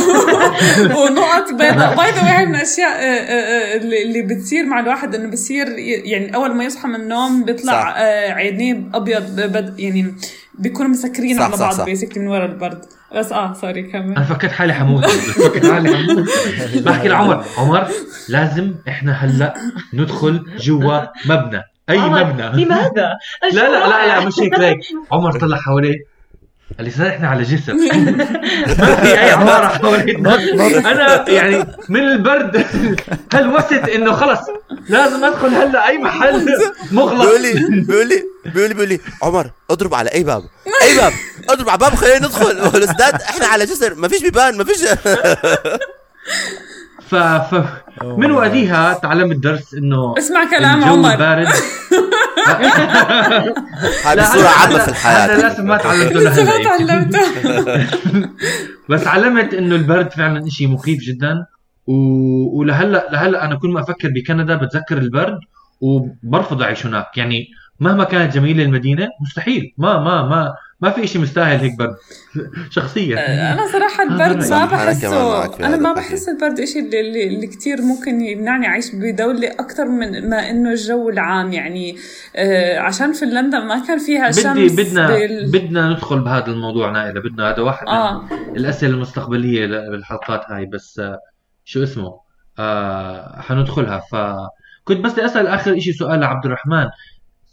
ونقط 1.02 1.52
بيضاء. 1.52 1.96
by 1.96 2.12
the 2.12 2.24
way 2.24 2.46
من 2.46 2.56
الأشياء 2.56 2.90
آه، 2.90 3.04
آه، 3.04 3.74
آه، 3.74 3.78
اللي 3.78 4.04
اللي 4.04 4.22
بتصير 4.22 4.66
مع 4.66 4.80
الواحد 4.80 5.16
إنه 5.16 5.30
بصير 5.30 5.68
يعني 5.78 6.36
أول 6.36 6.56
ما 6.56 6.64
يصحى 6.64 6.88
من 6.88 6.96
النوم. 6.96 7.44
بيطلع 7.46 7.96
آه، 7.98 8.32
عينيه 8.32 8.84
أبيض 8.94 9.42
بد 9.42 9.80
يعني 9.80 10.16
بيكونوا 10.60 10.92
مسكرين 10.92 11.38
صح، 11.38 11.44
على 11.44 11.58
بعض. 11.58 11.82
basically 11.82 12.24
من 12.24 12.28
ورا 12.28 12.46
البرد. 12.46 12.86
بس 13.16 13.32
آه 13.32 13.54
sorry 13.54 13.84
كمل. 13.84 14.16
أنا 14.16 14.26
فكرت 14.26 14.52
حالي 14.52 14.74
حموت. 14.74 15.06
فكرت 15.06 15.72
حالي 15.72 15.98
حموت. 15.98 16.30
بحكي 16.86 17.08
لعمر 17.08 17.46
عمر 17.58 17.88
لازم 18.30 18.76
إحنا 18.88 19.12
هلأ 19.12 19.54
ندخل 19.94 20.46
جوا 20.60 21.00
مبنى. 21.26 21.64
أي 21.90 22.00
مبنى؟ 22.00 22.64
لماذا؟ 22.66 23.14
لا 23.54 23.62
لا 23.70 23.88
لا 23.88 24.08
لا 24.08 24.26
مش 24.26 24.40
هيك 24.40 24.60
ليك. 24.60 24.80
عمر 25.12 25.40
طلع 25.40 25.58
حواليه 25.58 26.16
قال 26.78 26.86
لي 26.86 26.92
صار 26.92 27.08
إحنا 27.08 27.28
على 27.28 27.44
جسر 27.44 27.74
ما 28.80 28.96
في 28.96 29.20
أي 29.22 29.32
عمارة 29.32 29.68
حوالينا 29.68 30.36
أنا 30.92 31.30
يعني 31.30 31.66
من 31.90 32.00
البرد. 32.00 32.66
هلوست 33.34 33.74
إنه 33.74 34.14
خلص؟ 34.14 34.40
لازم 34.90 35.24
أدخل 35.26 35.48
هلا 35.48 35.88
أي 35.88 35.98
محل 35.98 36.48
مغلق. 36.92 37.24
بيقول 37.26 37.42
لي 37.42 37.84
بيقول 37.88 38.08
لي 38.10 38.24
بيقول 38.46 38.68
لي 38.70 38.74
بيقول 38.74 38.90
لي 38.90 39.00
عمر 39.24 39.52
اضرب 39.70 39.94
على 39.94 40.10
أي 40.10 40.24
باب. 40.24 40.44
أي 40.82 40.98
باب. 40.98 41.14
اضرب 41.50 41.70
على 41.70 41.78
باب 41.78 41.96
خلينا 41.96 42.18
ندخل. 42.18 42.46
والاستاذ 42.74 43.22
إحنا 43.30 43.46
على 43.48 43.66
جسر. 43.66 43.96
ما 43.96 44.08
فيش 44.08 44.22
بيبان 44.22 44.58
ما 44.58 44.64
فيش. 44.64 44.80
ف, 47.10 47.16
ف 47.16 47.66
من 48.04 48.32
وقتها 48.32 48.94
تعلمت 48.94 49.36
درس 49.36 49.74
إنه 49.74 50.14
اسمع 50.18 50.50
كلام 50.58 50.80
الجو 50.80 50.94
عمر 50.94 51.12
البارد 51.14 51.48
هذه 54.06 54.14
لا، 54.16 54.24
صورة 54.24 54.42
هذا- 54.42 54.50
عامة 54.50 54.80
في 54.80 54.90
الحياة. 54.90 55.26
هذا 55.26 55.38
للاسف 55.38 55.60
ما 55.60 55.78
تعلمته 55.78 56.20
لهلا 56.20 56.64
تعلمته 56.64 57.20
بس 58.90 59.08
علمت 59.08 59.54
إنه 59.54 59.76
البرد 59.76 60.12
فعلا 60.12 60.50
شيء 60.50 60.68
مخيف 60.68 61.00
جدا. 61.00 61.46
و... 61.88 61.94
ولهلأ 62.60 63.08
لهلأ 63.12 63.46
أنا 63.46 63.56
كل 63.56 63.70
ما 63.70 63.80
أفكر 63.80 64.10
بكندا 64.10 64.56
بتذكر 64.56 64.98
البرد 64.98 65.40
وبرفض 65.82 66.62
أعيش 66.62 66.86
هناك. 66.86 67.18
يعني 67.18 67.48
مهما 67.80 68.04
كانت 68.04 68.34
جميلة 68.34 68.64
المدينة 68.64 69.08
مستحيل. 69.22 69.74
ما 69.78 70.00
ما 70.00 70.24
ما 70.24 70.54
ما 70.82 70.90
في 70.90 71.08
شيء 71.08 71.22
مستاهل 71.22 71.60
هيك 71.60 71.78
برد. 71.78 71.96
شخصيا. 72.70 73.54
أنا 73.54 73.68
صراحة 73.72 74.04
البرد 74.04 74.50
ما 74.50 74.66
بحسه 74.66 75.46
أنا 75.66 75.78
ما. 75.78 75.94
بحس 75.94 76.30
البرد 76.30 76.60
إشي 76.60 76.80
اللي, 76.80 77.00
اللي, 77.00 77.28
اللي 77.28 77.48
كتير 77.48 77.82
ممكن 77.82 78.22
يمنعني 78.22 78.68
أعيش 78.68 78.96
بدولة 78.96 79.48
أكثر 79.48 79.86
من 79.86 80.30
ما 80.30 80.50
إنه 80.50 80.72
الجو 80.72 81.10
العام 81.10 81.54
يعني 81.54 81.98
آه 82.36 82.80
عشان 82.80 83.14
فنلندا 83.14 83.60
ما 83.60 83.88
كان 83.88 84.00
فيها 84.00 84.30
بدي 84.30 84.42
شمس 84.42 84.72
بدنا 84.72 85.08
بال... 85.08 85.52
بدنا 85.52 85.90
ندخل 85.90 86.20
بهذا 86.20 86.48
الموضوع 86.48 86.92
نائله 86.92 87.22
بدنا 87.22 87.50
هذا 87.50 87.62
واحد 87.62 87.88
آه. 87.88 88.22
من 88.22 88.58
الأسئلة 88.58 88.94
المستقبلية 88.94 89.68
بالحلقات 89.68 90.42
هاي 90.50 90.66
بس 90.66 91.00
آه، 91.00 91.20
شو 91.66 91.84
اسمه؟ 91.84 92.20
آه 92.60 93.42
حندخلها. 93.42 94.02
فكنت 94.12 95.06
بس 95.06 95.12
بدي 95.12 95.26
أسأل 95.26 95.48
آخر 95.48 95.80
شيء 95.80 95.94
سؤال 95.94 96.20
لعبد 96.20 96.46
الرحمن. 96.46 96.86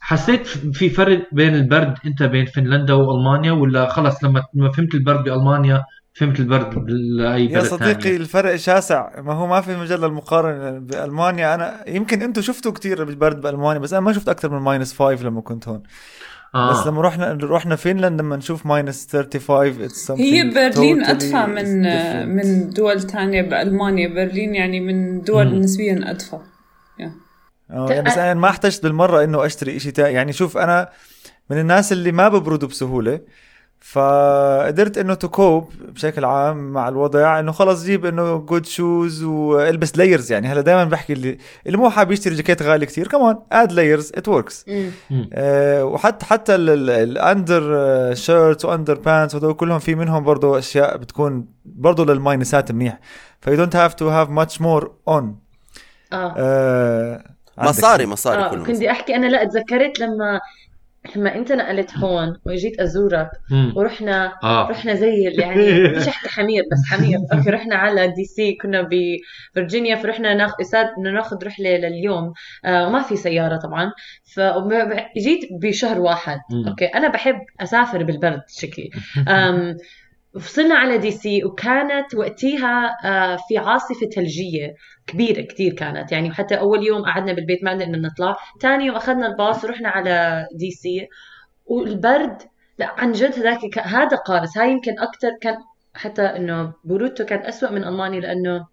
حسيت 0.05 0.47
في 0.47 0.91
فرق 0.91 1.29
بين 1.33 1.55
البرد 1.55 1.95
انت 2.07 2.23
بين 2.23 2.47
فنلندا 2.47 2.95
وألمانيا 2.95 3.53
ولا 3.53 3.89
خلص 3.89 4.25
لما 4.25 4.43
لما 4.55 4.71
فهمت 4.71 4.95
البرد 4.95 5.25
بألمانيا 5.25 5.83
فهمت 6.15 6.41
البرد 6.41 6.75
بأي 6.75 7.47
بلد 7.47 7.57
يا 7.57 7.63
صديقي 7.63 8.01
ثاني 8.01 8.17
الفرق 8.17 8.57
شاسع. 8.57 9.21
ما 9.21 9.33
هو 9.33 9.47
ما 9.47 9.61
في 9.61 9.77
مجال 9.77 10.01
للمقارنه 10.01 10.79
بألمانيا. 10.79 11.55
أنا 11.55 11.89
يمكن 11.89 12.23
أنتم 12.23 12.43
شفتوا 12.43 12.73
كثير 12.73 13.05
بالبرد 13.05 13.41
بألمانيا 13.41 13.81
بس 13.81 13.93
أنا 13.93 14.03
ما 14.03 14.13
شفت 14.13 14.29
أكثر 14.29 14.51
من 14.51 14.59
minus 14.59 14.95
5 14.99 15.25
لما 15.25 15.41
كنت 15.41 15.69
هون. 15.69 15.83
آه. 16.55 16.71
بس 16.71 16.87
لما 16.87 17.01
رحنا 17.01 17.39
رحنا 17.43 17.77
فنلند 17.77 18.21
لما 18.21 18.37
نشوف 18.37 18.67
minus 18.67 19.09
35 19.13 19.89
it's 19.89 19.93
something 19.93 20.21
هي 20.21 20.51
برلين 20.55 21.05
totally 21.05 21.11
ادفى 21.11 21.47
من 21.47 21.85
different. 21.85 22.27
من 22.27 22.71
دول 22.71 23.03
تانية 23.03 23.43
بألمانيا. 23.43 24.09
برلين 24.09 24.55
يعني 24.55 24.81
من 24.81 25.21
دول. 25.21 25.61
نسبيا 25.61 26.11
ادفى 26.11 26.39
آه 27.73 27.91
يعني 27.91 28.03
بس 28.03 28.19
أنا 28.19 28.35
ما 28.35 28.49
احتجت 28.49 28.83
بالمرة 28.83 29.25
إنه 29.25 29.47
أشتري 29.47 29.79
شيء 29.79 29.93
تاني 29.93 30.13
يعني 30.15 30.33
شوف 30.33 30.59
أنا 30.59 30.89
من 31.51 31.59
الناس 31.59 31.93
اللي 31.93 32.13
ما 32.13 32.29
ببردوا 32.29 32.69
بسهولة 32.69 33.21
فقدرت 33.81 34.99
إنه 34.99 35.15
to 35.15 35.34
cope 35.34 35.73
بشكل 35.89 36.25
عام 36.25 36.73
مع 36.73 36.89
الوضع 36.89 37.39
إنه 37.41 37.53
خلص 37.53 37.85
جيب 37.85 38.07
إنه 38.07 38.37
good 38.37 38.67
shoes 38.67 39.23
وألبس 39.23 39.99
layers 39.99 40.33
يعني 40.33 40.49
هلا 40.49 40.61
دائما 40.61 40.85
بحكي 40.85 41.13
اللي 41.13 41.39
اللي 41.67 41.79
مو 41.79 41.91
حابب 41.91 42.13
يشتري 42.13 42.35
جاكيت 42.35 42.63
غالي 42.63 42.87
كتير 42.87 43.09
كمان 43.09 43.39
add 43.53 43.73
layers 43.73 44.13
it 44.15 44.29
works. 44.29 44.67
وحتى 45.83 46.27
حتى 46.27 46.55
ال 46.55 48.15
undershirts 48.15 48.65
و 48.65 48.95
underpants 48.95 49.35
هذول 49.35 49.55
كلهم 49.55 49.79
في 49.79 49.95
منهم 49.95 50.25
برضه 50.25 50.59
أشياء 50.59 50.97
بتكون 50.97 51.47
برضه 51.65 52.05
لل 52.15 52.29
minus 52.29 52.65
ات 52.66 52.73
منيح. 52.73 53.01
ف 53.41 53.55
you 53.55 53.63
don't 53.63 53.77
have 53.77 53.95
to 53.95 54.09
have 54.09 54.31
much 54.31 54.61
more 54.61 54.95
on 55.09 55.39
آه 56.13 57.25
مصاري 57.59 58.07
مصاري 58.07 58.43
آه 58.43 58.49
كله 58.51 58.65
كنت. 58.65 58.77
بدي 58.77 58.91
أحكي 58.91 59.17
أنا 59.17 59.27
لا 59.27 59.45
تذكرت 59.45 60.01
لما 60.01 60.41
لما 61.17 61.35
أنت 61.35 61.53
نقلت 61.53 61.97
هون 61.97 62.37
وإجيت 62.47 62.81
أزورك 62.81 63.31
مم. 63.51 63.73
ورحنا 63.77 64.33
آه. 64.43 64.69
رحنا 64.71 64.95
زي 64.95 65.23
يعني 65.39 65.83
مش 65.97 66.09
أحكي 66.09 66.29
حمير 66.29 66.63
بس 66.73 66.79
حمير. 66.91 67.19
أوكي 67.33 67.51
رحنا 67.51 67.77
على 67.77 68.09
DC 68.09 68.53
كنا 68.63 68.89
بفرجينيا 68.91 69.97
فرحنا 69.97 70.35
ناخذ 70.35 70.55
اساد 70.61 70.87
بدنا 70.99 71.11
ناخذ 71.11 71.37
رحلة 71.45 71.71
لليوم. 71.77 72.33
آه 72.65 72.87
وما 72.89 73.03
في 73.03 73.17
سيارة 73.17 73.57
طبعا. 73.57 73.93
فجيت 74.35 75.41
بشهر 75.63 76.01
واحد. 76.01 76.39
مم. 76.51 76.69
أوكي 76.69 76.85
أنا 76.87 77.09
بحب 77.09 77.39
أسافر 77.61 78.03
بالبرد 78.03 78.43
شكلي. 78.49 78.91
أم 79.29 79.77
وصلنا 80.35 80.75
على 80.75 80.99
DC 80.99 81.45
وكانت 81.45 82.15
وقتها 82.15 82.91
آه، 83.05 83.39
في 83.49 83.59
عاصفة 83.59 84.07
ثلجية. 84.15 84.75
كبيرة 85.07 85.43
كتير 85.43 85.73
كانت. 85.73 86.13
يعني 86.13 86.31
حتى 86.31 86.55
أول 86.55 86.87
يوم 86.87 87.03
قعدنا 87.03 87.33
بالبيت 87.33 87.65
ما 87.65 87.71
قدرنا 87.71 87.99
نطلع 87.99 88.37
ثاني 88.63 88.87
يوم 88.87 88.97
أخذنا 88.97 89.27
الباص 89.27 89.65
ورحنا 89.65 89.89
على 89.89 90.47
DC 90.55 91.09
والبرد 91.67 92.43
لا 92.79 92.95
عن 92.99 93.13
جد 93.13 93.35
هذاك 93.39 93.79
هذا 93.79 94.17
قارس. 94.17 94.59
هاي 94.59 94.71
يمكن 94.71 94.99
أكتر 94.99 95.29
كان 95.41 95.57
حتى 95.95 96.23
إنه 96.23 96.73
برودته 96.85 97.25
كان 97.25 97.39
أسوأ 97.39 97.71
من 97.71 97.85
ألمانيا 97.85 98.21
لأنه 98.21 98.67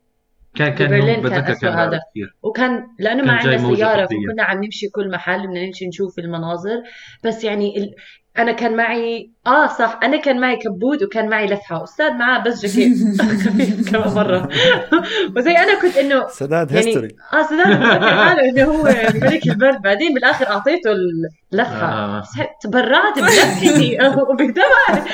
كان 0.55 0.75
كان 0.75 0.87
ببرلين 0.87 1.15
يوم 1.15 1.27
كان 1.29 1.43
أسوأ 1.43 1.69
كان 1.69 1.79
هذا. 1.79 1.99
كثير 2.11 2.35
وكان 2.43 2.87
لأنه 2.99 3.23
ما 3.23 3.39
كان 3.39 3.51
جاي 3.51 3.83
عندنا 3.83 4.05
طبية. 4.05 4.27
فكنا 4.27 4.43
عم 4.43 4.63
نمشي 4.63 4.89
كل 4.89 5.11
محل 5.11 5.47
بدنا 5.47 5.65
نمشي 5.65 5.87
نشوف 5.87 6.19
المناظر. 6.19 6.83
بس 7.23 7.43
يعني 7.43 7.77
ال... 7.77 7.95
أنا 8.39 8.51
كان 8.51 8.75
معي 8.75 9.31
آه 9.47 9.67
صح 9.67 9.99
أنا 10.03 10.17
كان 10.17 10.39
معي 10.39 10.55
كبود 10.55 11.03
وكان 11.03 11.29
معي 11.29 11.45
لفحة 11.47 11.83
أستاذ 11.83 12.11
معاه 12.13 12.43
بس 12.43 12.65
جاكيت. 12.65 13.21
خفيف 13.21 13.89
كمان 13.91 14.13
مرة. 14.15 14.49
وزي 15.37 15.51
أنا 15.51 15.81
كنت 15.81 15.97
إنه 15.97 16.27
سداد 16.27 16.71
يعني 16.71 16.87
هيستوري 16.87 17.15
آه 17.33 17.43
سداد 17.43 17.73
حاله 18.03 18.49
إنه 18.49 18.63
هو 18.63 18.83
ملك 19.13 19.47
البرد. 19.47 19.81
بعدين 19.81 20.13
بالآخر 20.13 20.47
أعطيته 20.49 20.91
اللفحة. 21.53 21.87
آه. 21.93 22.23
تبرعت 22.63 23.19
بلفحتي. 23.19 23.97
وبدمع 24.29 25.05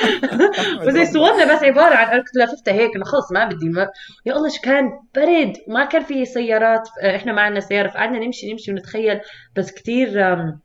وزي 0.86 1.06
صورنا 1.06 1.54
بس 1.56 1.62
عبارة 1.62 1.94
عن 1.94 2.06
أنا 2.08 2.22
كنت 2.22 2.36
لففتها 2.36 2.74
هيك 2.74 2.96
إنه 2.96 3.04
خلص 3.04 3.32
ما 3.32 3.44
بدي 3.44 3.68
ما 3.68 3.88
يا 4.26 4.36
الله 4.36 4.48
شو 4.48 4.60
كان 4.62 4.90
برد. 5.14 5.52
ما 5.68 5.84
كان 5.84 6.02
في 6.02 6.24
سيارات. 6.24 6.88
إحنا 7.16 7.32
ما 7.32 7.42
عندنا 7.42 7.60
سيارة 7.60 7.88
فقعدنا 7.88 8.18
نمشي 8.18 8.52
نمشي 8.52 8.72
ونتخيل. 8.72 9.20
بس 9.56 9.72
كتير 9.72 10.32
آم، 10.32 10.60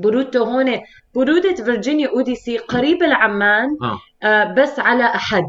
برودته 0.00 0.40
هون 0.40 0.80
برودة 1.14 1.54
فيرجينيا 1.54 2.08
أو 2.08 2.33
DC 2.33 2.58
قريبة 2.58 3.06
لعمان 3.06 3.68
آه. 3.82 3.98
آه 4.26 4.54
بس 4.54 4.78
على 4.78 5.04
أحد. 5.04 5.44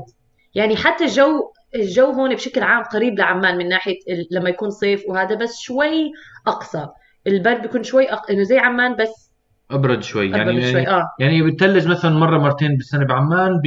يعني 0.56 0.76
حتى 0.76 1.04
الجو 1.04 1.52
الجو 1.76 2.12
هون 2.12 2.36
بشكل 2.36 2.64
عام 2.64 2.84
قريب 2.84 3.20
لعمان 3.20 3.58
من 3.58 3.70
ناحية 3.70 3.96
لما 4.32 4.50
يكون 4.50 4.70
صيف 4.70 5.04
وهذا 5.08 5.36
بس 5.36 5.60
شوي 5.60 6.12
أقصى. 6.48 6.88
البرد 7.28 7.62
بيكون 7.62 7.84
شوي 7.84 8.06
أق... 8.14 8.32
إنه 8.32 8.44
زي 8.44 8.58
عمان 8.58 8.96
بس 8.96 9.32
أبرد 9.72 10.04
شوي. 10.04 10.28
أبرد 10.28 10.38
يعني 10.38 10.62
شوي 10.62 10.72
يعني, 10.72 10.90
آه. 10.90 11.04
يعني 11.20 11.52
بتلج 11.52 11.88
مثلا 11.88 12.12
مرة 12.12 12.38
مرتين 12.38 12.78
بالسنة 12.78 13.06
بعمان 13.06 13.62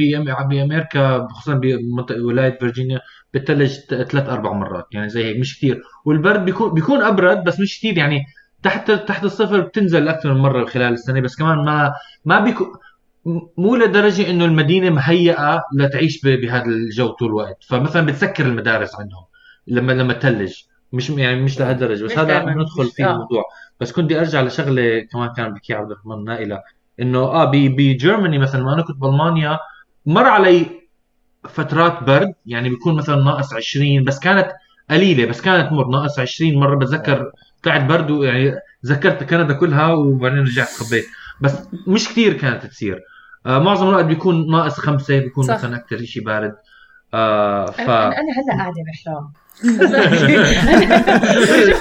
بامريكا 0.49 1.27
خصوصا 1.31 1.53
بمنطقه 1.57 2.25
ولاية 2.25 2.57
فيرجينيا 2.59 2.99
بتلج 3.33 3.79
ثلاث 3.89 4.29
أربع 4.29 4.51
مرات. 4.53 4.85
يعني 4.91 5.09
زي 5.09 5.23
هيك 5.25 5.37
مش 5.39 5.57
كثير 5.57 5.81
والبرد 6.05 6.45
بيكون 6.45 6.73
بيكون 6.73 7.01
أبرد 7.01 7.43
بس 7.43 7.59
مش 7.59 7.79
كثير 7.79 7.97
يعني 7.97 8.25
تحت 8.63 8.91
تحت 8.91 9.23
الصفر 9.23 9.59
بتنزل 9.59 10.07
أكثر 10.07 10.33
من 10.33 10.39
مرة 10.41 10.65
خلال 10.65 10.93
السنة 10.93 11.19
بس 11.21 11.35
كمان 11.35 11.57
ما 11.65 11.93
ما 12.25 12.39
بيكون 12.39 12.67
مو 13.57 13.75
لدرجة 13.75 14.29
إنه 14.29 14.45
المدينة 14.45 14.89
مهيئة 14.89 15.63
لتعيش 15.75 16.21
بهذا 16.21 16.65
الجو 16.65 17.07
طول 17.07 17.27
الوقت. 17.29 17.63
فمثلا 17.67 18.05
بتسكر 18.05 18.45
المدارس 18.45 18.95
عندهم 18.95 19.23
لما 19.67 19.91
لما 19.91 20.13
تلج. 20.13 20.53
مش 20.93 21.09
يعني 21.09 21.41
مش 21.41 21.59
لهالدرجة 21.59 22.03
بس 22.05 22.11
مش 22.11 22.17
هذا 22.17 22.45
مش- 22.45 22.91
فيه 22.95 23.05
آه. 23.09 23.11
الموضوع. 23.13 23.43
بس 23.79 23.91
كنت 23.91 24.05
بدي 24.05 24.19
أرجع 24.19 24.41
لشغلة 24.41 24.99
كمان 24.99 25.29
كان 25.33 25.53
بحكيها 25.53 25.77
عبد 25.77 25.91
الرحمن 25.91 26.23
نائلة 26.23 26.59
إنه 26.99 27.19
آه 27.19 27.45
ب- 27.45 27.75
بجرماني 27.75 28.37
مثلا 28.39 28.59
لما 28.61 28.73
أنا 28.73 28.81
كنت 28.81 28.97
بألمانيا 28.97 29.59
مر 30.05 30.25
علي 30.25 30.65
فترات 31.49 32.03
برد 32.03 32.33
يعني 32.45 32.69
بيكون 32.69 32.95
مثلا 32.95 33.15
ناقص 33.23 33.53
20 33.53 34.03
بس 34.03 34.19
كانت 34.19 34.51
قليلة 34.89 35.25
بس 35.25 35.41
كانت 35.41 35.71
مر 35.71 35.87
ناقص 35.87 36.19
20 36.19 36.55
مرة. 36.59 36.75
بتذكر 36.75 37.31
طلعت 37.63 37.81
برد 37.83 38.11
ويعني 38.11 38.55
ذكرت 38.85 39.23
كندا 39.23 39.53
كلها 39.53 39.87
وبعدين 39.93 40.39
رجعت 40.39 40.69
خبيت 40.69 41.05
بس 41.41 41.53
مش 41.87 42.09
كثير 42.09 42.33
كانت 42.33 42.65
تصير. 42.65 43.01
آه 43.45 43.59
معظم 43.59 43.89
الوقت 43.89 44.05
بيكون 44.05 44.51
ناقص 44.51 44.79
خمسة 44.79 45.19
بيكون 45.19 45.43
صح. 45.43 45.53
مثلا 45.53 45.75
أكثر 45.75 45.97
شيء 45.97 46.23
بارد. 46.23 46.55
آه 47.13 47.65
ف 47.65 47.79
أنا 47.79 48.07
أنا 48.07 48.13
هلأ 48.13 48.57
قاعدة 48.57 48.75
بإحرام. 48.85 49.31
شوف 49.63 49.73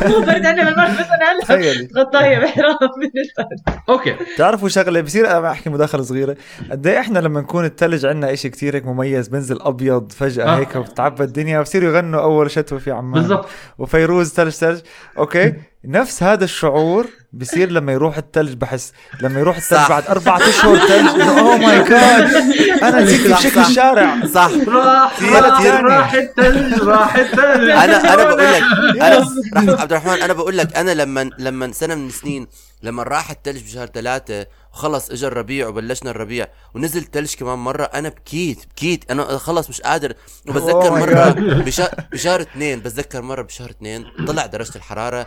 مو 0.08 0.20
برد 0.20 0.46
أنا 0.46 0.64
بالبرد 0.64 0.90
بس 1.00 1.06
أنا 1.06 1.32
هلأ 1.32 1.40
تخيلي. 1.42 1.88
غطاية 1.98 2.38
بإحرام 2.38 2.76
من 2.98 3.06
البرد 3.06 3.80
أوكي. 3.88 4.16
بتعرفوا 4.34 4.68
شغلة 4.68 5.00
بصير 5.00 5.38
أنا 5.38 5.50
أحكي 5.50 5.70
مداخلة 5.70 6.02
صغيرة. 6.02 6.36
قد 6.70 6.86
إيه 6.86 7.00
إحنا 7.00 7.18
لما 7.18 7.40
نكون 7.40 7.64
الثلج 7.64 8.06
عندنا 8.06 8.32
إشي 8.32 8.48
كتير 8.50 8.74
هيك 8.76 8.86
مميز 8.86 9.28
بنزل 9.28 9.58
أبيض 9.62 10.12
فجأة 10.12 10.44
آه. 10.44 10.56
هيك 10.58 10.76
وبتعبى 10.76 11.24
الدنيا 11.24 11.60
بصيروا 11.60 11.90
يغنوا 11.90 12.22
أول 12.22 12.50
شتوة 12.50 12.78
في 12.78 12.90
عمان. 12.90 13.12
بالضبط. 13.12 13.48
وفيروز 13.78 14.32
ثلج 14.32 14.52
ثلج 14.52 14.80
أوكي. 15.18 15.54
نفس 15.84 16.22
هذا 16.22 16.44
الشعور 16.44 17.06
بصير 17.32 17.70
لما 17.72 17.92
يروح 17.92 18.16
الثلج 18.16 18.52
بحس 18.52 18.92
لما 19.20 19.40
يروح 19.40 19.56
الثلج. 19.56 19.88
بعد 19.88 20.06
أربعة 20.06 20.36
أشهر 20.48 20.78
ثلج 20.78 21.20
oh 21.20 21.56
my 21.56 21.78
جاد 21.84 22.34
أنا 22.82 23.00
نسيت 23.00 23.30
صح، 23.30 23.38
بشكل 23.38 23.54
صح. 23.62 23.66
الشارع 23.68 24.26
صح 24.26 24.50
راح 24.68 25.22
راح 25.62 26.12
الثلج 26.14 26.80
راح 26.82 27.16
الثلج 27.16 27.70
أنا 27.70 28.14
أنا 28.14 28.24
بقول 28.24 28.52
لك 28.52 28.62
أنا 29.02 29.18
رح- 29.18 29.80
عبد 29.80 29.92
الرحمن 29.92 30.22
أنا 30.22 30.32
بقول 30.32 30.58
لك 30.58 30.76
أنا 30.76 30.90
لما 30.94 31.30
لما 31.38 31.72
سنة 31.72 31.94
من 31.94 32.06
السنين 32.06 32.46
لما 32.82 33.02
راح 33.02 33.30
الثلج 33.30 33.62
بشهر 33.64 33.86
ثلاثة 33.86 34.46
وخلص 34.72 35.10
اجى 35.10 35.26
الربيع 35.26 35.68
وبلشنا 35.68 36.10
الربيع 36.10 36.46
ونزل 36.74 37.04
ثلج 37.12 37.34
كمان 37.34 37.58
مرة 37.58 37.84
أنا 37.84 38.08
بكيت 38.08 38.58
بكيت 38.70 39.10
أنا 39.10 39.24
خلص 39.38 39.68
مش 39.68 39.80
قادر 39.80 40.14
وبتذكر 40.48 40.82
Oh 40.82 41.14
God. 41.14 41.38
بشهر, 41.66 41.88
بشهر 42.12 42.40
اثنين 42.40 42.80
بتذكر 42.80 43.22
مرة 43.22 43.42
بشهر 43.42 43.70
اثنين 43.70 44.04
طلع 44.26 44.46
درجة 44.46 44.76
الحرارة 44.76 45.26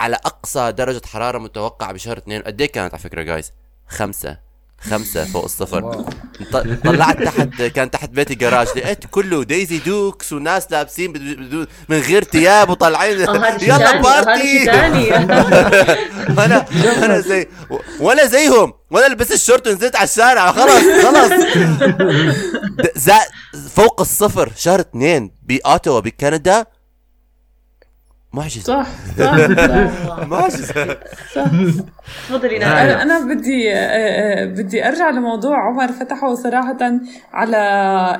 على 0.00 0.16
أقصى 0.16 0.72
درجة 0.72 1.06
حرارة 1.06 1.38
متوقعة 1.38 1.92
بشهر 1.92 2.18
اثنين. 2.18 2.42
قد 2.42 2.60
إيه 2.60 2.72
كانت 2.72 2.94
على 2.94 3.02
فكرة 3.02 3.22
جايز 3.22 3.52
خمسة. 3.88 4.44
خمسة 4.90 5.24
فوق 5.24 5.44
الصفر. 5.44 6.04
طلعت 6.84 7.22
تحت 7.22 7.62
كان 7.62 7.90
تحت 7.90 8.10
بيتي 8.10 8.34
جراج 8.34 8.66
لقيت 8.76 9.04
كله 9.10 9.44
Daisy 9.44 9.78
Dukes 9.78 10.32
وناس 10.32 10.72
لابسين 10.72 11.12
من 11.88 11.98
غير 11.98 12.24
ثياب 12.24 12.70
وطالعين. 12.70 13.20
يلا 13.20 14.00
party 14.00 14.70
أنا 16.30 16.66
أنا 17.04 17.20
زي 17.20 17.48
ولا 18.00 18.26
زيهم. 18.26 18.72
ولا 18.90 19.08
لبست 19.08 19.32
الشورت 19.32 19.68
ونزلت 19.68 19.96
على 19.96 20.04
الشارع. 20.04 20.52
خلص 20.52 20.84
خلص 21.04 21.32
فوق 23.76 24.00
الصفر. 24.00 24.52
شهر 24.56 24.80
اثنين 24.80 25.34
باوتوا 25.42 26.00
بكندا. 26.00 26.66
معجزة. 28.34 28.62
صح 28.62 28.86
صح. 30.08 30.26
معجزة. 30.26 30.98
تفضلي 32.28 32.56
انا 32.56 32.66
نانا 32.74 33.02
أنا 33.02 33.34
بدي 33.34 33.74
آه، 33.74 34.44
بدي 34.44 34.88
أرجع 34.88 35.10
لموضوع 35.10 35.68
عمر 35.68 35.92
فتحه 35.92 36.34
صراحة 36.34 36.98
على 37.32 37.56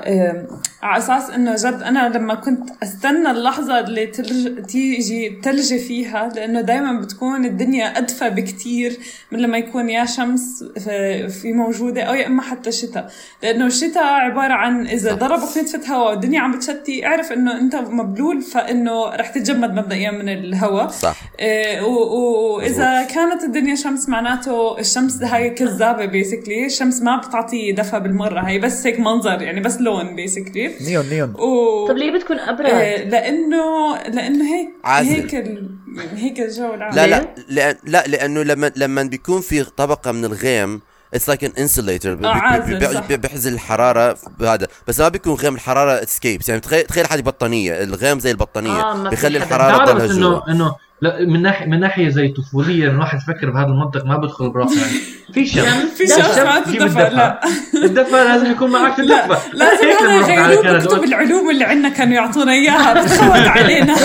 آه، 0.05 0.47
على 0.83 0.97
أساس 0.97 1.29
إنه 1.29 1.55
جد 1.55 1.81
أنا 1.81 2.09
لما 2.09 2.35
كنت 2.35 2.69
أستنى 2.83 3.31
اللحظة 3.31 3.79
اللي 3.79 4.07
تلج 4.07 4.65
تيجي 4.65 5.29
تلجي 5.43 5.79
فيها 5.79 6.29
لأنه 6.35 6.61
دائما 6.61 6.99
بتكون 7.01 7.45
الدنيا 7.45 7.97
أدفى 7.97 8.29
بكتير 8.29 8.97
من 9.31 9.39
لما 9.39 9.57
يكون 9.57 9.89
يا 9.89 10.05
شمس 10.05 10.63
في 10.63 11.27
في 11.29 11.53
موجودة 11.53 12.01
أو 12.03 12.13
يا 12.13 12.27
إما 12.27 12.41
حتى 12.41 12.71
شتاء. 12.71 13.11
لأنه 13.43 13.65
الشتاء 13.65 14.03
عبارة 14.03 14.53
عن 14.53 14.87
إذا 14.87 15.13
ضربك 15.13 15.57
نتفه 15.57 15.95
هواء 15.95 16.09
والدنيا 16.09 16.39
عم 16.39 16.51
بتشتي 16.51 17.05
اعرف 17.07 17.31
إنه 17.31 17.59
أنت 17.59 17.75
مبلول 17.75 18.41
فإنه 18.41 19.05
رح 19.05 19.29
تتجمد 19.29 19.73
مبدئيا. 19.73 20.04
من 20.11 20.29
الهواء 20.29 20.87
صح. 20.87 21.15
إيه، 21.39 21.81
وإذا 21.81 23.03
كانت 23.03 23.43
الدنيا 23.43 23.75
شمس 23.75 24.09
معناته 24.09 24.79
الشمس 24.79 25.23
هاي 25.23 25.49
كذابة 25.49 26.05
بيسكلي 26.05 26.65
الشمس 26.65 27.01
ما 27.01 27.17
بتعطي 27.17 27.71
دفى 27.71 27.99
بالمرة. 27.99 28.39
هي 28.39 28.59
بس 28.59 28.87
هيك 28.87 28.99
منظر 28.99 29.41
يعني 29.41 29.61
بس 29.61 29.81
لون 29.81 30.15
بيسكلي 30.15 30.71
نيون 30.81 31.09
نيون. 31.09 31.33
و 31.35 31.87
طب 31.87 31.97
ليه 31.97 32.11
بتكون 32.11 32.39
أبرد؟ 32.39 32.65
إيه، 32.65 33.09
لأنه 33.09 33.95
لأنه 34.07 34.55
هيك 34.55 34.69
عازل. 34.83 35.09
هيك 35.09 35.35
ال... 35.35 35.69
هيك 36.15 36.39
الجو 36.39 36.73
العام. 36.73 36.95
لا 36.95 37.07
لا 37.07 37.25
لأن 37.49 37.75
لا 37.83 38.03
لأنه 38.07 38.43
لما 38.43 38.71
لما 38.75 39.03
بيكون 39.03 39.41
في 39.41 39.63
طبقة 39.63 40.11
من 40.11 40.25
الغيم 40.25 40.81
it's 41.15 41.27
like 41.29 41.43
an 41.43 41.51
insulator. 41.59 42.15
بيعزل 43.15 43.53
الحرارة 43.53 44.17
بهذا. 44.39 44.67
بس 44.87 44.99
ما 44.99 45.09
بيكون 45.09 45.33
غيم 45.33 45.55
الحرارة 45.55 46.03
escapes 46.03 46.49
يعني 46.49 46.61
تخيل 46.61 46.83
تخيل 46.83 47.07
حد 47.07 47.23
بطانية. 47.23 47.83
الغيم 47.83 48.19
زي 48.19 48.31
البطانية. 48.31 48.81
آه، 48.81 49.09
بيخلي. 49.09 49.37
الحرارة 49.37 49.85
تضلها 49.85 50.05
إنه 50.05 50.29
جوا. 50.29 50.51
إنه 50.51 50.75
لا 51.01 51.25
من 51.25 51.41
ناحيه 51.41 51.65
من 51.65 51.79
ناحية 51.79 52.09
زي 52.09 52.27
طفولية 52.27 52.87
الواحد 52.87 53.17
يفكر 53.17 53.49
بهذا 53.49 53.67
المنطق 53.67 54.05
ما 54.05 54.17
بدخل 54.17 54.49
براسه. 54.49 54.81
يعني 54.81 54.99
في 55.33 55.45
شمس 55.45 55.67
في 55.97 56.07
شمس 56.07 56.37
ما 56.37 56.61
في 56.61 56.77
تدفى 56.77 56.99
لا 56.99 57.39
الدفى 57.73 58.11
لازم 58.11 58.51
يكون 58.51 58.71
معك 58.71 58.99
لا 58.99 59.25
الدفى 59.25 59.39
لازم 59.53 59.87
هذا 59.87 60.55
كندا. 60.55 60.77
بكتب 60.77 61.03
العلوم 61.03 61.49
اللي 61.49 61.65
عندنا 61.65 61.89
كانوا 61.89 62.13
يعطونا 62.13 62.51
إياها. 62.51 62.93
بتخوت 63.03 63.47
علينا. 63.47 63.95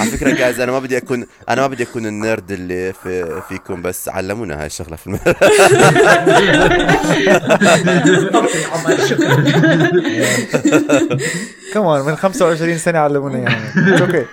على 0.00 0.10
فكرة 0.10 0.30
جايز 0.30 0.60
أنا 0.60 0.72
ما 0.72 0.78
بدي 0.78 0.96
اكون 0.96 1.26
أنا 1.48 1.60
ما 1.60 1.66
بدي 1.66 1.82
أكون 1.82 2.06
ال 2.06 2.15
nerd 2.15 2.50
اللي 2.50 2.92
في 2.92 3.40
فيكم 3.48 3.82
بس 3.82 4.08
علمونا 4.08 4.60
هاي 4.60 4.66
الشغلة 4.66 4.96
في 4.96 5.06
المدرسة 5.06 5.48
كمان 11.74 12.00
من 12.06 12.16
25 12.16 12.78
سنة 12.78 12.98
علمونا 12.98 13.38
اياها 13.38 14.00
أوكي 14.00 14.24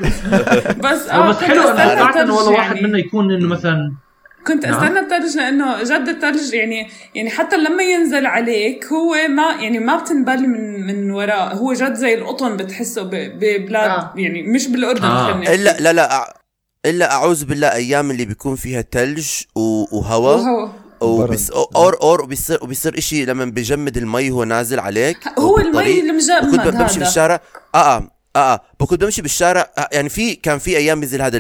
بس 0.85 1.07
آه 1.09 1.29
بس 1.29 1.35
كنت 1.35 1.43
حلو 1.43 1.61
أنا 1.69 1.95
توقعت 1.95 2.17
إنه 2.17 2.35
والله 2.35 2.51
واحد 2.51 2.75
يعني. 2.75 2.87
منا 2.87 2.97
يكون 2.99 3.31
إنه 3.31 3.47
مثلا 3.47 3.93
كنت 4.47 4.65
نعم. 4.65 4.83
أستنى 4.83 4.99
الثلج 4.99 5.37
لأنه 5.37 5.83
جد 5.83 6.07
الثلج 6.07 6.53
يعني 6.53 6.89
يعني 7.15 7.29
حتى 7.29 7.57
لما 7.57 7.83
ينزل 7.83 8.25
عليك 8.25 8.85
هو 8.85 9.15
ما 9.29 9.55
يعني 9.63 9.79
ما 9.79 9.97
بتنبل 9.97 10.47
من 10.47 10.87
من 10.87 11.11
وراء 11.11 11.55
هو 11.55 11.73
جد 11.73 11.93
زي 11.93 12.13
القطن 12.13 12.57
بتحسه 12.57 13.03
ب- 13.03 13.09
ببلاد 13.39 13.89
آه. 13.91 14.13
يعني 14.15 14.43
مش 14.43 14.67
بالأردن 14.67 15.03
آه. 15.03 15.41
إلا 15.41 15.77
لا 15.79 15.93
لا 15.93 16.39
إلا 16.85 17.11
أعوذ 17.11 17.45
بالله 17.45 17.73
أيام 17.73 18.11
اللي 18.11 18.25
بيكون 18.25 18.55
فيها 18.55 18.81
ثلج 18.91 19.27
وهواء 19.55 20.37
وهو 20.37 20.69
وبس 21.01 21.51
أو 21.51 21.97
أو 22.01 22.21
وبيصير 22.21 22.59
وبيصير 22.61 22.97
إشي 22.97 23.25
لما 23.25 23.45
بيجمد 23.45 23.97
المي 23.97 24.31
هو 24.31 24.43
نازل 24.43 24.79
عليك 24.79 25.17
هو. 25.39 25.57
المي 25.57 25.99
المجمد 25.99 26.51
بمشي 26.51 26.93
هذا 26.95 26.99
بالشارع 26.99 27.39
آه 27.75 27.97
آه 27.97 28.09
آه 28.35 28.53
آه 28.81 28.85
كنت 28.85 29.01
بمشي 29.01 29.21
بالشارع. 29.21 29.71
آه 29.77 29.89
يعني 29.91 30.09
في 30.09 30.35
كان 30.35 30.59
في 30.59 30.77
أيام 30.77 30.99
بينزل 30.99 31.21
هذا 31.21 31.37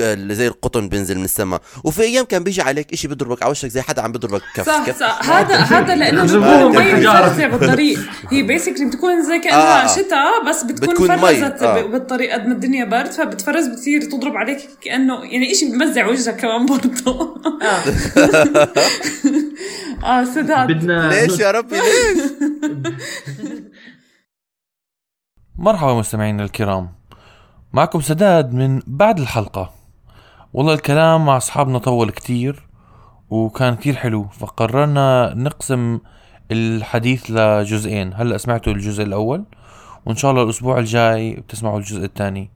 اللي 0.00 0.34
زي 0.34 0.46
القطن 0.46 0.88
بينزل 0.88 1.18
من 1.18 1.24
السماء. 1.24 1.60
وفي 1.84 2.02
أيام 2.02 2.24
كان 2.24 2.44
بيجي 2.44 2.62
عليك 2.62 2.92
إشي 2.92 3.08
بيضربك 3.08 3.42
على 3.42 3.50
وشك 3.50 3.68
زي 3.68 3.82
حدا 3.82 4.02
عم 4.02 4.12
بيضربك 4.12 4.42
كف 4.54 4.66
صح 4.66 4.86
كف. 4.86 5.00
صح. 5.00 5.30
هذا 5.30 5.54
هذا 5.78 5.94
لأنه 5.96 6.22
بالحجارة. 6.72 7.26
مفرزة 7.26 7.46
بالطريق 7.46 7.98
هي 8.30 8.42
بيسكلي 8.42 8.84
بتكون 8.84 9.22
زي 9.22 9.38
كأنها 9.38 9.84
آه. 9.84 9.86
شتاء 9.86 10.48
بس 10.48 10.62
بتكون, 10.62 10.88
بتكون 10.88 11.08
مي. 11.10 11.18
فرزت 11.18 11.62
آه. 11.62 11.82
بالطريق 11.82 12.32
قد 12.32 12.46
ما 12.46 12.52
الدنيا 12.52 12.84
برد 12.84 13.10
فبتفرز 13.12 13.66
بتصير 13.66 14.02
تضرب 14.02 14.36
عليك 14.36 14.58
كأنه 14.80 15.24
يعني 15.24 15.54
شيء 15.54 15.72
بمزع 15.72 16.06
وجهك 16.06 16.36
كمان 16.36 16.66
برضه. 16.66 17.36
آه. 17.62 17.82
آه 20.20 20.24
سداد 20.24 20.66
بدنا 20.72 21.08
ليش 21.26 21.38
يا 21.40 21.50
ربي؟ 21.50 21.76
ليش 21.76 22.30
مرحبا 25.58 25.94
مستمعينا 25.94 26.44
الكرام. 26.44 26.88
معكم 27.72 28.00
سداد 28.00 28.54
من 28.54 28.82
بعد 28.86 29.18
الحلقة. 29.18 29.70
والله 30.52 30.74
الكلام 30.74 31.26
مع 31.26 31.36
أصحابنا 31.36 31.78
طول 31.78 32.10
كتير 32.10 32.68
وكان 33.30 33.76
كتير 33.76 33.94
حلو. 33.96 34.28
فقررنا 34.28 35.34
نقسم 35.34 36.00
الحديث 36.50 37.30
لجزئين. 37.30 38.14
هلأ 38.14 38.38
سمعتوا 38.38 38.72
الجزء 38.72 39.02
الأول 39.02 39.44
وإن 40.06 40.16
شاء 40.16 40.30
الله 40.30 40.42
الأسبوع 40.42 40.78
الجاي 40.78 41.34
بتسمعوا 41.34 41.78
الجزء 41.78 42.04
الثاني. 42.04 42.50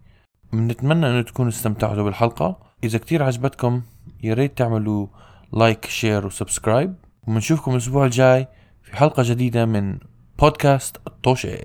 بنتمنى 0.53 1.07
أنه 1.07 1.23
تكونوا 1.23 1.51
استمتعتوا 1.51 2.03
بالحلقة. 2.03 2.59
إذا 2.85 2.99
كتير 2.99 3.23
عجبتكم 3.23 3.83
يا 4.23 4.35
ريت 4.35 4.59
تعملوا 4.59 5.07
like 5.53 5.87
share 5.87 6.27
و 6.27 6.33
subscribe. 6.33 6.95
وبنشوفكم 7.27 7.73
الأسبوع 7.73 8.05
الجاي 8.05 8.49
في 8.83 8.97
حلقة 8.97 9.23
جديدة 9.27 9.67
من 9.67 9.99
بودكاست 10.39 10.97
الطوشة. 11.07 11.59